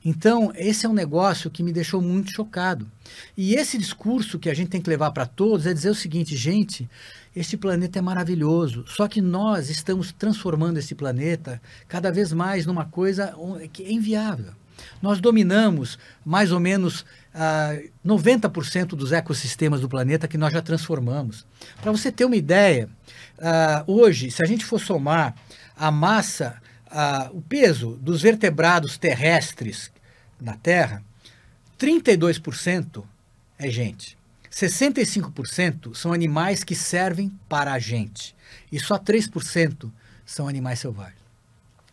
Então, 0.05 0.53
esse 0.57 0.87
é 0.87 0.89
um 0.89 0.95
negócio 0.95 1.51
que 1.51 1.63
me 1.63 1.73
deixou 1.73 2.01
muito 2.01 2.33
chocado. 2.33 2.91
E 3.37 3.55
esse 3.55 3.77
discurso 3.77 4.39
que 4.39 4.49
a 4.49 4.55
gente 4.55 4.69
tem 4.69 4.81
que 4.81 4.91
levar 4.91 5.11
para 5.11 5.27
todos 5.27 5.67
é 5.67 5.75
dizer 5.75 5.91
o 5.91 5.95
seguinte, 5.95 6.37
gente, 6.37 6.89
este 7.35 7.57
planeta 7.57 7.99
é 7.99 8.03
maravilhoso, 8.03 8.85
só 8.87 9.07
que 9.07 9.21
nós 9.21 9.71
estamos 9.71 10.13
transformando 10.13 10.79
esse 10.79 10.95
planeta 10.95 11.61
cada 11.87 12.11
vez 12.11 12.33
mais 12.33 12.67
numa 12.67 12.85
coisa 12.85 13.35
que 13.73 13.85
é 13.85 13.93
inviável. 13.93 14.53
Nós 15.01 15.21
dominamos 15.21 15.99
mais 16.25 16.53
ou 16.53 16.61
menos 16.61 17.05
ah, 17.35 17.77
90% 18.05 18.89
dos 18.89 19.13
ecossistemas 19.13 19.81
do 19.81 19.89
planeta 19.89 20.27
que 20.27 20.39
nós 20.39 20.53
já 20.53 20.63
transformamos. 20.63 21.47
Para 21.81 21.93
você 21.93 22.11
ter 22.11 22.25
uma 22.25 22.37
ideia, 22.37 22.89
ah, 23.39 23.85
hoje, 23.87 24.31
se 24.31 24.43
a 24.43 24.47
gente 24.47 24.65
for 24.65 24.81
somar 24.81 25.35
a 25.77 25.91
massa 25.91 26.61
ah, 26.91 27.31
o 27.33 27.41
peso 27.41 27.99
dos 28.01 28.23
vertebrados 28.23 28.99
terrestres 28.99 29.91
na 30.41 30.57
Terra, 30.57 31.03
32% 31.79 33.05
é 33.59 33.71
gente. 33.71 34.19
65% 34.51 35.95
são 35.95 36.13
animais 36.13 36.65
que 36.65 36.75
servem 36.75 37.33
para 37.49 37.73
a 37.73 37.79
gente. 37.79 38.35
E 38.71 38.81
só 38.81 38.99
3% 38.99 39.91
são 40.27 40.49
animais 40.49 40.81
selvagens. 40.81 41.21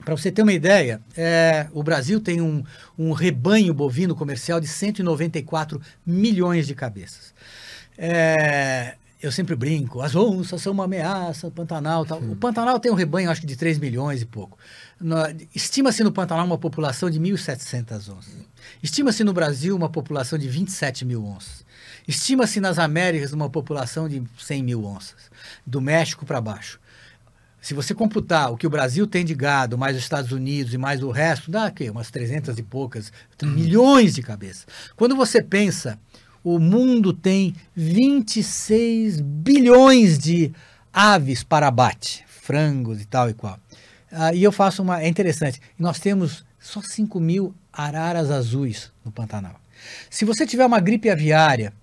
Para 0.03 0.15
você 0.15 0.31
ter 0.31 0.41
uma 0.41 0.53
ideia, 0.53 1.01
é, 1.15 1.67
o 1.73 1.83
Brasil 1.83 2.19
tem 2.21 2.41
um, 2.41 2.63
um 2.97 3.11
rebanho 3.11 3.73
bovino 3.73 4.15
comercial 4.15 4.59
de 4.59 4.67
194 4.67 5.81
milhões 6.05 6.65
de 6.65 6.73
cabeças. 6.73 7.33
É, 7.97 8.95
eu 9.21 9.31
sempre 9.31 9.55
brinco, 9.55 10.01
as 10.01 10.15
onças 10.15 10.61
são 10.61 10.71
uma 10.71 10.85
ameaça, 10.85 11.47
o 11.47 11.51
Pantanal 11.51 12.05
tal. 12.05 12.19
O 12.19 12.35
Pantanal 12.35 12.79
tem 12.79 12.91
um 12.91 12.95
rebanho, 12.95 13.29
acho 13.29 13.41
que 13.41 13.47
de 13.47 13.55
3 13.55 13.79
milhões 13.79 14.21
e 14.21 14.25
pouco. 14.25 14.57
Estima-se 15.53 16.03
no 16.03 16.11
Pantanal 16.11 16.45
uma 16.45 16.57
população 16.57 17.09
de 17.09 17.19
1.700 17.19 18.09
onças. 18.09 18.33
Estima-se 18.81 19.23
no 19.23 19.33
Brasil 19.33 19.75
uma 19.75 19.89
população 19.89 20.37
de 20.39 20.47
27 20.47 21.05
mil 21.05 21.25
onças. 21.25 21.65
Estima-se 22.07 22.59
nas 22.59 22.79
Américas 22.79 23.33
uma 23.33 23.49
população 23.49 24.09
de 24.09 24.23
100 24.39 24.63
mil 24.63 24.85
onças. 24.85 25.29
Do 25.65 25.79
México 25.79 26.25
para 26.25 26.41
baixo. 26.41 26.79
Se 27.61 27.73
você 27.73 27.93
computar 27.93 28.51
o 28.51 28.57
que 28.57 28.65
o 28.65 28.69
Brasil 28.69 29.05
tem 29.05 29.25
de 29.25 29.35
gado, 29.35 29.77
mais 29.77 29.95
os 29.95 30.03
Estados 30.03 30.31
Unidos 30.31 30.73
e 30.73 30.77
mais 30.77 31.03
o 31.03 31.11
resto, 31.11 31.51
dá 31.51 31.65
aqui, 31.65 31.89
umas 31.89 32.09
300 32.09 32.57
e 32.57 32.63
poucas, 32.63 33.11
milhões 33.43 34.15
de 34.15 34.21
cabeças. 34.21 34.65
Quando 34.95 35.15
você 35.15 35.43
pensa 35.43 35.99
o 36.43 36.59
mundo 36.59 37.11
tem 37.11 37.53
26 37.75 39.19
bilhões 39.19 40.17
de 40.17 40.53
aves 40.93 41.43
para 41.43 41.67
abate, 41.67 42.23
frangos 42.25 43.01
e 43.01 43.05
tal 43.05 43.29
e 43.29 43.33
qual. 43.33 43.59
Ah, 44.11 44.33
e 44.33 44.43
eu 44.43 44.51
faço 44.51 44.81
uma. 44.81 45.01
É 45.01 45.07
interessante, 45.07 45.61
nós 45.77 45.99
temos 45.99 46.45
só 46.59 46.81
5 46.81 47.19
mil 47.19 47.53
araras 47.71 48.31
azuis 48.31 48.91
no 49.03 49.11
Pantanal. 49.11 49.59
Se 50.09 50.25
você 50.25 50.45
tiver 50.45 50.65
uma 50.65 50.79
gripe 50.79 51.09
aviária, 51.09 51.73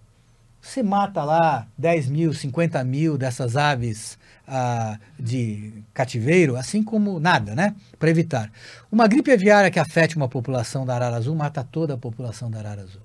você 0.60 0.82
mata 0.82 1.22
lá 1.22 1.66
10 1.76 2.08
mil, 2.08 2.32
50 2.32 2.82
mil 2.84 3.18
dessas 3.18 3.56
aves 3.56 4.18
ah, 4.48 4.98
de 5.18 5.72
cativeiro, 5.92 6.56
assim 6.56 6.82
como 6.82 7.20
nada, 7.20 7.54
né? 7.54 7.74
Para 7.98 8.10
evitar. 8.10 8.50
Uma 8.90 9.06
gripe 9.06 9.30
aviária 9.30 9.70
que 9.70 9.78
afete 9.78 10.16
uma 10.16 10.28
população 10.28 10.86
da 10.86 10.94
arara 10.94 11.16
azul 11.16 11.34
mata 11.34 11.62
toda 11.62 11.94
a 11.94 11.98
população 11.98 12.50
da 12.50 12.58
arara 12.58 12.82
azul. 12.82 13.02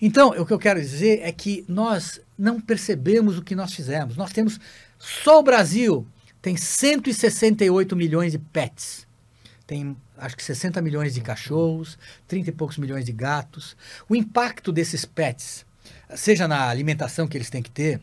Então, 0.00 0.30
o 0.30 0.46
que 0.46 0.52
eu 0.52 0.58
quero 0.58 0.80
dizer 0.80 1.20
é 1.22 1.32
que 1.32 1.64
nós 1.68 2.20
não 2.38 2.60
percebemos 2.60 3.38
o 3.38 3.42
que 3.42 3.56
nós 3.56 3.72
fizemos. 3.74 4.16
Nós 4.16 4.32
temos, 4.32 4.60
só 4.98 5.40
o 5.40 5.42
Brasil 5.42 6.06
tem 6.44 6.58
168 6.58 7.96
milhões 7.96 8.32
de 8.32 8.38
pets. 8.38 9.06
Tem, 9.66 9.96
acho 10.18 10.36
que 10.36 10.44
60 10.44 10.82
milhões 10.82 11.14
de 11.14 11.22
cachorros, 11.22 11.96
30 12.28 12.50
e 12.50 12.52
poucos 12.52 12.76
milhões 12.76 13.06
de 13.06 13.12
gatos. 13.12 13.74
O 14.10 14.14
impacto 14.14 14.70
desses 14.70 15.06
pets, 15.06 15.64
seja 16.14 16.46
na 16.46 16.68
alimentação 16.68 17.26
que 17.26 17.34
eles 17.34 17.48
têm 17.48 17.62
que 17.62 17.70
ter, 17.70 17.98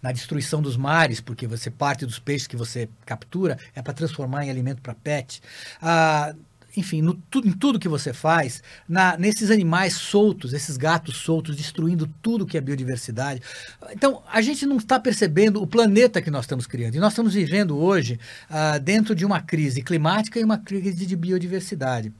na 0.00 0.12
destruição 0.12 0.62
dos 0.62 0.78
mares, 0.78 1.20
porque 1.20 1.46
você 1.46 1.70
parte 1.70 2.06
dos 2.06 2.18
peixes 2.18 2.46
que 2.46 2.56
você 2.56 2.88
captura 3.04 3.58
é 3.74 3.82
para 3.82 3.92
transformar 3.92 4.46
em 4.46 4.50
alimento 4.50 4.80
para 4.80 4.94
pet. 4.94 5.42
Ah, 5.82 6.34
enfim, 6.76 7.02
no, 7.02 7.14
tu, 7.14 7.40
em 7.46 7.52
tudo 7.52 7.78
que 7.78 7.88
você 7.88 8.12
faz, 8.12 8.62
na, 8.88 9.16
nesses 9.16 9.50
animais 9.50 9.94
soltos, 9.94 10.52
esses 10.52 10.76
gatos 10.76 11.16
soltos, 11.16 11.56
destruindo 11.56 12.08
tudo 12.22 12.46
que 12.46 12.56
é 12.56 12.60
biodiversidade. 12.60 13.42
Então, 13.90 14.22
a 14.30 14.40
gente 14.40 14.64
não 14.64 14.78
está 14.78 14.98
percebendo 14.98 15.62
o 15.62 15.66
planeta 15.66 16.22
que 16.22 16.30
nós 16.30 16.44
estamos 16.44 16.66
criando. 16.66 16.94
E 16.94 16.98
nós 16.98 17.12
estamos 17.12 17.34
vivendo 17.34 17.76
hoje 17.76 18.18
ah, 18.48 18.78
dentro 18.78 19.14
de 19.14 19.24
uma 19.24 19.40
crise 19.40 19.82
climática 19.82 20.40
e 20.40 20.44
uma 20.44 20.58
crise 20.58 21.04
de 21.04 21.16
biodiversidade. 21.16 22.12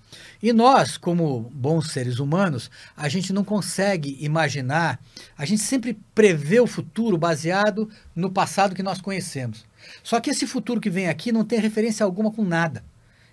E 0.42 0.52
nós, 0.52 0.98
como 0.98 1.50
bons 1.54 1.90
seres 1.90 2.18
humanos, 2.18 2.70
a 2.96 3.08
gente 3.08 3.32
não 3.32 3.44
consegue 3.44 4.18
imaginar, 4.20 5.00
a 5.36 5.46
gente 5.46 5.62
sempre 5.62 5.98
prevê 6.14 6.60
o 6.60 6.66
futuro 6.66 7.16
baseado 7.16 7.88
no 8.14 8.30
passado 8.30 8.74
que 8.74 8.82
nós 8.82 9.00
conhecemos. 9.00 9.64
Só 10.02 10.20
que 10.20 10.30
esse 10.30 10.46
futuro 10.46 10.80
que 10.80 10.90
vem 10.90 11.08
aqui 11.08 11.32
não 11.32 11.44
tem 11.44 11.58
referência 11.58 12.04
alguma 12.04 12.30
com 12.30 12.44
nada 12.44 12.84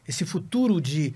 esse 0.10 0.26
futuro 0.26 0.82
de 0.82 1.13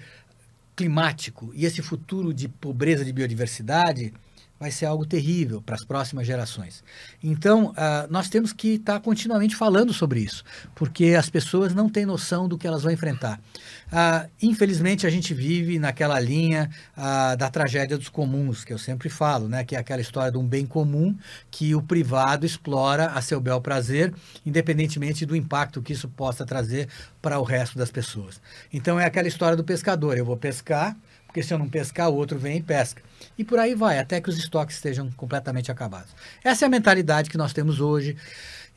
climático 0.75 1.51
e 1.55 1.65
esse 1.65 1.81
futuro 1.81 2.31
de 2.31 2.47
pobreza 2.47 3.03
de 3.03 3.11
biodiversidade 3.11 4.13
vai 4.59 4.71
ser 4.71 4.85
algo 4.85 5.05
terrível 5.05 5.61
para 5.61 5.75
as 5.75 5.83
próximas 5.83 6.25
gerações. 6.25 6.83
Então, 7.21 7.71
uh, 7.71 8.09
nós 8.09 8.29
temos 8.29 8.53
que 8.53 8.75
estar 8.75 8.93
tá 8.93 8.99
continuamente 8.99 9.55
falando 9.55 9.93
sobre 9.93 10.21
isso, 10.21 10.43
porque 10.73 11.15
as 11.17 11.29
pessoas 11.29 11.73
não 11.73 11.89
têm 11.89 12.05
noção 12.05 12.47
do 12.47 12.57
que 12.57 12.65
elas 12.65 12.83
vão 12.83 12.91
enfrentar. 12.91 13.41
Uh, 13.87 14.29
infelizmente, 14.41 15.05
a 15.05 15.09
gente 15.09 15.33
vive 15.33 15.77
naquela 15.79 16.19
linha 16.19 16.69
uh, 16.97 17.35
da 17.35 17.49
tragédia 17.49 17.97
dos 17.97 18.07
comuns, 18.07 18.63
que 18.63 18.71
eu 18.71 18.77
sempre 18.77 19.09
falo, 19.09 19.49
né? 19.49 19.63
que 19.65 19.75
é 19.75 19.79
aquela 19.79 20.01
história 20.01 20.31
de 20.31 20.37
um 20.37 20.47
bem 20.47 20.65
comum 20.65 21.15
que 21.51 21.75
o 21.75 21.81
privado 21.81 22.45
explora 22.45 23.07
a 23.07 23.21
seu 23.21 23.41
bel 23.41 23.59
prazer, 23.59 24.13
independentemente 24.45 25.25
do 25.25 25.35
impacto 25.35 25.81
que 25.81 25.91
isso 25.91 26.07
possa 26.07 26.45
trazer 26.45 26.87
para 27.21 27.37
o 27.37 27.43
resto 27.43 27.77
das 27.77 27.91
pessoas. 27.91 28.41
Então, 28.71 28.99
é 28.99 29.05
aquela 29.05 29.27
história 29.27 29.57
do 29.57 29.63
pescador. 29.63 30.17
Eu 30.17 30.25
vou 30.25 30.37
pescar, 30.37 30.95
porque 31.33 31.41
se 31.41 31.51
eu 31.51 31.57
não 31.57 31.67
pescar, 31.67 32.11
o 32.11 32.15
outro 32.15 32.37
vem 32.37 32.57
e 32.57 32.61
pesca. 32.61 33.01
E 33.35 33.43
por 33.43 33.57
aí 33.57 33.73
vai, 33.73 33.97
até 33.97 34.21
que 34.21 34.29
os 34.29 34.37
estoques 34.37 34.75
estejam 34.75 35.09
completamente 35.13 35.71
acabados. 35.71 36.11
Essa 36.43 36.65
é 36.65 36.67
a 36.67 36.69
mentalidade 36.69 37.27
que 37.27 37.39
nós 37.39 37.51
temos 37.51 37.79
hoje 37.79 38.15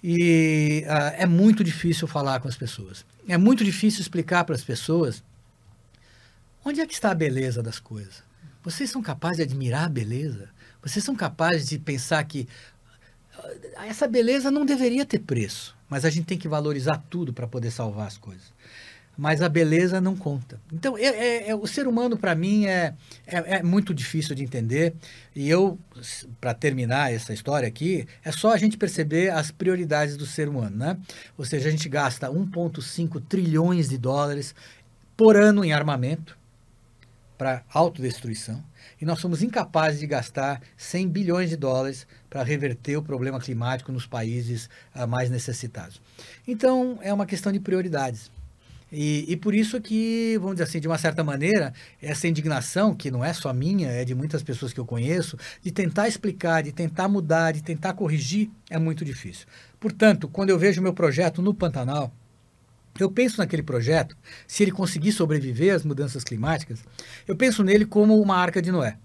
e 0.03 0.83
uh, 0.87 1.21
é 1.21 1.27
muito 1.27 1.63
difícil 1.63 2.09
falar 2.09 2.41
com 2.41 2.49
as 2.49 2.57
pessoas. 2.57 3.05
É 3.29 3.37
muito 3.37 3.63
difícil 3.63 4.01
explicar 4.01 4.43
para 4.45 4.55
as 4.55 4.65
pessoas 4.65 5.23
onde 6.65 6.81
é 6.81 6.87
que 6.87 6.95
está 6.95 7.11
a 7.11 7.15
beleza 7.15 7.63
das 7.63 7.79
coisas. 7.79 8.23
Vocês 8.65 8.89
são 8.89 9.03
capazes 9.03 9.37
de 9.37 9.43
admirar 9.43 9.85
a 9.85 9.91
beleza? 9.91 10.49
Vocês 10.83 11.05
são 11.05 11.15
capazes 11.15 11.69
de 11.69 11.79
pensar 11.79 12.25
que 12.25 12.49
ah, 13.77 13.87
essa 13.87 14.09
beleza 14.09 14.51
não 14.51 14.65
deveria 14.65 15.05
ter 15.05 15.19
preço, 15.19 15.77
mas 15.91 16.07
a 16.07 16.11
gente 16.11 16.25
tem 16.25 16.39
que 16.39 16.49
valorizar 16.49 17.05
tudo 17.11 17.35
para 17.35 17.47
poder 17.47 17.71
salvar 17.71 18.07
as 18.07 18.17
coisas 18.17 18.57
mas 19.17 19.41
a 19.41 19.49
beleza 19.49 20.01
não 20.01 20.15
conta. 20.15 20.61
Então, 20.73 20.99
é, 20.99 21.05
é, 21.05 21.49
é 21.49 21.55
o 21.55 21.67
ser 21.67 21.87
humano, 21.89 22.17
para 22.17 22.35
mim, 22.35 22.67
é, 22.67 22.95
é, 23.27 23.57
é, 23.57 23.63
muito 23.63 23.95
difícil 23.95 24.35
de 24.35 24.43
entender. 24.43 24.95
E 25.35 25.49
eu, 25.49 25.79
para 26.41 26.53
terminar 26.53 27.13
essa 27.13 27.33
história 27.33 27.67
aqui, 27.67 28.07
é 28.23 28.31
só 28.31 28.53
a 28.53 28.57
gente 28.57 28.77
perceber 28.77 29.31
as 29.31 29.51
prioridades 29.51 30.17
do 30.17 30.27
ser 30.27 30.49
humano. 30.49 30.77
Né? 30.77 30.99
Ou 31.39 31.45
seja, 31.45 31.69
a 31.69 31.71
gente 31.71 31.89
gasta 31.89 32.29
1,5 32.29 33.23
trilhões 33.27 33.89
de 33.89 33.97
dólares 33.97 34.55
por 35.17 35.37
ano 35.37 35.65
em 35.65 35.73
armamento 35.73 36.37
para 37.39 37.63
autodestruição. 37.73 38.63
E 39.01 39.05
nós 39.05 39.19
somos 39.19 39.43
incapazes 39.43 40.01
de 40.01 40.07
gastar 40.07 40.61
100 40.77 41.09
bilhões 41.09 41.51
de 41.51 41.57
dólares 41.57 42.07
para 42.31 42.43
reverter 42.43 42.97
o 42.97 43.03
problema 43.03 43.39
climático 43.41 43.93
nos 43.93 44.07
países 44.07 44.71
uh, 44.95 45.07
mais 45.07 45.29
necessitados. 45.29 46.01
Então, 46.47 46.99
é 47.03 47.13
uma 47.13 47.27
questão 47.27 47.53
de 47.53 47.61
prioridades. 47.61 48.31
E, 48.93 49.25
e, 49.29 49.37
por 49.37 49.55
isso 49.55 49.81
que, 49.81 50.37
vamos 50.39 50.55
dizer 50.55 50.65
assim, 50.65 50.81
de 50.81 50.87
uma 50.87 50.97
certa 50.97 51.25
maneira, 51.25 51.73
essa 52.01 52.29
indignação, 52.29 52.95
que 52.95 53.11
não 53.11 53.25
é 53.25 53.33
só 53.33 53.53
minha, 53.53 53.89
é 53.89 54.05
de 54.05 54.15
muitas 54.15 54.43
pessoas 54.45 54.73
que 54.73 54.79
eu 54.79 54.87
conheço, 54.87 55.37
de 55.61 55.73
tentar 55.73 56.07
explicar, 56.07 56.63
de 56.63 56.71
tentar 56.71 57.09
mudar, 57.09 57.53
de 57.53 57.63
tentar 57.63 57.95
corrigir, 57.95 58.49
é 58.71 58.79
muito 58.79 59.05
difícil. 59.05 59.47
Portanto, 59.81 60.29
quando 60.29 60.51
eu 60.51 60.59
vejo 60.59 60.81
meu 60.81 60.95
projeto 60.95 61.43
no 61.43 61.53
Pantanal, 61.53 62.13
eu 62.99 63.11
penso 63.11 63.39
naquele 63.39 63.63
projeto, 63.63 64.17
se 64.47 64.63
ele 64.63 64.71
conseguir 64.71 65.13
sobreviver 65.13 65.75
às 65.75 65.85
mudanças 65.85 66.23
climáticas, 66.23 66.85
eu 67.27 67.37
penso 67.37 67.65
nele 67.65 67.85
como 67.85 68.21
uma 68.21 68.37
arca 68.37 68.63
de 68.63 68.71
Noé. 68.71 68.97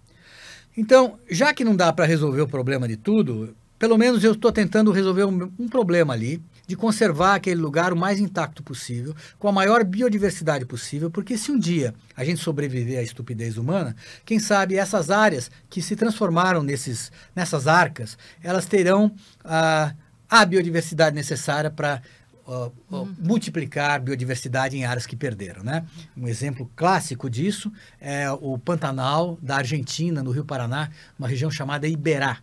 Então, 0.78 1.20
já 1.30 1.54
que 1.54 1.66
não 1.66 1.76
dá 1.76 1.92
para 1.92 2.06
resolver 2.06 2.42
o 2.42 2.48
problema 2.48 2.88
de 2.88 2.96
tudo, 2.96 3.56
pelo 3.78 3.98
menos 3.98 4.24
eu 4.24 4.34
estou 4.34 4.52
tentando 4.52 4.92
resolver 4.92 5.26
um, 5.26 5.52
um 5.60 5.68
problema 5.68 6.14
ali, 6.14 6.42
de 6.72 6.78
conservar 6.78 7.36
aquele 7.36 7.60
lugar 7.60 7.92
o 7.92 7.98
mais 7.98 8.18
intacto 8.18 8.64
possível, 8.64 9.14
com 9.38 9.50
a 9.50 9.52
maior 9.52 9.84
biodiversidade 9.84 10.66
possível, 10.66 11.12
porque 11.12 11.38
se 11.38 11.52
um 11.52 11.60
dia 11.60 11.94
a 12.16 12.24
gente 12.24 12.40
sobreviver 12.40 12.98
à 12.98 13.02
estupidez 13.02 13.58
humana, 13.58 13.94
quem 14.24 14.40
sabe 14.40 14.78
essas 14.78 15.12
áreas 15.12 15.52
que 15.70 15.82
se 15.82 15.98
transformaram 15.98 16.64
nesses, 16.64 17.12
nessas 17.36 17.68
arcas, 17.68 18.18
elas 18.42 18.68
terão 18.68 19.14
a, 19.44 19.94
a 20.30 20.46
biodiversidade 20.46 21.14
necessária 21.14 21.70
para 21.70 22.02
Uh, 22.44 22.66
uh, 22.90 22.98
uhum. 22.98 23.16
multiplicar 23.20 24.02
biodiversidade 24.02 24.76
em 24.76 24.84
áreas 24.84 25.06
que 25.06 25.16
perderam. 25.16 25.64
Né? 25.64 25.86
Um 26.18 26.28
exemplo 26.28 26.70
clássico 26.76 27.30
disso 27.30 27.72
é 28.00 28.30
o 28.32 28.58
Pantanal 28.58 29.38
da 29.42 29.58
Argentina, 29.58 30.24
no 30.24 30.32
Rio 30.32 30.44
Paraná, 30.44 30.90
uma 31.20 31.28
região 31.28 31.52
chamada 31.52 31.88
Iberá. 31.88 32.40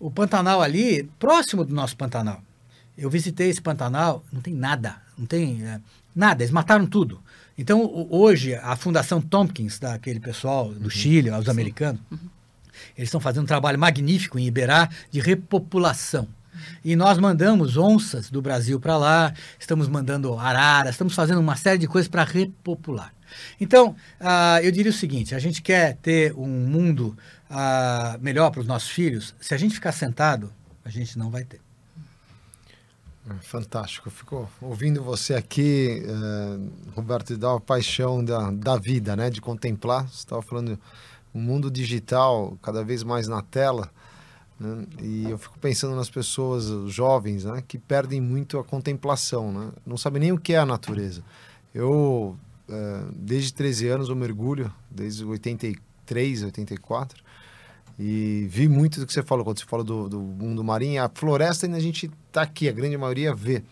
O 0.00 0.10
Pantanal 0.10 0.62
ali, 0.62 1.04
próximo 1.20 1.62
do 1.62 1.74
nosso 1.74 1.94
Pantanal, 1.94 2.42
eu 2.96 3.08
visitei 3.10 3.48
esse 3.48 3.60
Pantanal, 3.60 4.24
não 4.32 4.40
tem 4.40 4.54
nada, 4.54 4.96
não 5.16 5.26
tem 5.26 5.64
é, 5.64 5.80
nada, 6.14 6.42
eles 6.42 6.52
mataram 6.52 6.86
tudo. 6.86 7.20
Então, 7.56 8.08
hoje, 8.10 8.54
a 8.54 8.74
Fundação 8.76 9.20
Tompkins, 9.20 9.78
daquele 9.78 10.20
pessoal 10.20 10.72
do 10.72 10.84
uhum. 10.84 10.90
Chile, 10.90 11.30
os 11.30 11.48
americanos, 11.48 12.00
uhum. 12.10 12.18
eles 12.96 13.08
estão 13.08 13.20
fazendo 13.20 13.44
um 13.44 13.46
trabalho 13.46 13.78
magnífico 13.78 14.38
em 14.38 14.46
Iberá 14.46 14.88
de 15.10 15.20
repopulação. 15.20 16.28
E 16.84 16.94
nós 16.96 17.18
mandamos 17.18 17.76
onças 17.76 18.30
do 18.30 18.40
Brasil 18.40 18.78
para 18.78 18.96
lá, 18.96 19.34
estamos 19.58 19.88
mandando 19.88 20.38
araras, 20.38 20.94
estamos 20.94 21.14
fazendo 21.14 21.40
uma 21.40 21.56
série 21.56 21.78
de 21.78 21.86
coisas 21.86 22.08
para 22.08 22.24
repopular. 22.24 23.12
Então, 23.60 23.96
uh, 24.20 24.62
eu 24.62 24.70
diria 24.70 24.90
o 24.90 24.94
seguinte: 24.94 25.34
a 25.34 25.38
gente 25.38 25.62
quer 25.62 25.96
ter 25.96 26.34
um 26.34 26.48
mundo 26.48 27.16
uh, 27.50 28.18
melhor 28.20 28.50
para 28.50 28.60
os 28.60 28.66
nossos 28.66 28.90
filhos. 28.90 29.34
Se 29.40 29.54
a 29.54 29.56
gente 29.56 29.74
ficar 29.74 29.92
sentado, 29.92 30.52
a 30.84 30.90
gente 30.90 31.18
não 31.18 31.30
vai 31.30 31.44
ter. 31.44 31.60
Fantástico. 33.40 34.10
Fico 34.10 34.50
ouvindo 34.60 35.02
você 35.02 35.34
aqui, 35.34 36.02
uh, 36.04 36.92
Roberto, 36.94 37.36
dá 37.36 37.52
uma 37.52 37.60
paixão 37.60 38.24
da, 38.24 38.50
da 38.50 38.76
vida, 38.76 39.14
né? 39.14 39.30
De 39.30 39.40
contemplar. 39.40 40.08
Você 40.08 40.16
estava 40.16 40.42
falando 40.42 40.78
um 41.32 41.40
mundo 41.40 41.70
digital 41.70 42.58
cada 42.60 42.82
vez 42.82 43.04
mais 43.04 43.28
na 43.28 43.40
tela. 43.40 43.90
Né? 44.58 44.86
E 45.00 45.30
eu 45.30 45.38
fico 45.38 45.56
pensando 45.58 45.94
nas 45.94 46.10
pessoas 46.10 46.64
jovens, 46.92 47.44
né? 47.44 47.62
Que 47.66 47.78
perdem 47.78 48.20
muito 48.20 48.58
a 48.58 48.64
contemplação, 48.64 49.52
né? 49.52 49.70
Não 49.86 49.96
sabem 49.96 50.20
nem 50.20 50.32
o 50.32 50.38
que 50.38 50.54
é 50.54 50.58
a 50.58 50.66
natureza. 50.66 51.22
Eu, 51.72 52.36
uh, 52.68 53.12
desde 53.14 53.54
13 53.54 53.88
anos, 53.88 54.08
eu 54.08 54.16
mergulho, 54.16 54.72
desde 54.90 55.24
83, 55.24 56.42
84 56.42 57.22
e 57.98 58.46
vi 58.48 58.68
muito 58.68 59.00
do 59.00 59.06
que 59.06 59.12
você 59.12 59.22
falou, 59.22 59.44
quando 59.44 59.58
você 59.58 59.66
falou 59.66 59.84
do, 59.84 60.08
do 60.08 60.20
mundo 60.20 60.64
marinho. 60.64 61.02
A 61.02 61.10
floresta 61.12 61.66
ainda 61.66 61.76
a 61.76 61.80
gente 61.80 62.10
está 62.26 62.42
aqui, 62.42 62.68
a 62.68 62.72
grande 62.72 62.96
maioria 62.96 63.34
vê. 63.34 63.62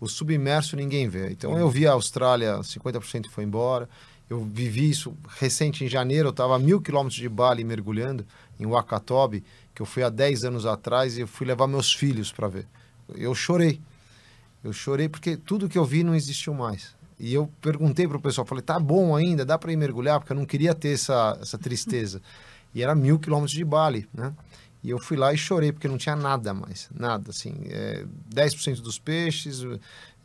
O 0.00 0.08
submerso 0.08 0.76
ninguém 0.76 1.08
vê. 1.08 1.30
Então 1.30 1.58
eu 1.58 1.68
vi 1.68 1.86
a 1.86 1.92
Austrália, 1.92 2.58
50% 2.58 3.28
foi 3.28 3.44
embora. 3.44 3.88
Eu 4.28 4.44
vivi 4.44 4.90
isso 4.90 5.16
recente, 5.38 5.84
em 5.84 5.88
janeiro, 5.88 6.28
eu 6.28 6.30
estava 6.30 6.56
a 6.56 6.58
mil 6.58 6.80
quilômetros 6.80 7.18
de 7.18 7.28
Bali 7.28 7.64
mergulhando, 7.64 8.26
em 8.60 8.66
Wakatobi, 8.66 9.42
que 9.74 9.80
eu 9.80 9.86
fui 9.86 10.02
há 10.02 10.10
10 10.10 10.44
anos 10.44 10.66
atrás 10.66 11.16
e 11.16 11.22
eu 11.22 11.26
fui 11.26 11.46
levar 11.46 11.66
meus 11.66 11.94
filhos 11.94 12.30
para 12.30 12.46
ver. 12.46 12.66
Eu 13.14 13.34
chorei. 13.34 13.80
Eu 14.62 14.72
chorei 14.72 15.08
porque 15.08 15.36
tudo 15.36 15.68
que 15.68 15.78
eu 15.78 15.84
vi 15.84 16.02
não 16.02 16.14
existiu 16.14 16.52
mais. 16.52 16.94
E 17.18 17.32
eu 17.32 17.50
perguntei 17.60 18.06
para 18.06 18.16
o 18.16 18.20
pessoal, 18.20 18.46
falei, 18.46 18.62
tá 18.62 18.78
bom 18.78 19.16
ainda, 19.16 19.44
dá 19.44 19.56
para 19.58 19.72
ir 19.72 19.76
mergulhar? 19.76 20.20
Porque 20.20 20.32
eu 20.32 20.36
não 20.36 20.44
queria 20.44 20.74
ter 20.74 20.90
essa, 20.90 21.38
essa 21.40 21.58
tristeza. 21.58 22.20
E 22.74 22.82
era 22.82 22.94
mil 22.94 23.18
quilômetros 23.18 23.52
de 23.52 23.64
Bali, 23.64 24.08
né? 24.12 24.32
E 24.82 24.90
eu 24.90 24.98
fui 24.98 25.16
lá 25.16 25.32
e 25.32 25.36
chorei, 25.36 25.72
porque 25.72 25.88
não 25.88 25.98
tinha 25.98 26.14
nada 26.14 26.54
mais, 26.54 26.88
nada, 26.94 27.30
assim. 27.30 27.54
É, 27.66 28.04
10% 28.32 28.80
dos 28.80 28.98
peixes, 28.98 29.64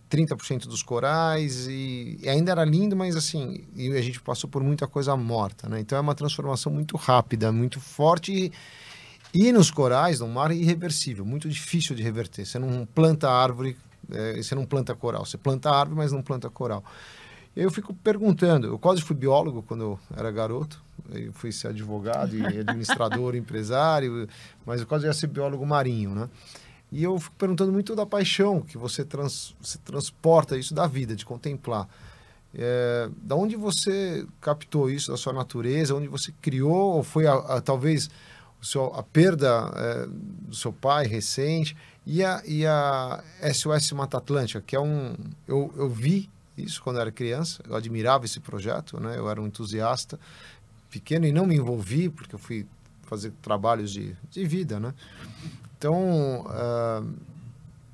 30% 0.10 0.68
dos 0.68 0.84
corais, 0.84 1.68
e, 1.68 2.20
e, 2.22 2.30
ainda 2.30 2.52
era 2.52 2.64
lindo, 2.64 2.96
mas 2.96 3.16
assim, 3.16 3.66
e 3.76 3.92
a 3.94 4.02
gente 4.02 4.22
passou 4.22 4.48
por 4.48 4.64
muita 4.64 4.86
coisa 4.88 5.18
morta, 5.18 5.68
né? 5.68 5.80
Então 5.80 5.98
é 5.98 6.02
uma 6.02 6.14
transformação 6.14 6.72
muito 6.72 6.96
rápida, 6.96 7.52
muito 7.52 7.80
forte 7.80 8.32
e, 9.34 9.48
e 9.48 9.52
nos 9.52 9.72
corais, 9.72 10.20
no 10.20 10.28
mar, 10.28 10.52
é 10.52 10.56
irreversível, 10.56 11.26
muito 11.26 11.50
difícil 11.50 11.96
de 11.96 12.04
reverter. 12.04 12.46
Você 12.46 12.60
não 12.60 12.86
planta 12.86 13.28
árvore, 13.28 13.76
é, 14.12 14.36
você 14.36 14.54
não 14.54 14.66
planta 14.66 14.94
coral, 14.94 15.26
você 15.26 15.38
planta 15.38 15.72
árvore, 15.72 15.98
mas 15.98 16.12
não 16.12 16.22
planta 16.22 16.48
coral. 16.48 16.84
Eu 17.56 17.70
fico 17.70 17.94
perguntando, 17.94 18.68
eu 18.68 18.80
quase 18.80 19.02
fui 19.02 19.16
biólogo 19.16 19.62
quando 19.62 19.82
eu 19.82 20.00
era 20.18 20.32
garoto, 20.32 20.84
eu 21.12 21.32
fui 21.34 21.52
ser 21.52 21.68
advogado 21.68 22.36
e 22.36 22.44
administrador, 22.60 23.36
empresário, 23.36 24.28
mas 24.66 24.82
eu 24.82 24.88
quase 24.88 25.06
ia 25.06 25.14
ser 25.14 25.28
biólogo 25.28 25.66
marinho, 25.66 26.16
né? 26.16 26.30
E 26.92 27.04
eu 27.04 27.20
fico 27.20 27.36
perguntando 27.36 27.72
muito 27.72 27.96
da 27.96 28.06
paixão 28.06 28.62
que 28.62 28.78
você, 28.78 29.04
trans, 29.04 29.56
você 29.60 29.78
transporta 29.80 30.58
isso 30.58 30.74
da 30.74 30.88
vida, 30.88 31.16
de 31.16 31.26
contemplar. 31.26 31.88
É, 32.56 33.10
da 33.18 33.36
onde 33.36 33.56
você 33.56 34.28
captou 34.40 34.90
isso 34.90 35.10
da 35.12 35.18
sua 35.18 35.34
natureza, 35.34 35.96
onde 35.96 36.08
você 36.08 36.32
criou, 36.40 36.98
ou 36.98 37.04
foi 37.04 37.26
a, 37.26 37.34
a, 37.34 37.62
talvez 37.62 38.12
o 38.62 38.66
seu, 38.66 38.94
a 38.94 39.02
perda 39.02 39.72
é, 39.76 40.08
do 40.08 40.56
seu 40.56 40.72
pai 40.72 41.08
recente, 41.08 41.76
e 42.06 42.24
a, 42.24 42.44
e 42.46 42.66
a 42.66 43.24
SOS 43.54 43.92
Mata 43.94 44.18
Atlântica, 44.18 44.62
que 44.62 44.76
é 44.76 44.80
um. 44.80 45.16
Eu, 45.48 45.74
eu 45.76 45.90
vi 45.90 46.30
isso 46.58 46.82
quando 46.82 46.98
eu 46.98 47.02
era 47.02 47.12
criança, 47.12 47.64
eu 47.68 47.76
admirava 47.76 48.26
esse 48.26 48.40
projeto, 48.40 49.00
né? 49.00 49.18
eu 49.18 49.30
era 49.30 49.42
um 49.42 49.48
entusiasta 49.48 50.20
pequeno 50.90 51.26
e 51.26 51.32
não 51.32 51.46
me 51.46 51.56
envolvi, 51.56 52.10
porque 52.10 52.36
eu 52.36 52.40
fui 52.40 52.66
fazer 53.04 53.32
trabalhos 53.42 53.92
de, 53.92 54.16
de 54.30 54.46
vida. 54.46 54.80
Né? 54.80 54.94
Então, 55.78 56.46
uh, 56.46 57.14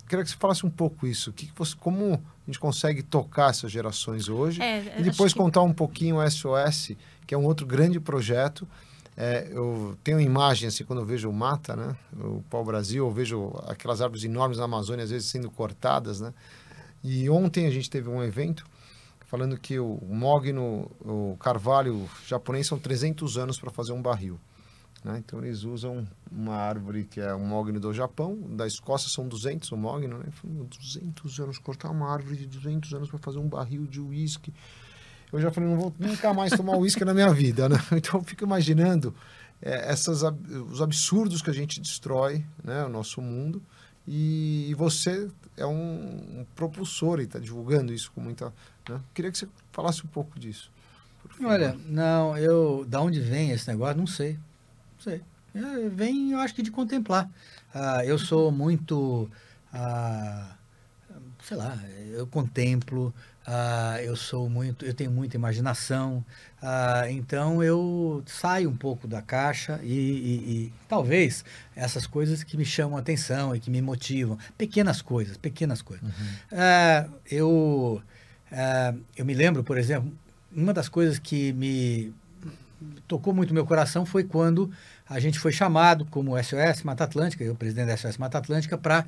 queria 0.07 0.23
que 0.23 0.31
você 0.31 0.37
falasse 0.37 0.65
um 0.65 0.69
pouco 0.69 1.07
isso, 1.07 1.31
que, 1.31 1.47
que 1.47 1.53
você, 1.55 1.75
como 1.79 2.13
a 2.13 2.45
gente 2.45 2.59
consegue 2.59 3.03
tocar 3.03 3.51
essas 3.51 3.71
gerações 3.71 4.27
hoje, 4.27 4.61
é, 4.61 4.99
e 4.99 5.03
depois 5.03 5.33
contar 5.33 5.61
um 5.61 5.73
pouquinho 5.73 6.17
o 6.17 6.29
SOS, 6.29 6.91
que 7.25 7.33
é 7.33 7.37
um 7.37 7.45
outro 7.45 7.65
grande 7.65 7.99
projeto. 7.99 8.67
É, 9.15 9.49
eu 9.51 9.97
tenho 10.03 10.19
imagem 10.19 10.67
assim 10.67 10.85
quando 10.85 10.99
eu 10.99 11.05
vejo 11.05 11.29
o 11.29 11.33
mata, 11.33 11.75
né, 11.75 11.95
o 12.17 12.41
pau 12.49 12.63
Brasil, 12.63 13.05
eu 13.05 13.11
vejo 13.11 13.53
aquelas 13.67 14.01
árvores 14.01 14.23
enormes 14.23 14.57
na 14.57 14.63
Amazônia 14.63 15.03
às 15.03 15.11
vezes 15.11 15.27
sendo 15.27 15.51
cortadas, 15.51 16.21
né, 16.21 16.33
e 17.03 17.29
ontem 17.29 17.65
a 17.65 17.71
gente 17.71 17.89
teve 17.89 18.09
um 18.09 18.23
evento 18.23 18.65
falando 19.25 19.57
que 19.59 19.77
o 19.79 19.99
mogno, 20.09 20.91
o 21.01 21.37
carvalho 21.39 22.09
japonês 22.27 22.65
são 22.65 22.79
300 22.79 23.37
anos 23.37 23.59
para 23.59 23.69
fazer 23.69 23.91
um 23.91 24.01
barril. 24.01 24.39
Né? 25.03 25.17
Então 25.19 25.39
eles 25.39 25.63
usam 25.63 26.05
uma 26.31 26.55
árvore 26.55 27.05
que 27.05 27.21
é 27.21 27.33
um 27.33 27.45
mogno 27.45 27.79
do 27.79 27.93
Japão, 27.93 28.37
da 28.55 28.67
Escócia 28.67 29.09
são 29.09 29.27
200 29.27 29.71
o 29.71 29.77
mogno, 29.77 30.17
né? 30.17 30.25
200 30.43 31.39
anos, 31.39 31.57
cortar 31.57 31.89
uma 31.89 32.11
árvore 32.11 32.37
de 32.37 32.47
200 32.47 32.93
anos 32.93 33.09
para 33.09 33.19
fazer 33.19 33.37
um 33.37 33.47
barril 33.47 33.85
de 33.85 34.01
uísque. 34.01 34.53
eu 35.31 35.39
já 35.39 35.51
falei, 35.51 35.69
não 35.69 35.79
vou 35.79 35.93
nunca 35.97 36.33
mais 36.33 36.51
tomar 36.51 36.75
uísque 36.77 37.05
na 37.05 37.13
minha 37.13 37.31
vida, 37.31 37.69
né? 37.69 37.77
Então 37.95 38.19
eu 38.19 38.23
fico 38.23 38.43
imaginando 38.43 39.15
é, 39.61 39.91
essas, 39.91 40.23
os 40.71 40.81
absurdos 40.81 41.41
que 41.41 41.49
a 41.49 41.53
gente 41.53 41.79
destrói, 41.79 42.43
né? 42.63 42.83
O 42.83 42.89
nosso 42.89 43.21
mundo. 43.21 43.61
E, 44.11 44.73
você 44.73 45.29
é 45.55 45.65
um, 45.67 46.39
um 46.39 46.45
propulsor 46.55 47.19
e 47.19 47.25
está 47.25 47.37
divulgando 47.37 47.93
isso 47.93 48.11
com 48.11 48.19
muita... 48.21 48.51
Né? 48.89 48.99
Queria 49.13 49.31
que 49.31 49.37
você 49.37 49.47
falasse 49.71 50.03
um 50.03 50.07
pouco 50.07 50.39
disso. 50.39 50.71
Olha, 51.43 51.77
não, 51.85 52.35
eu... 52.35 52.85
Da 52.87 52.99
onde 53.01 53.19
vem 53.19 53.51
esse 53.51 53.67
negócio? 53.67 53.95
Não 53.95 54.07
sei. 54.07 54.33
Não 54.33 55.03
sei. 55.03 55.21
É, 55.53 55.89
vem, 55.89 56.31
eu 56.31 56.39
acho 56.39 56.55
que 56.55 56.63
de 56.63 56.71
contemplar. 56.71 57.29
Ah, 57.71 58.03
eu 58.03 58.17
sou 58.17 58.51
muito... 58.51 59.29
Ah, 59.71 60.55
sei 61.43 61.57
lá, 61.57 61.77
eu 62.11 62.25
contemplo, 62.25 63.13
ah, 63.51 63.97
eu 64.03 64.15
sou 64.15 64.47
muito, 64.47 64.85
eu 64.85 64.93
tenho 64.93 65.09
muita 65.09 65.35
imaginação, 65.35 66.23
ah, 66.61 67.09
então 67.09 67.63
eu 67.63 68.21
saio 68.27 68.69
um 68.69 68.77
pouco 68.77 69.07
da 69.07 69.23
caixa 69.23 69.79
e, 69.81 69.91
e, 69.91 70.51
e, 70.51 70.73
talvez 70.87 71.43
essas 71.75 72.05
coisas 72.05 72.43
que 72.43 72.55
me 72.55 72.63
chamam 72.63 72.95
a 72.95 72.99
atenção 72.99 73.55
e 73.55 73.59
que 73.59 73.71
me 73.71 73.81
motivam, 73.81 74.37
pequenas 74.55 75.01
coisas, 75.01 75.35
pequenas 75.35 75.81
coisas. 75.81 76.07
Uhum. 76.07 76.27
Ah, 76.51 77.07
eu, 77.25 78.03
ah, 78.51 78.93
eu 79.17 79.25
me 79.25 79.33
lembro, 79.33 79.63
por 79.63 79.79
exemplo, 79.79 80.13
uma 80.55 80.71
das 80.71 80.87
coisas 80.87 81.17
que 81.17 81.51
me 81.53 82.13
tocou 83.07 83.33
muito 83.33 83.51
meu 83.51 83.65
coração 83.65 84.05
foi 84.05 84.23
quando 84.23 84.71
a 85.09 85.19
gente 85.19 85.39
foi 85.39 85.51
chamado 85.51 86.05
como 86.05 86.37
SOS 86.41 86.83
Mata 86.83 87.03
Atlântica, 87.03 87.43
eu 87.43 87.55
presidente 87.55 87.87
da 87.87 87.97
SOS 87.97 88.17
Mata 88.17 88.37
Atlântica, 88.37 88.77
para 88.77 89.05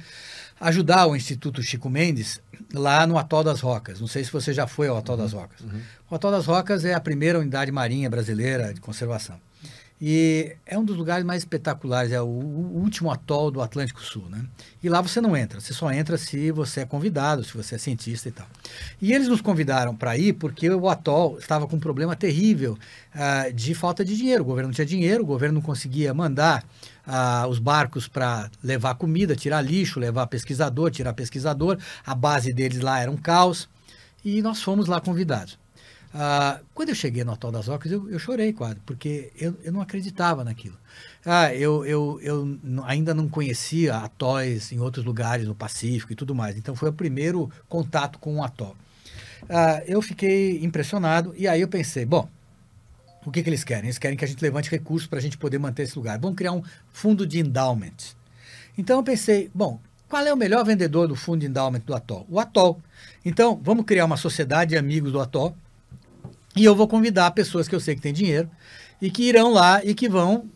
ajudar 0.61 1.07
o 1.07 1.15
Instituto 1.15 1.61
Chico 1.63 1.89
Mendes 1.89 2.39
lá 2.71 3.05
no 3.07 3.17
Atol 3.17 3.43
das 3.43 3.59
Rocas. 3.59 3.99
Não 3.99 4.07
sei 4.07 4.23
se 4.23 4.31
você 4.31 4.53
já 4.53 4.67
foi 4.67 4.87
ao 4.87 4.97
Atol 4.97 5.15
uhum, 5.15 5.21
das 5.23 5.33
Rocas. 5.33 5.59
Uhum. 5.59 5.81
O 6.09 6.15
Atol 6.15 6.31
das 6.31 6.45
Rocas 6.45 6.85
é 6.85 6.93
a 6.93 6.99
primeira 6.99 7.39
unidade 7.39 7.71
marinha 7.71 8.09
brasileira 8.09 8.73
de 8.73 8.79
conservação. 8.79 9.37
E 10.03 10.55
é 10.65 10.79
um 10.79 10.83
dos 10.83 10.97
lugares 10.97 11.23
mais 11.23 11.43
espetaculares, 11.43 12.11
é 12.11 12.19
o, 12.19 12.25
último 12.25 13.11
atol 13.11 13.51
do 13.51 13.61
Atlântico 13.61 14.01
Sul, 14.01 14.27
né? 14.29 14.43
E 14.81 14.89
lá 14.89 14.99
você 14.99 15.21
não 15.21 15.37
entra, 15.37 15.61
você 15.61 15.75
só 15.75 15.91
entra 15.91 16.17
se 16.17 16.49
você 16.51 16.79
é 16.79 16.85
convidado, 16.85 17.43
se 17.43 17.55
você 17.55 17.75
é 17.75 17.77
cientista 17.77 18.27
e 18.27 18.31
tal. 18.31 18.47
E 18.99 19.13
eles 19.13 19.27
nos 19.27 19.41
convidaram 19.41 19.95
para 19.95 20.17
ir 20.17 20.33
porque 20.33 20.67
o 20.71 20.89
atol 20.89 21.37
estava 21.37 21.67
com 21.67 21.75
um 21.75 21.79
problema 21.79 22.15
terrível 22.15 22.79
uh, 23.13 23.53
de 23.53 23.75
falta 23.75 24.03
de 24.03 24.17
dinheiro. 24.17 24.41
O 24.41 24.47
governo 24.47 24.69
não 24.69 24.73
tinha 24.73 24.87
dinheiro, 24.87 25.21
o 25.21 25.27
governo 25.27 25.55
não 25.55 25.61
conseguia 25.61 26.11
mandar 26.15 26.65
uh, 27.07 27.47
os 27.47 27.59
barcos 27.59 28.07
para 28.07 28.49
levar 28.63 28.95
comida, 28.95 29.35
tirar 29.35 29.61
lixo, 29.61 29.99
levar 29.99 30.27
pesquisador, 30.27 30.91
tirar 30.91 31.13
pesquisador. 31.13 31.77
A 32.05 32.15
base 32.15 32.53
deles 32.53 32.79
lá 32.81 32.99
era 32.99 33.11
um 33.11 33.17
caos. 33.17 33.69
E 34.23 34.41
nós 34.41 34.61
fomos 34.61 34.87
lá 34.87 35.01
convidados. 35.01 35.57
Ah, 36.13 36.59
quando 36.73 36.89
eu 36.89 36.95
cheguei 36.95 37.23
no 37.23 37.31
Atol 37.31 37.51
das 37.51 37.67
Rocas, 37.67 37.91
eu, 37.91 38.09
eu 38.09 38.19
chorei 38.19 38.51
quase, 38.51 38.75
porque 38.85 39.31
eu, 39.39 39.55
eu 39.63 39.71
não 39.71 39.81
acreditava 39.81 40.43
naquilo. 40.43 40.77
Ah, 41.25 41.53
eu, 41.55 41.85
eu, 41.85 42.19
eu 42.21 42.59
ainda 42.85 43.13
não 43.13 43.29
conhecia 43.29 43.95
atóis 43.97 44.71
em 44.71 44.79
outros 44.79 45.05
lugares 45.05 45.47
no 45.47 45.55
Pacífico 45.55 46.11
e 46.11 46.15
tudo 46.15 46.35
mais. 46.35 46.57
Então 46.57 46.75
foi 46.75 46.89
o 46.89 46.93
primeiro 46.93 47.49
contato 47.69 48.19
com 48.19 48.35
um 48.35 48.43
atol. 48.43 48.75
Ah, 49.49 49.81
eu 49.85 50.01
fiquei 50.01 50.63
impressionado 50.63 51.33
e 51.37 51.47
aí 51.47 51.61
eu 51.61 51.67
pensei, 51.67 52.05
bom, 52.05 52.29
o 53.25 53.31
que, 53.31 53.43
que 53.43 53.49
eles 53.49 53.63
querem? 53.63 53.85
Eles 53.85 53.97
querem 53.97 54.17
que 54.17 54.25
a 54.25 54.27
gente 54.27 54.41
levante 54.41 54.69
recursos 54.69 55.07
para 55.07 55.19
a 55.19 55.21
gente 55.21 55.37
poder 55.37 55.59
manter 55.59 55.83
esse 55.83 55.97
lugar. 55.97 56.19
Vamos 56.19 56.35
criar 56.35 56.53
um 56.53 56.63
fundo 56.91 57.25
de 57.25 57.39
endowment. 57.39 58.15
Então 58.77 58.97
eu 58.97 59.03
pensei, 59.03 59.49
bom, 59.53 59.79
qual 60.09 60.25
é 60.25 60.33
o 60.33 60.37
melhor 60.37 60.65
vendedor 60.65 61.07
do 61.07 61.15
fundo 61.15 61.39
de 61.39 61.47
endowment 61.47 61.81
do 61.85 61.93
atol? 61.93 62.25
O 62.29 62.39
atol. 62.39 62.81
Então 63.23 63.59
vamos 63.63 63.85
criar 63.85 64.05
uma 64.05 64.17
sociedade 64.17 64.71
de 64.71 64.77
amigos 64.77 65.11
do 65.11 65.19
atol 65.19 65.55
e 66.55 66.65
eu 66.65 66.75
vou 66.75 66.87
convidar 66.87 67.31
pessoas 67.31 67.67
que 67.67 67.75
eu 67.75 67.79
sei 67.79 67.95
que 67.95 68.01
têm 68.01 68.13
dinheiro 68.13 68.49
e 69.01 69.09
que 69.09 69.23
irão 69.23 69.51
lá 69.51 69.83
e 69.83 69.93
que 69.93 70.09
vão 70.09 70.49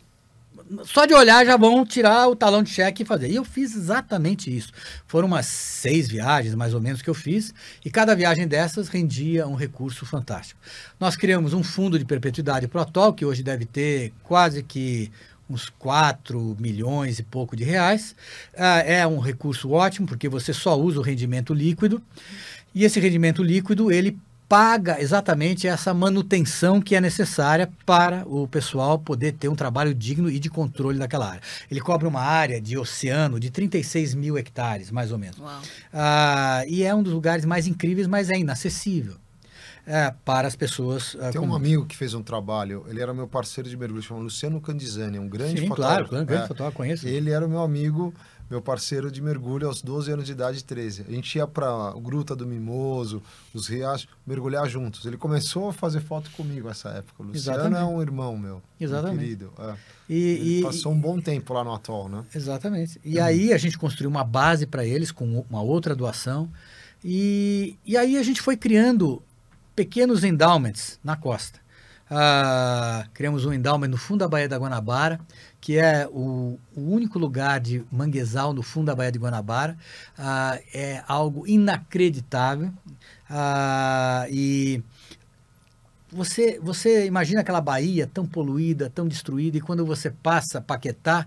só 0.84 1.06
de 1.06 1.14
olhar 1.14 1.44
já 1.44 1.56
vão 1.56 1.84
tirar 1.84 2.28
o 2.28 2.36
talão 2.36 2.62
de 2.62 2.70
cheque 2.70 3.02
e 3.02 3.06
fazer. 3.06 3.30
E 3.30 3.36
eu 3.36 3.44
fiz 3.44 3.74
exatamente 3.74 4.54
isso. 4.54 4.72
Foram 5.06 5.28
umas 5.28 5.46
seis 5.46 6.08
viagens, 6.08 6.54
mais 6.54 6.74
ou 6.74 6.80
menos, 6.80 7.02
que 7.02 7.10
eu 7.10 7.14
fiz, 7.14 7.54
e 7.84 7.90
cada 7.90 8.14
viagem 8.14 8.46
dessas 8.46 8.88
rendia 8.88 9.46
um 9.46 9.54
recurso 9.54 10.04
fantástico. 10.04 10.60
Nós 10.98 11.16
criamos 11.16 11.52
um 11.52 11.62
fundo 11.62 11.98
de 11.98 12.04
perpetuidade 12.04 12.68
para 12.68 12.78
o 12.78 12.82
Atol, 12.82 13.12
que 13.12 13.24
hoje 13.24 13.42
deve 13.42 13.64
ter 13.64 14.12
quase 14.22 14.62
que 14.62 15.10
uns 15.48 15.68
4 15.68 16.56
milhões 16.58 17.18
e 17.18 17.22
pouco 17.22 17.56
de 17.56 17.64
reais. 17.64 18.16
Ah, 18.56 18.80
é 18.80 19.06
um 19.06 19.18
recurso 19.18 19.70
ótimo, 19.70 20.06
porque 20.06 20.28
você 20.28 20.52
só 20.52 20.78
usa 20.78 20.98
o 20.98 21.02
rendimento 21.02 21.54
líquido, 21.54 22.02
e 22.74 22.84
esse 22.84 23.00
rendimento 23.00 23.42
líquido, 23.42 23.90
ele 23.90 24.18
paga 24.48 25.00
exatamente 25.00 25.66
essa 25.66 25.92
manutenção 25.92 26.80
que 26.80 26.94
é 26.94 27.00
necessária 27.00 27.68
para 27.84 28.24
o 28.26 28.46
pessoal 28.46 28.98
poder 28.98 29.32
ter 29.32 29.48
um 29.48 29.56
trabalho 29.56 29.94
digno 29.94 30.30
e 30.30 30.38
de 30.38 30.48
controle 30.48 30.98
daquela 30.98 31.28
área. 31.28 31.42
Ele 31.70 31.80
cobre 31.80 32.06
uma 32.06 32.20
área 32.20 32.60
de 32.60 32.78
oceano 32.78 33.40
de 33.40 33.50
36 33.50 34.14
mil 34.14 34.38
hectares, 34.38 34.90
mais 34.90 35.10
ou 35.10 35.18
menos. 35.18 35.38
Ah, 35.92 36.62
e 36.68 36.82
é 36.82 36.94
um 36.94 37.02
dos 37.02 37.12
lugares 37.12 37.44
mais 37.44 37.66
incríveis, 37.66 38.06
mas 38.06 38.30
é 38.30 38.38
inacessível. 38.38 39.16
É, 39.88 40.12
para 40.24 40.48
as 40.48 40.56
pessoas. 40.56 41.16
Ah, 41.20 41.30
Tem 41.30 41.40
um 41.40 41.54
amigo 41.54 41.86
que 41.86 41.96
fez 41.96 42.12
um 42.12 42.20
trabalho, 42.20 42.84
ele 42.88 43.00
era 43.00 43.14
meu 43.14 43.28
parceiro 43.28 43.70
de 43.70 43.76
mergulho, 43.76 44.02
chama 44.02 44.18
Luciano 44.20 44.60
Candizani, 44.60 45.16
um 45.16 45.28
grande 45.28 45.60
Sim, 45.60 45.68
fotógrafo. 45.68 46.08
Claro, 46.08 46.24
um 46.24 46.26
grande 46.26 46.42
é, 46.42 46.48
fotógrafo, 46.48 46.76
conheço. 46.76 47.06
Ele 47.06 47.30
era 47.30 47.46
meu 47.46 47.60
amigo 47.60 48.12
meu 48.48 48.62
parceiro 48.62 49.10
de 49.10 49.20
mergulho 49.20 49.66
aos 49.66 49.82
12 49.82 50.12
anos 50.12 50.26
de 50.26 50.32
idade, 50.32 50.62
13. 50.62 51.04
A 51.08 51.10
gente 51.10 51.36
ia 51.36 51.46
para 51.46 51.66
a 51.66 51.92
Gruta 51.92 52.34
do 52.36 52.46
Mimoso, 52.46 53.22
os 53.52 53.68
riachos, 53.68 54.08
mergulhar 54.26 54.68
juntos. 54.68 55.04
Ele 55.04 55.16
começou 55.16 55.68
a 55.68 55.72
fazer 55.72 56.00
foto 56.00 56.30
comigo 56.30 56.68
nessa 56.68 56.90
época. 56.90 57.22
O 57.22 57.26
Luciano 57.26 57.58
Exatamente. 57.58 57.82
é 57.82 57.84
um 57.84 58.00
irmão 58.00 58.36
meu, 58.38 58.62
Exatamente. 58.80 59.18
querido. 59.18 59.52
É. 59.58 59.74
E, 60.08 60.58
e, 60.58 60.62
passou 60.62 60.92
um 60.92 60.98
bom 60.98 61.20
tempo 61.20 61.52
lá 61.52 61.64
no 61.64 61.74
atol, 61.74 62.08
né? 62.08 62.24
Exatamente. 62.34 63.00
E 63.04 63.18
aí 63.18 63.52
a 63.52 63.58
gente 63.58 63.76
construiu 63.76 64.08
uma 64.08 64.22
base 64.24 64.66
para 64.66 64.84
eles 64.84 65.10
com 65.10 65.44
uma 65.50 65.62
outra 65.62 65.94
doação. 65.94 66.48
E, 67.04 67.76
e 67.84 67.96
aí 67.96 68.16
a 68.16 68.22
gente 68.22 68.40
foi 68.40 68.56
criando 68.56 69.22
pequenos 69.74 70.24
endowments 70.24 70.98
na 71.02 71.16
costa. 71.16 71.65
Ah, 72.08 73.06
criamos 73.12 73.44
um 73.44 73.52
endowment 73.52 73.88
no 73.88 73.96
fundo 73.96 74.20
da 74.20 74.28
Baía 74.28 74.48
da 74.48 74.56
Guanabara, 74.56 75.18
que 75.60 75.76
é 75.76 76.06
o, 76.06 76.58
o, 76.74 76.80
único 76.80 77.18
lugar 77.18 77.58
de 77.58 77.84
manguezal 77.90 78.54
no 78.54 78.62
fundo 78.62 78.86
da 78.86 78.94
Baía 78.94 79.10
de 79.10 79.18
Guanabara. 79.18 79.76
Ah, 80.16 80.58
é 80.72 81.02
algo 81.08 81.46
inacreditável. 81.46 82.72
Ah, 83.28 84.26
e 84.30 84.82
você, 86.10 86.60
você 86.62 87.06
imagina 87.06 87.40
aquela 87.40 87.60
baía 87.60 88.06
tão 88.06 88.24
poluída, 88.24 88.88
tão 88.88 89.08
destruída, 89.08 89.58
e 89.58 89.60
quando 89.60 89.84
você 89.84 90.10
passa 90.10 90.60
Paquetá, 90.60 91.26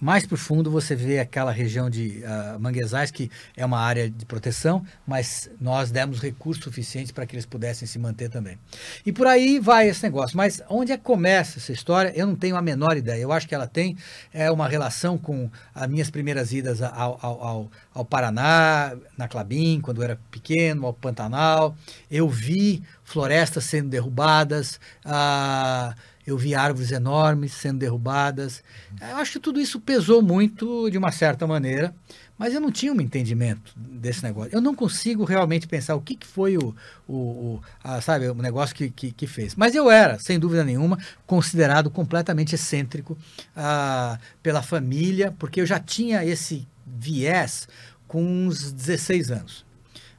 mais 0.00 0.26
profundo 0.26 0.70
você 0.70 0.94
vê 0.94 1.18
aquela 1.18 1.50
região 1.50 1.88
de 1.88 2.22
uh, 2.22 2.60
manguezais, 2.60 3.10
que 3.10 3.30
é 3.56 3.64
uma 3.64 3.78
área 3.78 4.10
de 4.10 4.26
proteção, 4.26 4.84
mas 5.06 5.50
nós 5.60 5.90
demos 5.90 6.20
recursos 6.20 6.62
suficientes 6.62 7.10
para 7.10 7.26
que 7.26 7.34
eles 7.34 7.46
pudessem 7.46 7.88
se 7.88 7.98
manter 7.98 8.28
também. 8.28 8.58
E 9.04 9.12
por 9.12 9.26
aí 9.26 9.58
vai 9.58 9.88
esse 9.88 10.02
negócio. 10.02 10.36
Mas 10.36 10.62
onde 10.68 10.92
é 10.92 10.96
que 10.96 11.02
começa 11.02 11.58
essa 11.58 11.72
história? 11.72 12.12
Eu 12.14 12.26
não 12.26 12.36
tenho 12.36 12.56
a 12.56 12.62
menor 12.62 12.96
ideia. 12.96 13.20
Eu 13.20 13.32
acho 13.32 13.48
que 13.48 13.54
ela 13.54 13.66
tem 13.66 13.96
é, 14.32 14.50
uma 14.50 14.68
relação 14.68 15.16
com 15.16 15.50
as 15.74 15.88
minhas 15.88 16.10
primeiras 16.10 16.52
idas 16.52 16.82
ao, 16.82 17.18
ao, 17.22 17.42
ao, 17.42 17.70
ao 17.94 18.04
Paraná, 18.04 18.94
na 19.16 19.28
Clabim, 19.28 19.80
quando 19.80 19.98
eu 19.98 20.04
era 20.04 20.20
pequeno, 20.30 20.86
ao 20.86 20.92
Pantanal. 20.92 21.74
Eu 22.10 22.28
vi 22.28 22.82
florestas 23.02 23.64
sendo 23.64 23.88
derrubadas. 23.88 24.78
Uh, 25.04 25.94
eu 26.26 26.36
vi 26.36 26.54
árvores 26.54 26.90
enormes 26.90 27.52
sendo 27.52 27.78
derrubadas. 27.78 28.62
Eu 29.00 29.16
acho 29.16 29.32
que 29.32 29.40
tudo 29.40 29.60
isso 29.60 29.80
pesou 29.80 30.20
muito 30.20 30.90
de 30.90 30.98
uma 30.98 31.12
certa 31.12 31.46
maneira, 31.46 31.94
mas 32.36 32.52
eu 32.52 32.60
não 32.60 32.72
tinha 32.72 32.92
um 32.92 33.00
entendimento 33.00 33.72
desse 33.76 34.22
negócio. 34.22 34.50
Eu 34.52 34.60
não 34.60 34.74
consigo 34.74 35.24
realmente 35.24 35.68
pensar 35.68 35.94
o 35.94 36.00
que, 36.00 36.16
que 36.16 36.26
foi 36.26 36.56
o, 36.56 36.74
o, 37.06 37.14
o 37.14 37.62
a, 37.82 38.00
sabe, 38.00 38.28
o 38.28 38.34
negócio 38.34 38.74
que, 38.74 38.90
que, 38.90 39.12
que, 39.12 39.26
fez. 39.26 39.54
Mas 39.54 39.74
eu 39.74 39.90
era, 39.90 40.18
sem 40.18 40.38
dúvida 40.38 40.64
nenhuma, 40.64 40.98
considerado 41.26 41.90
completamente 41.90 42.54
excêntrico 42.54 43.16
ah, 43.54 44.18
pela 44.42 44.62
família, 44.62 45.32
porque 45.38 45.60
eu 45.60 45.66
já 45.66 45.78
tinha 45.78 46.24
esse 46.24 46.66
viés 46.84 47.68
com 48.08 48.22
uns 48.22 48.72
16 48.72 49.30
anos. 49.30 49.65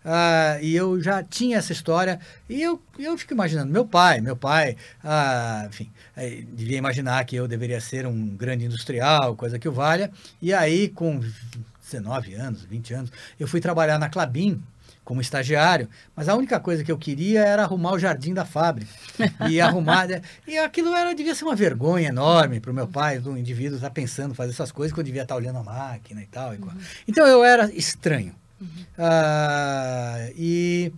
Uh, 0.07 0.63
e 0.63 0.73
eu 0.73 1.01
já 1.01 1.21
tinha 1.21 1.57
essa 1.57 1.73
história 1.73 2.17
e 2.47 2.61
eu, 2.61 2.81
eu 2.97 3.17
fico 3.17 3.33
imaginando, 3.33 3.69
meu 3.69 3.85
pai, 3.85 4.21
meu 4.21 4.37
pai, 4.37 4.77
uh, 5.03 5.67
enfim, 5.67 5.91
devia 6.53 6.77
imaginar 6.77 7.25
que 7.25 7.35
eu 7.35 7.45
deveria 7.45 7.81
ser 7.81 8.07
um 8.07 8.29
grande 8.29 8.63
industrial, 8.63 9.35
coisa 9.35 9.59
que 9.59 9.67
o 9.67 9.71
valha, 9.73 10.09
e 10.41 10.53
aí 10.53 10.87
com 10.87 11.19
19 11.83 12.35
anos, 12.35 12.63
20 12.63 12.93
anos, 12.93 13.11
eu 13.37 13.49
fui 13.49 13.59
trabalhar 13.59 13.99
na 13.99 14.07
Clabin, 14.07 14.63
como 15.03 15.19
estagiário, 15.19 15.89
mas 16.15 16.29
a 16.29 16.35
única 16.35 16.57
coisa 16.57 16.85
que 16.85 16.91
eu 16.91 16.97
queria 16.97 17.41
era 17.41 17.63
arrumar 17.63 17.91
o 17.91 17.99
jardim 17.99 18.33
da 18.33 18.43
fábrica. 18.43 18.91
E 19.49 19.59
arrumar. 19.61 20.07
e 20.45 20.57
aquilo 20.57 20.93
era, 20.93 21.13
devia 21.15 21.33
ser 21.33 21.45
uma 21.45 21.55
vergonha 21.55 22.09
enorme 22.09 22.59
para 22.59 22.71
o 22.71 22.73
meu 22.73 22.87
pai, 22.87 23.19
do 23.19 23.37
indivíduo 23.37 23.77
estar 23.77 23.89
pensando 23.89 24.35
fazer 24.35 24.51
essas 24.51 24.69
coisas, 24.69 24.93
quando 24.93 25.05
devia 25.05 25.23
estar 25.23 25.35
olhando 25.35 25.59
a 25.59 25.63
máquina 25.63 26.21
e 26.21 26.25
tal. 26.27 26.53
E 26.53 26.57
uhum. 26.57 26.69
Então 27.07 27.25
eu 27.25 27.41
era 27.41 27.73
estranho. 27.73 28.35
Uhum. 28.59 28.67
Ah, 28.97 30.29
e 30.35 30.91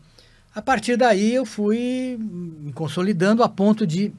A 0.54 0.62
partir 0.62 0.98
daí 0.98 1.36
eu 1.36 1.46
fui 1.46 2.18
me 2.20 2.74
consolidando 2.74 3.44
a 3.44 3.50
ponto 3.50 3.86
de 3.86 4.12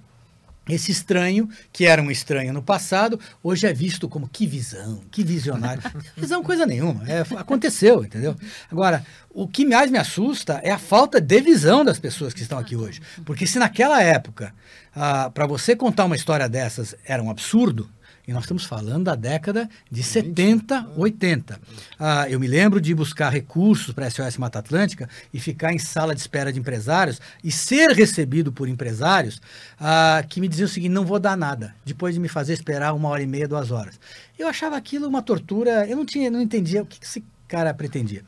esse 0.69 0.93
estranho, 0.93 1.49
que 1.73 1.87
era 1.87 2.01
um 2.01 2.11
estranho 2.11 2.53
no 2.53 2.63
passado, 2.63 3.19
hoje 3.43 3.67
é 3.67 3.73
visto 3.73 4.09
como 4.09 4.29
que 4.29 4.47
visão, 4.47 5.03
que 5.11 5.25
visionário. 5.25 5.83
visão 6.17 6.43
coisa 6.43 6.65
nenhuma, 6.67 7.03
é, 7.09 7.21
aconteceu, 7.37 8.05
entendeu? 8.05 8.37
Agora, 8.71 9.05
o 9.31 9.49
que 9.49 9.65
mais 9.67 9.91
me 9.91 9.99
assusta 9.99 10.61
é 10.63 10.71
a 10.71 10.79
falta 10.79 11.21
de 11.21 11.41
visão 11.41 11.85
das 11.85 11.99
pessoas 11.99 12.33
que 12.33 12.43
estão 12.43 12.59
aqui 12.59 12.77
hoje. 12.77 13.01
Porque 13.25 13.47
se 13.47 13.59
naquela 13.59 14.03
época, 14.03 14.55
ah, 14.95 15.31
para 15.31 15.47
você 15.47 15.75
contar 15.75 16.05
uma 16.05 16.17
história 16.17 16.49
dessas 16.49 16.95
era 17.05 17.23
um 17.23 17.31
absurdo, 17.31 17.89
e 18.27 18.33
nós 18.33 18.45
estamos 18.45 18.65
falando 18.65 19.05
da 19.05 19.15
década 19.15 19.69
de 19.91 20.03
70, 20.03 20.91
80. 20.97 21.61
Ah, 21.99 22.29
eu 22.29 22.39
me 22.39 22.47
lembro 22.47 22.81
de 22.81 22.95
buscar 22.95 23.31
recursos 23.31 23.93
para 23.93 24.07
a 24.07 24.11
SOS 24.11 24.37
Mata 24.37 24.59
Atlântica 24.59 25.09
e 25.33 25.41
ficar 25.41 25.73
em 25.73 25.79
sala 25.79 26.15
de 26.15 26.21
espera 26.21 26.53
de 26.53 26.59
empresários 26.59 27.21
e 27.43 27.51
ser 27.51 27.91
recebido 27.91 28.53
por 28.53 28.69
empresários 28.69 29.41
ah, 29.79 30.25
que 30.29 30.41
me 30.41 30.49
diziam 30.49 30.67
o 30.67 30.69
seguinte: 30.69 30.93
não 30.93 31.05
vou 31.05 31.19
dar 31.19 31.37
nada, 31.37 31.75
depois 31.85 32.15
de 32.15 32.21
me 32.21 32.29
fazer 32.29 32.53
esperar 32.53 32.95
uma 32.95 33.09
hora 33.09 33.23
e 33.23 33.27
meia, 33.27 33.49
duas 33.49 33.71
horas. 33.71 33.99
Eu 34.39 34.49
achava 34.49 34.77
aquilo 34.77 35.09
uma 35.09 35.23
tortura, 35.23 35.87
eu 35.87 35.97
não, 35.97 36.07
tinha, 36.07 36.31
não 36.31 36.41
entendia 36.41 36.83
o 36.83 36.87
que 36.87 37.05
esse 37.05 37.25
cara 37.49 37.75
pretendia. 37.75 38.23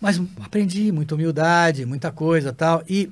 Mas 0.00 0.20
aprendi 0.40 0.92
muita 0.92 1.14
humildade, 1.14 1.86
muita 1.86 2.10
coisa 2.10 2.52
tal. 2.52 2.82
E 2.88 3.10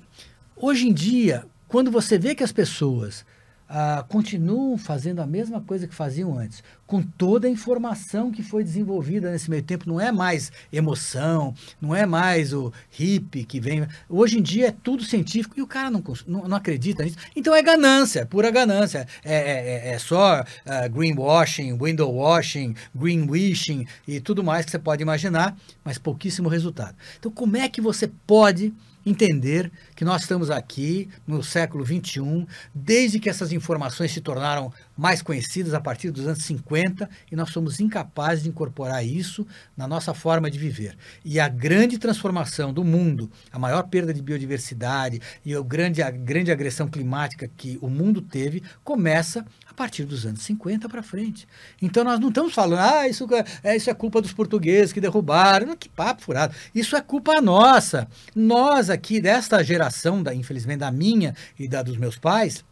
hoje 0.57 0.89
em 0.89 0.93
dia, 0.93 1.45
quando 1.69 1.91
você 1.91 2.19
vê 2.19 2.35
que 2.35 2.45
as 2.45 2.53
pessoas 2.53 3.25
ah, 3.69 4.05
continuam 4.09 4.79
fazendo 4.79 5.21
a 5.21 5.27
mesma 5.27 5.61
coisa 5.61 5.89
que 5.89 5.95
faziam 5.95 6.39
antes, 6.39 6.63
com 6.87 7.03
toda 7.03 7.49
a 7.49 7.51
informação 7.51 8.31
que 8.31 8.43
foi 8.43 8.63
desenvolvida 8.63 9.31
nesse 9.31 9.51
meio 9.51 9.63
tempo. 9.63 9.89
Não 9.89 10.01
é 10.01 10.13
mais 10.13 10.53
emoção, 10.73 11.53
não 11.81 11.95
é 11.95 12.07
mais 12.07 12.53
o 12.53 12.73
hippie 12.91 13.45
que 13.45 13.59
vem. 13.59 13.87
Hoje 14.09 14.39
em 14.39 14.43
dia 14.43 14.69
é 14.69 14.71
tudo 14.71 15.03
científico 15.03 15.59
e 15.59 15.63
o 15.63 15.67
cara 15.67 15.91
não, 15.91 16.03
não, 16.27 16.47
não 16.47 16.57
acredita 16.57 17.03
nisso. 17.03 17.17
Então 17.35 17.55
é 17.55 17.63
ganância, 17.63 18.25
pura 18.25 18.51
ganância. 18.51 19.07
É, 19.25 19.35
é, 19.35 19.91
é, 19.91 19.95
é 19.95 19.99
só 19.99 20.43
uh, 20.43 20.91
greenwashing, 20.91 21.77
window 21.77 22.13
washing, 22.13 22.75
greenwishing 22.95 23.87
e 24.07 24.21
tudo 24.21 24.45
mais 24.45 24.65
que 24.65 24.71
você 24.71 24.79
pode 24.79 25.03
imaginar, 25.03 25.57
mas 25.85 25.99
pouquíssimo 25.99 26.49
resultado. 26.49 26.95
Então, 27.19 27.33
como 27.33 27.57
é 27.57 27.69
que 27.69 27.81
você 27.81 28.09
pode 28.27 28.73
entender 29.07 29.71
que 29.95 30.05
nós 30.05 30.23
estamos 30.23 30.51
aqui 30.51 31.09
no 31.25 31.43
século 31.43 31.87
XXI, 31.87 32.45
desde 32.75 33.21
que 33.21 33.31
essas 33.31 33.53
informações 33.53 34.11
se 34.11 34.21
tornaram 34.21 34.73
mais 34.97 35.23
conhecidas 35.23 35.73
a 35.75 35.81
partir 35.81 36.11
dos 36.11 36.27
anos 36.27 36.43
50 36.43 37.09
e 37.31 37.37
nós 37.37 37.51
somos 37.51 37.79
incapazes 37.79 38.43
de 38.43 38.49
incorporar 38.49 39.07
isso 39.07 39.47
na 39.77 39.87
nossa 39.87 40.13
forma 40.13 40.51
de 40.51 40.59
viver. 40.59 40.97
E 41.25 41.39
a 41.39 41.49
grande 41.49 41.99
transformação 41.99 42.73
do 42.73 42.83
mundo, 42.83 43.31
a 43.53 43.59
maior 43.59 43.85
perda 43.85 44.13
de 44.13 44.21
biodiversidade 44.21 45.21
e 45.45 45.55
a 45.55 45.63
grande, 45.63 46.03
a 46.03 46.11
grande 46.11 46.51
agressão 46.51 46.89
climática 46.89 47.49
que 47.57 47.79
o 47.81 47.89
mundo 47.89 48.21
teve, 48.21 48.63
começa 48.83 49.47
partir 49.77 50.05
dos 50.05 50.25
anos 50.25 50.43
50 50.43 50.89
para 50.89 51.03
frente. 51.03 51.47
Então 51.81 52.03
nós 52.03 52.19
não 52.19 52.31
estamos 52.31 52.55
falando, 52.55 52.81
ah, 52.81 53.07
isso 53.07 53.29
é, 53.63 53.77
isso 53.77 53.91
é 53.91 53.95
culpa 53.95 54.21
dos 54.23 54.33
portugueses 54.33 54.93
que 54.93 55.01
derrubaram. 55.01 55.77
que 55.77 55.89
papo 55.89 56.23
furado. 56.23 56.55
Isso 56.75 56.97
é 56.97 57.01
culpa 57.01 57.41
nossa. 57.41 58.09
Nós 58.35 58.89
aqui, 58.89 59.21
desta 59.21 59.63
geração, 59.63 60.23
da, 60.23 60.35
infelizmente 60.35 60.79
da 60.79 60.91
minha 60.91 61.35
e 61.59 61.69
da 61.69 61.83
dos 61.83 61.97
meus 61.97 62.17
pais, 62.17 62.65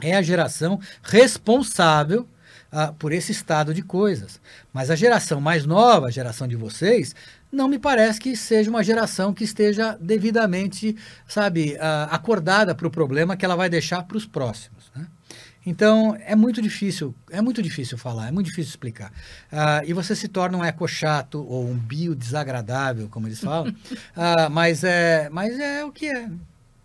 é 0.00 0.14
a 0.14 0.22
geração 0.22 0.78
responsável 1.02 2.28
ah, 2.70 2.92
por 2.92 3.12
esse 3.12 3.32
estado 3.32 3.72
de 3.72 3.82
coisas. 3.82 4.40
Mas 4.72 4.90
a 4.90 4.96
geração 4.96 5.40
mais 5.40 5.64
nova, 5.64 6.08
a 6.08 6.10
geração 6.10 6.46
de 6.46 6.56
vocês, 6.56 7.14
não 7.50 7.68
me 7.68 7.78
parece 7.78 8.20
que 8.20 8.36
seja 8.36 8.68
uma 8.68 8.82
geração 8.82 9.32
que 9.32 9.44
esteja 9.44 9.96
devidamente, 10.00 10.96
sabe, 11.26 11.76
ah, 11.80 12.08
acordada 12.10 12.74
para 12.74 12.86
o 12.86 12.90
problema 12.90 13.36
que 13.36 13.44
ela 13.44 13.56
vai 13.56 13.70
deixar 13.70 14.02
para 14.02 14.16
os 14.16 14.26
próximos. 14.26 14.90
Né? 14.94 15.06
Então 15.66 16.16
é 16.20 16.36
muito 16.36 16.60
difícil, 16.60 17.14
é 17.30 17.40
muito 17.40 17.62
difícil 17.62 17.96
falar, 17.96 18.28
é 18.28 18.30
muito 18.30 18.46
difícil 18.46 18.70
explicar. 18.70 19.12
Ah, 19.50 19.82
e 19.84 19.92
você 19.92 20.14
se 20.14 20.28
torna 20.28 20.58
um 20.58 20.64
eco 20.64 20.86
chato 20.86 21.44
ou 21.46 21.68
um 21.68 21.76
bio 21.76 22.14
desagradável, 22.14 23.08
como 23.08 23.26
eles 23.26 23.40
falam. 23.40 23.74
mas, 24.50 24.84
é, 24.84 25.28
mas 25.30 25.58
é 25.58 25.84
o 25.84 25.90
que 25.90 26.06
é. 26.06 26.30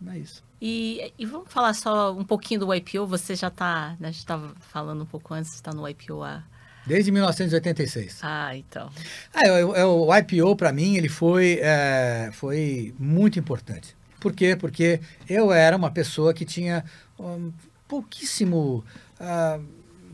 É 0.08 0.18
isso. 0.18 0.44
E, 0.62 1.14
e, 1.18 1.26
vamos 1.26 1.52
falar 1.52 1.74
só 1.74 2.14
um 2.14 2.24
pouquinho 2.24 2.62
do 2.62 2.74
IPO. 2.74 3.06
Você 3.08 3.36
já 3.36 3.48
está, 3.48 3.96
né, 4.00 4.10
a 4.10 4.12
gente 4.12 4.20
estava 4.20 4.54
falando 4.60 5.04
um 5.04 5.06
pouco 5.06 5.34
antes, 5.34 5.54
está 5.54 5.72
no 5.72 5.88
IPO 5.88 6.24
há... 6.24 6.44
Desde 6.86 7.12
1986. 7.12 8.20
Ah, 8.24 8.56
então. 8.56 8.90
Ah, 9.34 9.48
o, 9.48 9.76
é, 9.76 9.86
o, 9.86 10.08
o 10.08 10.18
IPO, 10.18 10.56
para 10.56 10.72
mim, 10.72 10.96
ele 10.96 11.08
foi, 11.08 11.60
é, 11.62 12.30
foi 12.34 12.94
muito 12.98 13.38
importante. 13.38 13.96
Por 14.20 14.34
quê? 14.34 14.56
Porque 14.56 15.00
eu 15.30 15.52
era 15.52 15.78
uma 15.78 15.92
pessoa 15.92 16.34
que 16.34 16.44
tinha 16.44 16.84
um, 17.18 17.52
pouquíssimo... 17.90 18.86
Uh, 19.20 19.62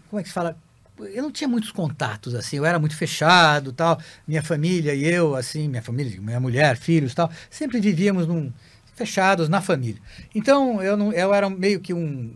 como 0.10 0.20
é 0.20 0.24
que 0.24 0.30
se 0.30 0.34
fala? 0.34 0.58
eu 0.98 1.22
não 1.22 1.32
tinha 1.32 1.48
muitos 1.48 1.72
contatos 1.72 2.34
assim, 2.36 2.56
eu 2.56 2.66
era 2.66 2.80
muito 2.80 2.96
fechado, 2.96 3.74
tal. 3.74 4.00
Minha 4.26 4.42
família 4.42 4.94
e 4.96 5.06
eu, 5.06 5.36
assim, 5.36 5.68
minha 5.68 5.82
família, 5.82 6.22
minha 6.22 6.40
mulher, 6.40 6.78
filhos, 6.78 7.14
tal, 7.14 7.30
sempre 7.50 7.82
vivíamos 7.82 8.26
num, 8.26 8.52
fechados 8.96 9.50
na 9.50 9.62
família. 9.62 10.02
Então, 10.34 10.82
eu, 10.82 10.96
não, 10.96 11.12
eu 11.12 11.34
era 11.34 11.50
meio 11.50 11.82
que 11.82 11.94
um, 11.94 12.32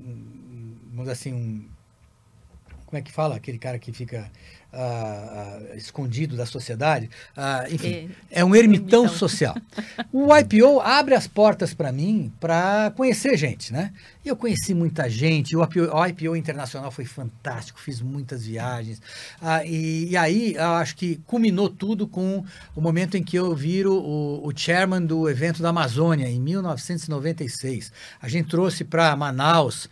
vamos 0.94 1.10
assim, 1.10 1.34
um, 1.34 1.66
como 2.86 2.98
é 2.98 3.02
que 3.02 3.12
fala? 3.12 3.36
Aquele 3.36 3.58
cara 3.58 3.80
que 3.80 3.94
fica 3.94 4.30
ah, 4.72 5.60
escondido 5.76 6.36
da 6.36 6.46
sociedade. 6.46 7.10
Ah, 7.36 7.66
enfim, 7.70 8.10
é, 8.30 8.42
é 8.42 8.46
um 8.46 8.56
ermitão, 8.56 9.08
social. 9.08 9.56
O 10.12 10.36
IPO 10.36 10.80
abre 10.80 11.14
as 11.16 11.28
portas 11.28 11.74
para 11.74 11.92
mim 11.92 12.32
para 12.40 12.92
conhecer 12.96 13.38
gente, 13.38 13.72
né? 13.72 13.92
E 14.24 14.28
eu 14.28 14.36
conheci 14.36 14.74
muita 14.74 15.10
gente. 15.10 15.56
O 15.56 15.64
IPO, 15.64 15.96
o 15.96 16.06
IPO 16.06 16.36
internacional 16.36 16.92
foi 16.92 17.06
fantástico, 17.06 17.80
fiz 17.80 18.02
muitas 18.02 18.46
viagens. 18.46 19.02
Ah, 19.42 19.64
e, 19.64 20.10
e, 20.10 20.18
aí, 20.18 20.56
eu 20.56 20.72
acho 20.74 20.96
que 20.96 21.22
culminou 21.26 21.70
tudo 21.70 22.08
com 22.08 22.44
o 22.76 22.82
momento 22.82 23.18
em 23.18 23.24
que 23.24 23.38
eu 23.38 23.56
viro 23.56 23.94
o, 23.94 24.48
o 24.48 24.52
chairman 24.56 25.06
do 25.06 25.30
evento 25.30 25.62
da 25.62 25.70
Amazônia, 25.70 26.28
em 26.28 26.40
1996. 26.40 27.92
A 28.22 28.28
gente 28.28 28.50
trouxe 28.50 28.84
para 28.84 29.16
Manaus 29.16 29.90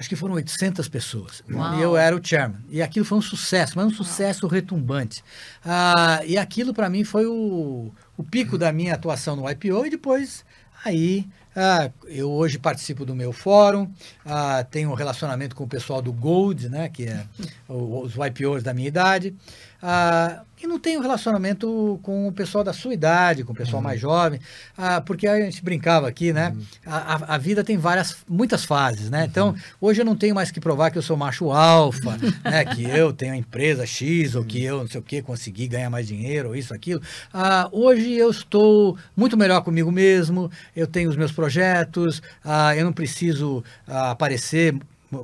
acho 0.00 0.08
que 0.08 0.16
foram 0.16 0.34
800 0.34 0.88
pessoas. 0.88 1.44
Uau. 1.52 1.78
E 1.78 1.82
eu 1.82 1.94
era 1.94 2.16
o 2.16 2.20
chairman. 2.22 2.58
E 2.70 2.80
aquilo 2.80 3.04
foi 3.04 3.18
um 3.18 3.22
sucesso, 3.22 3.74
mas 3.76 3.86
um 3.86 3.94
sucesso 3.94 4.46
Uau. 4.46 4.52
retumbante. 4.52 5.22
Ah, 5.62 6.22
e 6.24 6.38
aquilo 6.38 6.72
para 6.72 6.88
mim 6.88 7.04
foi 7.04 7.26
o, 7.26 7.92
o 8.16 8.24
pico 8.24 8.56
da 8.56 8.72
minha 8.72 8.94
atuação 8.94 9.36
no 9.36 9.48
IPO 9.48 9.84
e 9.84 9.90
depois 9.90 10.42
aí 10.82 11.28
ah, 11.54 11.90
eu 12.06 12.30
hoje 12.30 12.58
participo 12.58 13.04
do 13.04 13.14
meu 13.14 13.32
fórum, 13.32 13.92
ah, 14.24 14.64
tenho 14.70 14.90
um 14.90 14.94
relacionamento 14.94 15.54
com 15.54 15.64
o 15.64 15.68
pessoal 15.68 16.00
do 16.00 16.12
Gold, 16.12 16.68
né, 16.68 16.88
que 16.88 17.06
é 17.06 17.26
os 17.68 18.14
IPOs 18.14 18.62
da 18.62 18.72
minha 18.72 18.88
idade. 18.88 19.34
Ah, 19.82 20.44
e 20.62 20.66
não 20.66 20.78
tenho 20.78 21.00
relacionamento 21.00 21.98
com 22.02 22.28
o 22.28 22.32
pessoal 22.32 22.62
da 22.62 22.72
sua 22.72 22.92
idade, 22.92 23.44
com 23.44 23.52
o 23.52 23.56
pessoal 23.56 23.78
uhum. 23.80 23.88
mais 23.88 24.00
jovem, 24.00 24.40
ah, 24.76 25.00
porque 25.00 25.26
a 25.26 25.40
gente 25.40 25.62
brincava 25.62 26.08
aqui, 26.08 26.32
né? 26.32 26.54
Uhum. 26.54 26.62
A, 26.86 27.34
a, 27.34 27.38
vida 27.38 27.64
tem 27.64 27.76
várias, 27.76 28.18
muitas 28.28 28.64
fases, 28.64 29.10
né? 29.10 29.24
Então, 29.24 29.48
uhum. 29.48 29.50
Então, 29.50 29.62
hoje 29.80 30.02
eu 30.02 30.04
não 30.04 30.14
tenho 30.14 30.34
mais 30.34 30.50
que 30.50 30.60
provar 30.60 30.90
que 30.90 30.98
eu 30.98 31.02
sou 31.02 31.16
macho 31.16 31.50
alfa, 31.50 32.16
né? 32.44 32.64
Que 32.64 32.84
eu 32.84 33.12
tenho 33.12 33.32
a 33.32 33.36
empresa 33.36 33.86
X, 33.86 34.34
ou 34.34 34.44
que 34.44 34.62
eu 34.62 34.78
não 34.78 34.88
sei 34.88 35.00
o 35.00 35.02
que, 35.02 35.22
consegui 35.22 35.66
ganhar 35.66 35.88
mais 35.88 36.06
dinheiro, 36.06 36.50
ou 36.50 36.56
isso, 36.56 36.74
aquilo. 36.74 37.00
Ah, 37.32 37.68
hoje 37.72 38.12
eu 38.12 38.30
estou 38.30 38.98
muito 39.16 39.36
melhor 39.36 39.62
comigo 39.62 39.90
mesmo, 39.90 40.50
eu 40.76 40.86
tenho 40.86 41.08
os 41.08 41.16
meus 41.16 41.32
projetos, 41.32 42.22
ah, 42.44 42.76
eu 42.76 42.84
não 42.84 42.92
preciso 42.92 43.64
ah, 43.86 44.10
aparecer 44.10 44.78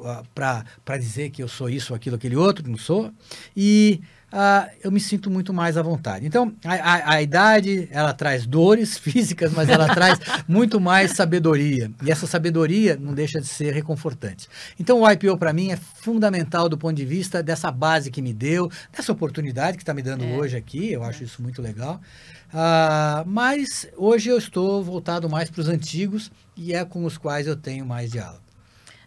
ah, 0.04 0.22
para 0.34 0.98
dizer 0.98 1.30
que 1.30 1.42
eu 1.42 1.48
sou 1.48 1.68
isso, 1.68 1.94
aquilo, 1.94 2.16
aquele 2.16 2.36
outro, 2.36 2.68
não 2.68 2.78
sou. 2.78 3.12
E 3.56 4.00
uh, 4.36 4.70
eu 4.84 4.92
me 4.92 5.00
sinto 5.00 5.30
muito 5.30 5.52
mais 5.54 5.76
à 5.78 5.82
vontade. 5.82 6.26
Então, 6.26 6.52
a, 6.62 6.74
a, 6.74 7.14
a, 7.14 7.22
idade, 7.22 7.88
ela 7.90 8.12
traz 8.12 8.46
dores 8.46 8.98
físicas, 8.98 9.52
mas 9.52 9.68
ela 9.68 9.88
traz 9.88 10.18
muito 10.46 10.78
mais 10.78 11.12
sabedoria. 11.12 11.90
E 12.04 12.10
essa 12.10 12.26
sabedoria 12.26 12.96
não 13.00 13.14
deixa 13.14 13.40
de 13.40 13.46
ser 13.46 13.72
reconfortante. 13.72 14.48
Então, 14.78 15.00
o 15.00 15.10
IPO, 15.10 15.38
para 15.38 15.52
mim, 15.52 15.72
é 15.72 15.76
fundamental 15.76 16.68
do 16.68 16.76
ponto 16.76 16.94
de 16.94 17.04
vista 17.04 17.42
dessa 17.42 17.70
base 17.70 18.10
que 18.10 18.20
me 18.20 18.34
deu, 18.34 18.70
dessa 18.94 19.10
oportunidade 19.10 19.78
que 19.78 19.82
está 19.82 19.94
me 19.94 20.02
dando 20.02 20.24
é. 20.24 20.36
hoje 20.36 20.56
aqui. 20.56 20.92
Eu 20.92 21.02
acho 21.02 21.22
é. 21.22 21.26
isso 21.26 21.42
muito 21.42 21.62
legal. 21.62 22.00
Uh, 22.48 23.26
mas 23.26 23.88
hoje 23.96 24.28
eu 24.28 24.38
estou 24.38 24.84
voltado 24.84 25.28
mais 25.28 25.50
para 25.50 25.60
os 25.62 25.68
antigos 25.68 26.30
e 26.56 26.72
é 26.74 26.84
com 26.84 27.04
os 27.04 27.16
quais 27.18 27.46
eu 27.46 27.56
tenho 27.56 27.86
mais 27.86 28.12
diálogo. 28.12 28.42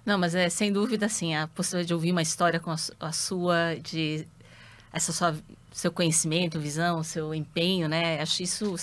Não, 0.05 0.17
mas 0.17 0.33
é 0.33 0.49
sem 0.49 0.73
dúvida 0.73 1.05
assim, 1.05 1.35
a 1.35 1.47
possibilidade 1.47 1.87
de 1.87 1.93
ouvir 1.93 2.11
uma 2.11 2.21
história 2.21 2.59
com 2.59 2.71
a, 2.71 2.75
a 2.99 3.11
sua, 3.11 3.75
de 3.75 4.25
essa 4.91 5.11
sua 5.11 5.35
seu 5.71 5.91
conhecimento, 5.91 6.59
visão, 6.59 7.03
seu 7.03 7.33
empenho, 7.33 7.87
né? 7.87 8.19
Acho 8.19 8.43
isso 8.43 8.75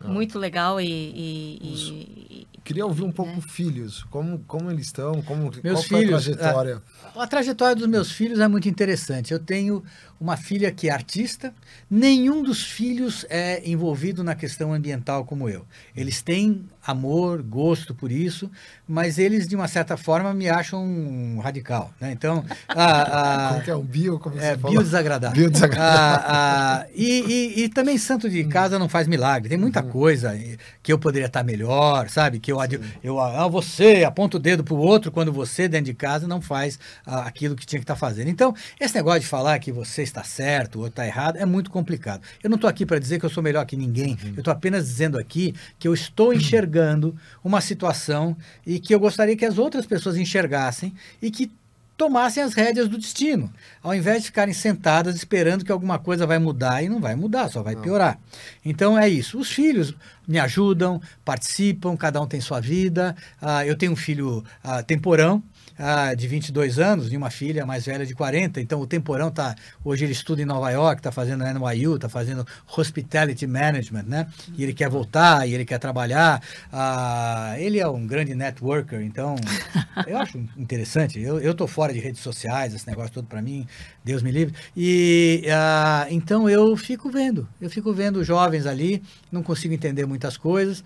ah. 0.00 0.08
muito 0.08 0.38
legal 0.38 0.80
e, 0.80 0.86
e, 0.86 1.58
e, 1.62 2.46
queria 2.64 2.84
ouvir 2.84 3.02
um 3.02 3.12
pouco 3.12 3.32
né? 3.32 3.40
filhos, 3.40 4.04
como 4.10 4.38
como 4.40 4.70
eles 4.70 4.86
estão, 4.86 5.22
como 5.22 5.50
meus 5.62 5.86
qual 5.86 6.00
filhos, 6.00 6.28
a 6.28 6.32
trajetória. 6.34 6.82
A, 7.14 7.22
a, 7.22 7.26
trajetória 7.26 7.76
dos 7.76 7.86
meus 7.86 8.10
filhos 8.10 8.40
é 8.40 8.48
muito 8.48 8.68
interessante. 8.68 9.32
Eu 9.32 9.38
tenho 9.38 9.82
uma 10.20 10.36
filha 10.36 10.70
que 10.72 10.88
é 10.88 10.92
artista. 10.92 11.54
Nenhum 11.90 12.42
dos 12.42 12.64
filhos 12.64 13.24
é 13.28 13.62
envolvido 13.68 14.24
na 14.24 14.34
questão 14.34 14.72
ambiental 14.72 15.24
como 15.24 15.48
eu. 15.48 15.64
Eles 15.96 16.22
têm 16.22 16.64
amor, 16.90 17.42
gosto 17.42 17.94
por 17.94 18.10
isso, 18.10 18.50
mas 18.88 19.18
eles, 19.18 19.46
de 19.46 19.54
uma 19.54 19.68
certa 19.68 19.96
forma, 19.96 20.32
me 20.32 20.48
acham 20.48 20.82
um 20.82 21.38
radical. 21.38 21.92
Né? 22.00 22.12
Então, 22.12 22.42
a, 22.66 23.46
a, 23.46 23.48
como 23.52 23.62
que 23.62 23.70
é 23.70 23.76
um 23.76 23.84
bio? 23.84 24.18
Como 24.18 24.40
é, 24.40 24.56
bio 24.56 24.82
desagradável. 24.82 25.36
Bio 25.36 25.50
desagradável. 25.50 26.30
A, 26.30 26.78
a, 26.78 26.86
e, 26.94 27.20
e, 27.20 27.64
e, 27.64 27.68
também 27.68 27.98
santo 27.98 28.30
de 28.30 28.42
casa 28.44 28.78
não 28.78 28.88
faz 28.88 29.06
milagre. 29.06 29.50
Tem 29.50 29.58
muita 29.58 29.82
uhum. 29.82 29.90
coisa 29.90 30.38
que 30.82 30.90
eu 30.90 30.98
poderia 30.98 31.26
estar 31.26 31.44
melhor, 31.44 32.08
sabe? 32.08 32.40
Que 32.40 32.50
eu, 32.50 32.58
eu 33.02 33.20
ah, 33.20 33.46
você 33.48 34.04
aponta 34.04 34.38
o 34.38 34.40
dedo 34.40 34.64
para 34.64 34.74
o 34.74 34.78
outro 34.78 35.12
quando 35.12 35.30
você, 35.30 35.68
dentro 35.68 35.86
de 35.86 35.94
casa, 35.94 36.26
não 36.26 36.40
faz 36.40 36.78
ah, 37.04 37.20
aquilo 37.20 37.54
que 37.54 37.66
tinha 37.66 37.80
que 37.80 37.84
estar 37.84 37.96
fazendo. 37.96 38.28
Então, 38.28 38.54
esse 38.80 38.94
negócio 38.94 39.20
de 39.20 39.26
falar 39.26 39.58
que 39.58 39.70
você 39.70 40.02
está 40.08 40.24
certo, 40.24 40.80
ou 40.80 40.86
está 40.86 41.06
errado, 41.06 41.36
é 41.36 41.46
muito 41.46 41.70
complicado. 41.70 42.22
Eu 42.42 42.50
não 42.50 42.56
estou 42.56 42.68
aqui 42.68 42.84
para 42.84 42.98
dizer 42.98 43.18
que 43.18 43.26
eu 43.26 43.30
sou 43.30 43.42
melhor 43.42 43.64
que 43.64 43.76
ninguém. 43.76 44.12
Uhum. 44.22 44.32
Eu 44.36 44.38
estou 44.38 44.52
apenas 44.52 44.86
dizendo 44.86 45.18
aqui 45.18 45.54
que 45.78 45.86
eu 45.86 45.94
estou 45.94 46.32
enxergando 46.32 47.16
uma 47.42 47.60
situação 47.60 48.36
e 48.66 48.78
que 48.78 48.94
eu 48.94 49.00
gostaria 49.00 49.36
que 49.36 49.44
as 49.44 49.58
outras 49.58 49.86
pessoas 49.86 50.16
enxergassem 50.16 50.92
e 51.20 51.30
que 51.30 51.50
tomassem 51.98 52.40
as 52.44 52.54
rédeas 52.54 52.88
do 52.88 52.96
destino, 52.96 53.52
ao 53.82 53.92
invés 53.92 54.20
de 54.20 54.26
ficarem 54.26 54.54
sentadas 54.54 55.16
esperando 55.16 55.64
que 55.64 55.72
alguma 55.72 55.98
coisa 55.98 56.24
vai 56.28 56.38
mudar 56.38 56.80
e 56.80 56.88
não 56.88 57.00
vai 57.00 57.16
mudar, 57.16 57.50
só 57.50 57.60
vai 57.60 57.74
não. 57.74 57.82
piorar. 57.82 58.20
Então 58.64 58.96
é 58.96 59.08
isso. 59.08 59.36
Os 59.36 59.50
filhos 59.50 59.92
me 60.26 60.38
ajudam, 60.38 61.02
participam, 61.24 61.96
cada 61.96 62.20
um 62.22 62.26
tem 62.26 62.40
sua 62.40 62.60
vida. 62.60 63.16
Uh, 63.42 63.64
eu 63.66 63.76
tenho 63.76 63.90
um 63.90 63.96
filho 63.96 64.44
uh, 64.64 64.82
temporão, 64.86 65.42
ah, 65.78 66.14
de 66.14 66.26
22 66.26 66.78
anos 66.78 67.12
e 67.12 67.16
uma 67.16 67.30
filha 67.30 67.64
mais 67.64 67.86
velha 67.86 68.04
de 68.04 68.14
40. 68.14 68.60
Então 68.60 68.80
o 68.80 68.86
Temporão 68.86 69.30
tá 69.30 69.54
hoje 69.84 70.04
ele 70.04 70.12
estuda 70.12 70.42
em 70.42 70.44
Nova 70.44 70.70
York, 70.70 71.00
está 71.00 71.12
fazendo 71.12 71.44
NYU, 71.44 71.96
está 71.96 72.08
fazendo 72.08 72.46
Hospitality 72.76 73.46
Management, 73.46 74.04
né? 74.04 74.26
E 74.56 74.62
ele 74.62 74.74
quer 74.74 74.88
voltar, 74.88 75.48
e 75.48 75.54
ele 75.54 75.64
quer 75.64 75.78
trabalhar. 75.78 76.42
Ah, 76.72 77.54
ele 77.58 77.78
é 77.78 77.88
um 77.88 78.06
grande 78.06 78.34
networker, 78.34 79.00
então 79.00 79.36
eu 80.06 80.18
acho 80.18 80.38
interessante. 80.56 81.20
Eu 81.20 81.38
eu 81.40 81.54
tô 81.54 81.66
fora 81.66 81.92
de 81.92 82.00
redes 82.00 82.20
sociais, 82.20 82.74
esse 82.74 82.86
negócio 82.86 83.12
todo 83.12 83.26
para 83.26 83.40
mim, 83.40 83.66
Deus 84.04 84.22
me 84.22 84.30
livre. 84.30 84.54
E 84.76 85.44
ah, 85.50 86.06
então 86.10 86.48
eu 86.48 86.76
fico 86.76 87.10
vendo, 87.10 87.48
eu 87.60 87.70
fico 87.70 87.92
vendo 87.92 88.22
jovens 88.24 88.66
ali, 88.66 89.02
não 89.30 89.42
consigo 89.42 89.74
entender 89.74 90.06
muitas 90.06 90.36
coisas. 90.36 90.82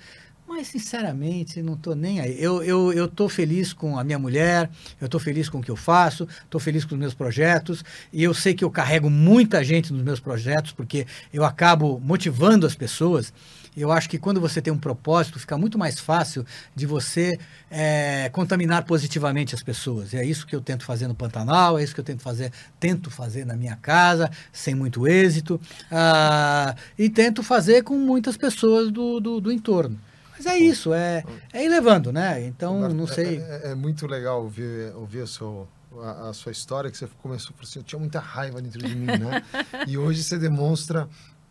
Mas, 0.54 0.68
sinceramente, 0.68 1.62
não 1.62 1.72
estou 1.72 1.96
nem 1.96 2.20
aí. 2.20 2.36
Eu 2.38 2.62
estou 2.62 2.92
eu, 2.92 3.10
eu 3.16 3.28
feliz 3.30 3.72
com 3.72 3.98
a 3.98 4.04
minha 4.04 4.18
mulher, 4.18 4.68
eu 5.00 5.06
estou 5.06 5.18
feliz 5.18 5.48
com 5.48 5.60
o 5.60 5.62
que 5.62 5.70
eu 5.70 5.76
faço, 5.76 6.28
estou 6.44 6.60
feliz 6.60 6.84
com 6.84 6.94
os 6.94 7.00
meus 7.00 7.14
projetos, 7.14 7.82
e 8.12 8.22
eu 8.22 8.34
sei 8.34 8.52
que 8.52 8.62
eu 8.62 8.70
carrego 8.70 9.08
muita 9.08 9.64
gente 9.64 9.94
nos 9.94 10.02
meus 10.02 10.20
projetos, 10.20 10.70
porque 10.70 11.06
eu 11.32 11.42
acabo 11.42 11.98
motivando 11.98 12.66
as 12.66 12.74
pessoas. 12.74 13.32
Eu 13.74 13.90
acho 13.90 14.10
que 14.10 14.18
quando 14.18 14.42
você 14.42 14.60
tem 14.60 14.70
um 14.70 14.76
propósito, 14.76 15.38
fica 15.38 15.56
muito 15.56 15.78
mais 15.78 15.98
fácil 15.98 16.44
de 16.76 16.84
você 16.84 17.38
é, 17.70 18.28
contaminar 18.28 18.84
positivamente 18.84 19.54
as 19.54 19.62
pessoas. 19.62 20.12
E 20.12 20.18
é 20.18 20.24
isso 20.24 20.46
que 20.46 20.54
eu 20.54 20.60
tento 20.60 20.84
fazer 20.84 21.08
no 21.08 21.14
Pantanal, 21.14 21.78
é 21.78 21.82
isso 21.82 21.94
que 21.94 22.00
eu 22.00 22.04
tento 22.04 22.20
fazer, 22.20 22.52
tento 22.78 23.10
fazer 23.10 23.46
na 23.46 23.56
minha 23.56 23.76
casa, 23.76 24.30
sem 24.52 24.74
muito 24.74 25.08
êxito, 25.08 25.58
ah, 25.90 26.76
e 26.98 27.08
tento 27.08 27.42
fazer 27.42 27.82
com 27.82 27.96
muitas 27.96 28.36
pessoas 28.36 28.90
do, 28.90 29.18
do, 29.18 29.40
do 29.40 29.50
entorno. 29.50 29.98
Mas 30.42 30.46
é 30.46 30.58
isso, 30.58 30.92
é, 30.92 31.22
é 31.52 31.64
ir 31.64 31.68
levando, 31.68 32.12
né? 32.12 32.44
Então, 32.44 32.88
não 32.88 33.06
sei. 33.06 33.38
É, 33.38 33.60
é, 33.66 33.70
é 33.70 33.74
muito 33.76 34.08
legal 34.08 34.42
ouvir, 34.42 34.92
ouvir 34.96 35.22
a, 35.22 35.26
sua, 35.26 35.68
a, 36.00 36.30
a, 36.30 36.32
sua 36.32 36.50
história, 36.50 36.90
que 36.90 36.96
você 36.96 37.08
começou 37.22 37.52
por 37.52 37.62
assim, 37.62 37.78
eu 37.78 37.84
tinha 37.84 37.98
muita 37.98 38.18
raiva 38.18 38.60
dentro 38.60 38.80
de 38.80 38.92
mim, 38.92 39.06
né? 39.06 39.44
e 39.86 39.96
hoje 39.96 40.24
você 40.24 40.36
demonstra 40.36 41.08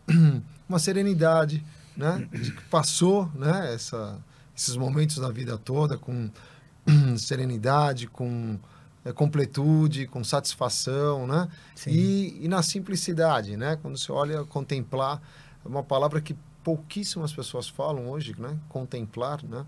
uma 0.67 0.77
serenidade, 0.77 1.63
né? 1.95 2.27
De 2.33 2.51
que 2.51 2.63
passou, 2.65 3.31
né? 3.33 3.73
Essa, 3.73 4.19
esses 4.55 4.75
momentos 4.75 5.17
da 5.19 5.29
vida 5.29 5.57
toda 5.57 5.97
com 5.97 6.29
serenidade, 7.17 8.07
com 8.07 8.59
é, 9.05 9.13
completude, 9.13 10.05
com 10.05 10.21
satisfação, 10.21 11.25
né? 11.25 11.47
E, 11.87 12.39
e 12.41 12.47
na 12.49 12.61
simplicidade, 12.61 13.55
né? 13.55 13.77
Quando 13.81 13.97
você 13.97 14.11
olha 14.11 14.43
contemplar, 14.43 15.21
é 15.63 15.67
uma 15.69 15.81
palavra 15.81 16.19
que 16.19 16.35
pouquíssimas 16.63 17.33
pessoas 17.33 17.67
falam 17.67 18.09
hoje, 18.09 18.35
né? 18.37 18.57
Contemplar, 18.69 19.43
né? 19.43 19.65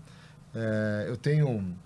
É, 0.54 1.06
eu 1.08 1.16
tenho 1.16 1.76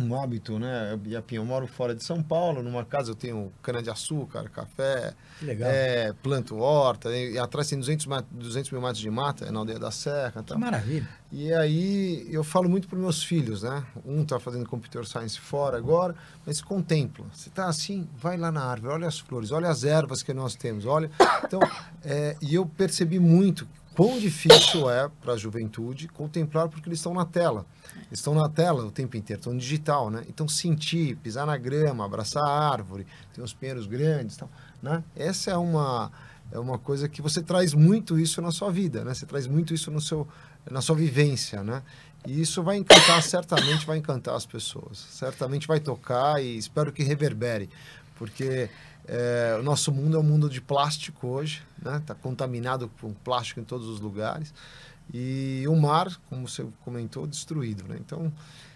um 0.00 0.18
hábito, 0.18 0.58
né? 0.58 0.98
Eu 1.30 1.44
moro 1.44 1.66
fora 1.66 1.94
de 1.94 2.02
São 2.02 2.22
Paulo, 2.22 2.62
numa 2.62 2.84
casa 2.84 3.10
eu 3.10 3.14
tenho 3.14 3.52
cana-de-açúcar, 3.62 4.48
café, 4.48 5.14
é, 5.42 6.14
planto 6.22 6.56
horta, 6.56 7.14
e, 7.14 7.32
e, 7.32 7.38
atrás 7.38 7.68
tem 7.68 7.78
200, 7.78 8.06
200 8.30 8.70
mil 8.70 8.80
metros 8.80 9.00
de 9.00 9.10
mata, 9.10 9.44
é 9.44 9.50
na 9.50 9.58
aldeia 9.58 9.78
da 9.78 9.90
Serra. 9.90 10.42
Que 10.42 10.56
maravilha. 10.56 11.08
E 11.30 11.52
aí 11.52 12.26
eu 12.30 12.42
falo 12.42 12.68
muito 12.68 12.88
para 12.88 12.98
meus 12.98 13.22
filhos, 13.22 13.62
né? 13.62 13.84
Um 14.04 14.22
está 14.22 14.40
fazendo 14.40 14.66
computer 14.66 15.04
science 15.04 15.38
fora 15.38 15.76
agora, 15.76 16.14
mas 16.46 16.62
contempla. 16.62 17.26
Você 17.32 17.48
está 17.50 17.66
assim, 17.66 18.08
vai 18.16 18.36
lá 18.38 18.50
na 18.50 18.64
árvore, 18.64 18.94
olha 18.94 19.08
as 19.08 19.18
flores, 19.18 19.50
olha 19.50 19.68
as 19.68 19.84
ervas 19.84 20.22
que 20.22 20.32
nós 20.32 20.54
temos, 20.54 20.86
olha. 20.86 21.10
Então, 21.44 21.60
é, 22.02 22.34
e 22.40 22.54
eu 22.54 22.64
percebi 22.64 23.18
muito 23.18 23.68
quão 23.94 24.18
difícil 24.18 24.90
é 24.90 25.08
para 25.20 25.34
a 25.34 25.36
juventude 25.36 26.08
contemplar 26.08 26.68
porque 26.68 26.88
eles 26.88 26.98
estão 26.98 27.14
na 27.14 27.24
tela. 27.24 27.66
Eles 27.96 28.18
estão 28.18 28.34
na 28.34 28.48
tela 28.48 28.84
o 28.84 28.90
tempo 28.90 29.16
inteiro, 29.16 29.40
estão 29.40 29.56
digital, 29.56 30.10
né? 30.10 30.24
Então 30.28 30.48
sentir, 30.48 31.16
pisar 31.16 31.46
na 31.46 31.56
grama, 31.56 32.04
abraçar 32.04 32.42
a 32.42 32.70
árvore, 32.70 33.06
tem 33.34 33.42
uns 33.42 33.52
pinheiros 33.52 33.86
grandes, 33.86 34.36
tal, 34.36 34.50
né? 34.82 35.02
Essa 35.16 35.52
é 35.52 35.56
uma 35.56 36.10
é 36.50 36.58
uma 36.58 36.78
coisa 36.78 37.08
que 37.08 37.22
você 37.22 37.40
traz 37.42 37.72
muito 37.72 38.18
isso 38.18 38.42
na 38.42 38.50
sua 38.50 38.70
vida, 38.70 39.02
né? 39.04 39.14
Você 39.14 39.24
traz 39.24 39.46
muito 39.46 39.72
isso 39.72 39.90
no 39.90 40.00
seu 40.00 40.28
na 40.70 40.80
sua 40.80 40.96
vivência, 40.96 41.62
né? 41.62 41.82
E 42.26 42.40
isso 42.40 42.62
vai 42.62 42.76
encantar, 42.76 43.22
certamente 43.22 43.84
vai 43.84 43.98
encantar 43.98 44.34
as 44.34 44.46
pessoas. 44.46 44.98
Certamente 45.10 45.66
vai 45.66 45.80
tocar 45.80 46.42
e 46.42 46.56
espero 46.56 46.92
que 46.92 47.02
reverbere, 47.02 47.68
porque 48.16 48.70
é, 49.06 49.56
o 49.58 49.62
nosso 49.62 49.90
mundo 49.90 50.16
é 50.16 50.20
um 50.20 50.22
mundo 50.22 50.48
de 50.48 50.60
plástico 50.60 51.26
hoje, 51.26 51.62
né? 51.82 51.96
Está 51.96 52.14
contaminado 52.14 52.90
com 53.00 53.12
plástico 53.12 53.60
em 53.60 53.64
todos 53.64 53.88
os 53.88 54.00
lugares. 54.00 54.54
E 55.12 55.64
o 55.66 55.76
mar, 55.76 56.08
como 56.28 56.48
você 56.48 56.64
comentou, 56.84 57.26
destruído, 57.26 57.84
né? 57.84 57.96
Então, 57.98 58.32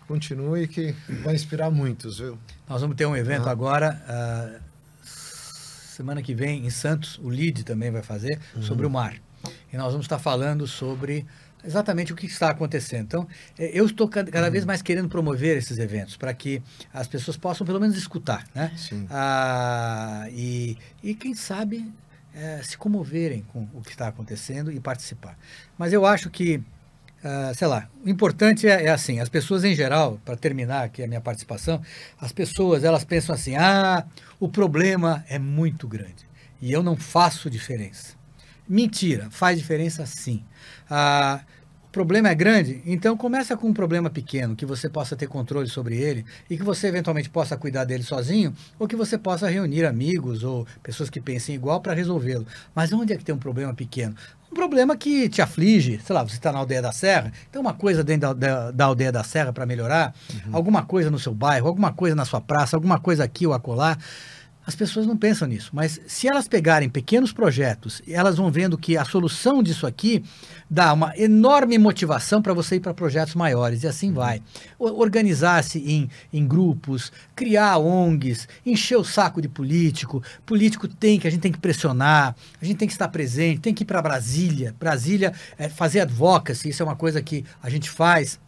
continue 0.07 0.66
que 0.66 0.95
vai 1.22 1.35
inspirar 1.35 1.70
muitos, 1.70 2.18
viu? 2.18 2.39
Nós 2.68 2.81
vamos 2.81 2.97
ter 2.97 3.07
um 3.07 3.16
evento 3.16 3.49
agora, 3.49 4.03
uh, 4.09 4.61
semana 5.05 6.20
que 6.22 6.35
vem, 6.35 6.66
em 6.66 6.70
Santos, 6.70 7.18
o 7.22 7.31
LID 7.31 7.64
também 7.64 7.91
vai 7.91 8.03
fazer, 8.03 8.41
uhum. 8.55 8.62
sobre 8.62 8.87
o 8.87 8.91
mar. 8.91 9.16
E 9.72 9.77
nós 9.77 9.93
vamos 9.93 10.07
estar 10.07 10.18
falando 10.18 10.66
sobre 10.66 11.24
exatamente 11.67 12.12
o 12.12 12.17
que 12.17 12.27
está 12.27 12.51
acontecendo. 12.51 13.05
Então, 13.05 13.29
é, 13.59 13.71
eu 13.73 13.87
estou 13.87 14.09
cada 14.09 14.51
vez 14.51 14.64
uhum. 14.64 14.69
mais 14.69 14.83
querendo 14.83 15.09
promover 15.09 15.57
esses 15.57 15.79
eventos 15.79 16.17
para 16.17 16.33
que 16.33 16.62
as 16.93 17.07
pessoas 17.07 17.37
possam 17.37 17.67
pelo 17.67 17.81
menos 17.81 17.97
escutar, 17.97 18.47
né? 18.55 18.73
Sim. 18.77 19.07
Ah, 19.11 20.27
e, 20.31 20.79
e 21.03 21.14
quem 21.14 21.35
sabe 21.35 21.93
é, 22.37 22.61
se 22.62 22.77
comoverem 22.77 23.43
com 23.53 23.67
o 23.73 23.81
que 23.81 23.91
está 23.91 24.09
acontecendo 24.09 24.71
e 24.71 24.79
participar. 24.79 25.39
Mas 25.79 25.93
eu 25.93 26.05
acho 26.05 26.29
que, 26.29 26.62
ah, 27.25 27.53
sei 27.55 27.67
lá, 27.67 27.89
o 28.05 28.09
importante 28.09 28.69
é, 28.69 28.85
é 28.85 28.89
assim, 28.91 29.21
as 29.21 29.29
pessoas 29.29 29.64
em 29.64 29.75
geral, 29.75 30.21
para 30.25 30.37
terminar 30.37 30.85
aqui 30.85 31.03
a 31.03 31.09
minha 31.09 31.21
participação, 31.21 31.81
as 32.21 32.33
pessoas 32.33 32.85
elas 32.85 33.05
pensam 33.05 33.35
assim, 33.35 33.57
ah, 33.57 34.07
o 34.39 34.49
problema 34.49 35.25
é 35.29 35.39
muito 35.39 35.89
grande 35.89 36.27
e 36.61 36.71
eu 36.71 36.83
não 36.83 36.97
faço 36.97 37.49
diferença. 37.49 38.14
Mentira, 38.69 39.29
faz 39.31 39.59
diferença 39.59 40.05
sim. 40.05 40.45
Ah, 40.91 41.41
problema 41.97 42.28
é 42.28 42.34
grande, 42.34 42.82
então 42.84 43.16
começa 43.16 43.57
com 43.57 43.68
um 43.68 43.72
problema 43.72 44.11
pequeno, 44.11 44.55
que 44.55 44.66
você 44.66 44.86
possa 44.86 45.16
ter 45.16 45.26
controle 45.26 45.66
sobre 45.66 45.97
ele 45.97 46.26
e 46.51 46.55
que 46.55 46.62
você 46.62 46.88
eventualmente 46.88 47.30
possa 47.30 47.57
cuidar 47.57 47.84
dele 47.84 48.03
sozinho, 48.03 48.53
ou 48.78 48.86
que 48.86 48.94
você 48.94 49.16
possa 49.16 49.49
reunir 49.49 49.86
amigos 49.86 50.44
ou 50.44 50.66
pessoas 50.82 51.09
que 51.09 51.22
pensem 51.22 51.55
igual 51.55 51.80
para 51.80 51.94
resolvê-lo. 51.94 52.47
Mas 52.74 52.92
onde 52.92 53.14
é 53.14 53.16
que 53.16 53.24
tem 53.24 53.34
um 53.34 53.38
problema 53.38 53.72
pequeno? 53.72 54.14
Um 54.53 54.55
problema 54.55 54.94
que 54.94 55.26
te 55.30 55.40
aflige, 55.40 55.99
sei 56.05 56.14
lá, 56.14 56.22
você 56.22 56.34
está 56.34 56.53
na 56.53 56.59
aldeia 56.59 56.82
da 56.82 56.92
Serra, 56.92 57.32
tem 57.51 57.59
uma 57.59 57.72
coisa 57.72 58.05
dentro 58.05 58.34
da, 58.34 58.34
da, 58.34 58.70
da 58.72 58.84
aldeia 58.84 59.11
da 59.11 59.24
Serra 59.24 59.51
para 59.51 59.64
melhorar, 59.64 60.14
uhum. 60.34 60.51
alguma 60.55 60.84
coisa 60.84 61.11
no 61.11 61.18
seu 61.18 61.32
bairro, 61.32 61.66
alguma 61.66 61.94
coisa 61.94 62.14
na 62.14 62.26
sua 62.26 62.42
praça, 62.42 62.76
alguma 62.76 63.01
coisa 63.01 63.24
aqui 63.24 63.47
ou 63.47 63.55
acolá. 63.55 63.97
As 64.67 64.75
pessoas 64.75 65.07
não 65.07 65.17
pensam 65.17 65.47
nisso, 65.47 65.71
mas 65.73 66.01
se 66.09 66.27
elas 66.27 66.49
pegarem 66.49 66.89
pequenos 66.89 67.33
projetos, 67.33 68.03
elas 68.09 68.37
vão 68.37 68.51
vendo 68.51 68.77
que 68.77 68.97
a 68.97 69.05
solução 69.05 69.62
disso 69.62 69.87
aqui 69.87 70.25
dá 70.69 70.93
uma 70.93 71.17
enorme 71.17 71.79
motivação 71.79 72.43
para 72.43 72.53
você 72.53 72.75
ir 72.75 72.81
para 72.81 72.93
projetos 72.93 73.37
maiores, 73.37 73.85
e 73.85 73.87
assim 73.87 74.12
vai. 74.12 74.43
Organizar-se 74.77 75.79
em, 75.79 76.11
em 76.33 76.45
grupos, 76.45 77.12
criar 77.37 77.79
ONGs, 77.79 78.49
encher 78.67 78.97
o 78.97 79.05
saco 79.05 79.41
de 79.41 79.49
político. 79.49 80.21
Político 80.45 80.89
tem 80.89 81.21
que, 81.21 81.29
a 81.29 81.31
gente 81.31 81.43
tem 81.43 81.53
que 81.53 81.61
pressionar, 81.61 82.35
a 82.61 82.64
gente 82.64 82.79
tem 82.79 82.89
que 82.89 82.95
estar 82.95 83.07
presente, 83.07 83.61
tem 83.61 83.73
que 83.73 83.85
ir 83.85 83.87
para 83.87 84.03
Brasília. 84.03 84.75
Brasília, 84.81 85.33
é, 85.57 85.69
fazer 85.69 86.01
advocacy, 86.01 86.71
isso 86.71 86.83
é 86.83 86.87
uma 86.87 86.97
coisa 86.97 87.23
que 87.23 87.45
a 87.62 87.71
gente 87.71 87.89
faz 87.89 88.41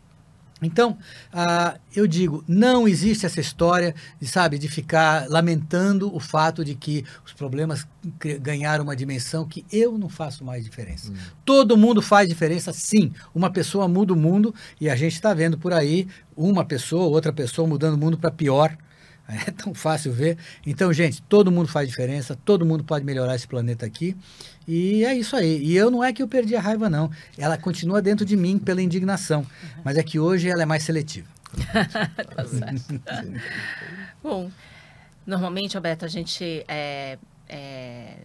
Então, 0.61 0.99
ah, 1.33 1.79
eu 1.95 2.07
digo, 2.07 2.43
não 2.49 2.89
existe 2.89 3.25
essa 3.25 3.41
história 3.41 3.95
de, 4.21 4.27
sabe, 4.27 4.59
de 4.59 4.69
ficar 4.69 5.29
lamentando 5.29 6.15
o 6.15 6.19
fato 6.19 6.65
de 6.65 6.75
que 6.75 7.05
os 7.25 7.33
problemas 7.33 7.87
ganharam 8.41 8.85
uma 8.85 8.97
dimensão 8.97 9.47
que 9.47 9.65
eu 9.73 9.97
não 9.97 10.09
faço 10.09 10.45
mais 10.45 10.65
diferença. 10.65 11.13
Todo 11.45 11.77
mundo 11.77 12.03
faz 12.03 12.29
diferença, 12.29 12.73
sim. 12.73 13.13
Uma 13.35 13.51
pessoa 13.51 13.87
muda 13.87 14.13
o 14.13 14.17
mundo 14.17 14.55
e 14.81 14.91
a 14.91 14.97
gente 14.97 15.15
está 15.15 15.33
vendo 15.33 15.59
por 15.59 15.73
aí 15.73 16.09
uma 16.37 16.65
pessoa, 16.65 17.07
outra 17.07 17.33
pessoa 17.33 17.69
mudando 17.69 17.95
o 17.95 17.99
mundo 17.99 18.19
para 18.19 18.31
pior. 18.31 18.77
É 19.47 19.51
tão 19.51 19.75
fácil 19.75 20.13
ver. 20.13 20.39
Então, 20.67 20.93
gente, 20.93 21.21
todo 21.23 21.53
mundo 21.53 21.69
faz 21.69 21.89
diferença, 21.89 22.37
todo 22.45 22.65
mundo 22.65 22.83
pode 22.83 23.05
melhorar 23.05 23.35
esse 23.35 23.47
planeta 23.47 23.85
aqui. 23.85 24.17
E 24.67 25.05
é 25.05 25.15
isso 25.15 25.37
aí. 25.37 25.63
E 25.63 25.77
eu 25.77 25.91
não 25.91 26.03
é 26.03 26.13
que 26.13 26.23
eu 26.23 26.29
perdi 26.29 26.57
a 26.57 26.61
raiva, 26.61 26.89
não. 26.89 27.11
Ela 27.37 27.57
continua 27.57 28.01
dentro 28.01 28.25
de 28.25 28.37
mim 28.37 28.59
pela 28.59 28.83
indignação. 28.83 29.47
Mas 29.85 29.97
é 29.97 30.03
que 30.03 30.19
hoje 30.19 30.49
ela 30.49 30.63
é 30.63 30.67
mais 30.67 30.83
seletiva. 30.83 31.29
Tá 32.35 32.45
certo. 32.45 33.01
Bom, 34.23 34.51
normalmente, 35.27 35.77
Alberto, 35.77 36.05
a 36.05 36.09
gente 36.09 36.65
é, 36.69 37.19
é, 37.49 38.19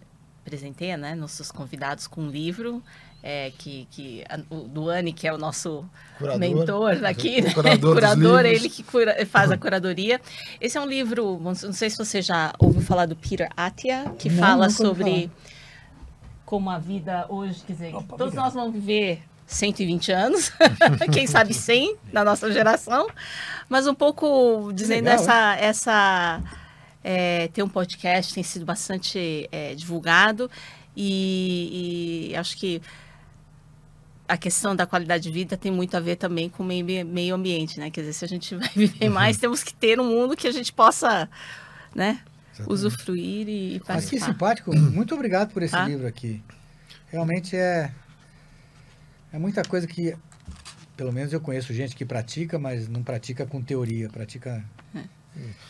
presenteia 0.44 0.96
né, 0.96 1.14
nossos 1.14 1.50
convidados 1.50 2.06
com 2.06 2.22
um 2.22 2.30
livro. 2.30 2.82
É, 3.26 3.50
que, 3.56 3.88
que 3.90 4.22
a- 4.28 4.38
o 4.54 4.68
Duane, 4.68 5.10
que 5.10 5.26
é 5.26 5.32
o 5.32 5.38
nosso 5.38 5.82
Curador. 6.18 6.38
mentor 6.38 7.04
aqui, 7.06 7.40
O 7.40 7.44
né? 7.44 7.54
curador 7.54 7.94
curador, 7.96 8.44
ele 8.44 8.68
que 8.68 8.82
cura- 8.82 9.24
faz 9.24 9.50
a 9.50 9.56
curadoria. 9.56 10.20
Esse 10.60 10.76
é 10.76 10.80
um 10.80 10.86
livro, 10.86 11.40
não 11.42 11.54
sei 11.72 11.88
se 11.88 11.96
você 11.96 12.20
já 12.20 12.52
ouviu 12.58 12.82
falar 12.82 13.06
do 13.06 13.16
Peter 13.16 13.48
Attia, 13.56 14.12
que 14.18 14.28
Não, 14.28 14.38
fala 14.38 14.64
ouvi 14.64 14.74
sobre 14.76 15.30
como 16.44 16.68
a 16.68 16.78
vida 16.78 17.24
hoje, 17.30 17.62
quer 17.66 17.72
dizer, 17.72 17.94
Opa, 17.94 18.16
todos 18.18 18.26
obrigado. 18.34 18.44
nós 18.44 18.54
vamos 18.54 18.72
viver 18.74 19.22
120 19.46 20.12
anos, 20.12 20.52
quem 21.10 21.26
sabe 21.26 21.54
100 21.54 21.96
na 22.12 22.22
nossa 22.24 22.52
geração, 22.52 23.08
mas 23.70 23.86
um 23.86 23.94
pouco 23.94 24.70
dizendo 24.74 25.04
legal, 25.06 25.14
essa, 25.14 25.56
essa 25.56 26.42
é, 27.02 27.48
tem 27.48 27.64
um 27.64 27.68
podcast, 27.68 28.34
tem 28.34 28.42
sido 28.42 28.66
bastante 28.66 29.48
é, 29.50 29.74
divulgado 29.74 30.50
e, 30.94 32.28
e 32.30 32.36
acho 32.36 32.56
que 32.58 32.80
a 34.26 34.36
questão 34.36 34.74
da 34.74 34.86
qualidade 34.86 35.24
de 35.24 35.30
vida 35.30 35.56
tem 35.56 35.70
muito 35.70 35.96
a 35.96 36.00
ver 36.00 36.16
também 36.16 36.48
com 36.48 36.62
o 36.62 36.66
meio, 36.66 36.84
meio 37.06 37.34
ambiente, 37.34 37.78
né? 37.78 37.90
Quer 37.90 38.00
dizer, 38.00 38.12
se 38.14 38.24
a 38.24 38.28
gente 38.28 38.54
vai 38.56 38.68
viver 38.74 39.08
mais, 39.10 39.36
temos 39.38 39.62
que 39.62 39.74
ter 39.74 40.00
um 40.00 40.04
mundo 40.04 40.36
que 40.36 40.46
a 40.46 40.52
gente 40.52 40.72
possa, 40.72 41.28
né, 41.94 42.20
usufruir 42.66 43.48
e 43.48 43.72
Mas 43.72 43.80
que 43.80 43.86
participar. 44.18 44.26
simpático. 44.26 44.74
Muito 44.76 45.14
obrigado 45.14 45.52
por 45.52 45.62
esse 45.62 45.72
Tá. 45.72 45.86
livro 45.86 46.06
aqui. 46.06 46.42
Realmente 47.10 47.54
é, 47.56 47.92
é 49.32 49.38
muita 49.38 49.62
coisa 49.62 49.86
que, 49.86 50.16
pelo 50.96 51.12
menos 51.12 51.32
eu 51.32 51.40
conheço 51.40 51.72
gente 51.74 51.94
que 51.94 52.04
pratica, 52.04 52.58
mas 52.58 52.88
não 52.88 53.02
pratica 53.02 53.44
com 53.46 53.60
teoria, 53.62 54.08
pratica 54.08 54.64
É. 54.94 55.02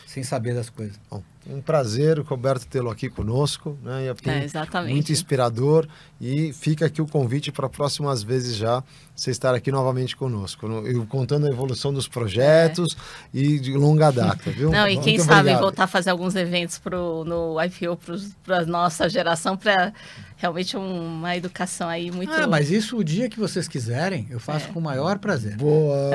sem 0.07 0.23
saber 0.23 0.53
das 0.55 0.69
coisas. 0.69 0.99
Bom, 1.09 1.21
um 1.49 1.61
prazer, 1.61 2.19
Roberto, 2.19 2.65
tê-lo 2.67 2.89
aqui 2.89 3.09
conosco. 3.09 3.77
Né? 3.83 4.07
E 4.09 4.13
Pim, 4.15 4.29
É, 4.29 4.43
exatamente. 4.43 4.93
Muito 4.93 5.11
inspirador. 5.11 5.87
E 6.19 6.53
fica 6.53 6.85
aqui 6.85 7.01
o 7.01 7.07
convite 7.07 7.51
para 7.51 7.67
próximas 7.69 8.23
vezes 8.23 8.55
já 8.55 8.81
você 9.15 9.31
estar 9.31 9.53
aqui 9.53 9.71
novamente 9.71 10.15
conosco. 10.15 10.67
no- 10.67 10.87
Eu 10.87 11.05
contando 11.05 11.45
a 11.45 11.49
evolução 11.49 11.93
dos 11.93 12.07
projetos 12.07 12.95
e 13.33 13.59
de 13.59 13.73
longa 13.73 14.11
data, 14.11 14.49
viu? 14.49 14.71
Não, 14.71 14.87
e 14.87 14.93
Muito 14.95 15.03
quem 15.03 15.19
sabe 15.19 15.39
obrigado. 15.41 15.61
voltar 15.61 15.83
a 15.83 15.87
fazer 15.87 16.09
alguns 16.09 16.35
eventos 16.35 16.79
pro, 16.79 17.23
no 17.25 17.61
IPO 17.61 17.97
para 18.43 18.59
a 18.59 18.65
nossa 18.65 19.07
geração, 19.09 19.55
para 19.57 19.93
realmente 20.37 20.75
uma 20.75 21.35
educação 21.35 21.87
aí 21.87 22.11
muito. 22.11 22.31
Ah, 22.33 22.47
mas 22.47 22.69
isso 22.71 22.97
o 22.97 23.03
dia 23.03 23.29
que 23.29 23.39
vocês 23.39 23.67
quiserem, 23.67 24.27
eu 24.29 24.37
É. 24.37 24.39
faço 24.39 24.67
com 24.69 24.79
o 24.79 24.81
maior 24.83 25.17
prazer. 25.19 25.55
Boa, 25.57 26.11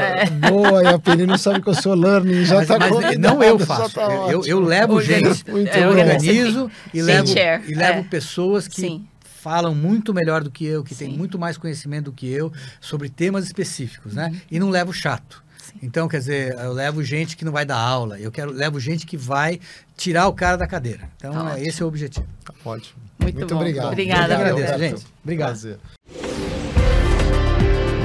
boa. 0.51 0.83
E 0.83 0.87
a 0.89 0.99
Penny 0.99 1.27
não 1.27 1.39
sabe 1.39 1.63
que 1.63 1.69
eu 1.69 1.75
sou 1.75 1.95
learning, 1.95 2.45
já 2.45 2.63
está 2.63 2.77
não 3.19 3.43
eu 3.43 3.59
faço. 3.59 3.99
eu, 4.01 4.31
eu, 4.31 4.47
eu 4.47 4.61
levo 4.61 4.95
Organiza- 4.95 5.20
Muito 5.49 5.69
é, 5.71 5.83
bom. 5.83 5.89
organizo 5.89 6.71
e 6.93 7.03
levo, 7.03 7.27
chair, 7.29 7.63
e 7.69 7.75
levo 7.75 8.01
é. 8.01 8.03
pessoas 8.05 8.67
que 8.69 8.81
Sim. 8.81 9.07
falam 9.23 9.75
muito 9.75 10.13
melhor 10.15 10.43
do 10.43 10.51
que 10.51 10.65
eu, 10.65 10.83
que 10.83 10.95
têm 10.95 11.11
Sim. 11.11 11.17
muito 11.17 11.39
mais 11.39 11.57
conhecimento 11.57 12.07
do 12.07 12.13
que 12.13 12.29
eu 12.31 12.53
sobre 12.81 13.09
temas 13.09 13.45
específicos, 13.45 14.15
né? 14.15 14.35
E 14.51 14.59
não 14.59 14.71
levo 14.71 14.93
chato. 14.93 15.43
Uhum. 15.43 15.51
Sim. 15.59 15.79
Então, 15.83 16.09
quer 16.09 16.19
dizer, 16.19 16.55
eu 16.59 16.73
levo 16.73 17.03
gente 17.05 17.37
que 17.37 17.45
não 17.45 17.53
vai 17.53 17.65
dar 17.65 17.79
aula, 17.79 18.19
eu 18.19 18.31
quero 18.33 18.51
levo 18.53 18.81
gente 18.81 19.07
que 19.07 19.17
vai 19.17 19.61
tirar 19.97 20.27
o 20.27 20.33
cara 20.33 20.57
da 20.57 20.67
cadeira. 20.67 21.09
Então, 21.17 21.33
Tá 21.33 21.59
é, 21.59 21.63
esse 21.63 21.81
é 21.81 21.85
o 21.85 21.89
objetivo. 21.89 22.27
Tá 22.45 22.53
ótimo. 22.65 22.99
Muito 23.21 23.47
bom. 23.47 23.57
obrigado. 23.57 23.89
Obrigada, 23.89 24.35
Eu 24.35 24.39
que 24.39 24.45
agradeço, 24.45 24.79
gente. 24.79 25.07
Obrigado. 25.23 25.49
Prazer. 25.49 25.79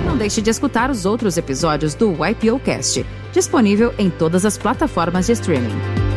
Não 0.05 0.17
deixe 0.17 0.41
de 0.41 0.49
escutar 0.49 0.89
os 0.89 1.05
outros 1.05 1.37
episódios 1.37 1.93
do 1.93 2.11
YPO 2.13 2.59
Cast, 2.59 3.05
disponível 3.33 3.93
em 3.97 4.09
todas 4.09 4.45
as 4.45 4.57
plataformas 4.57 5.25
de 5.25 5.33
streaming. 5.33 6.14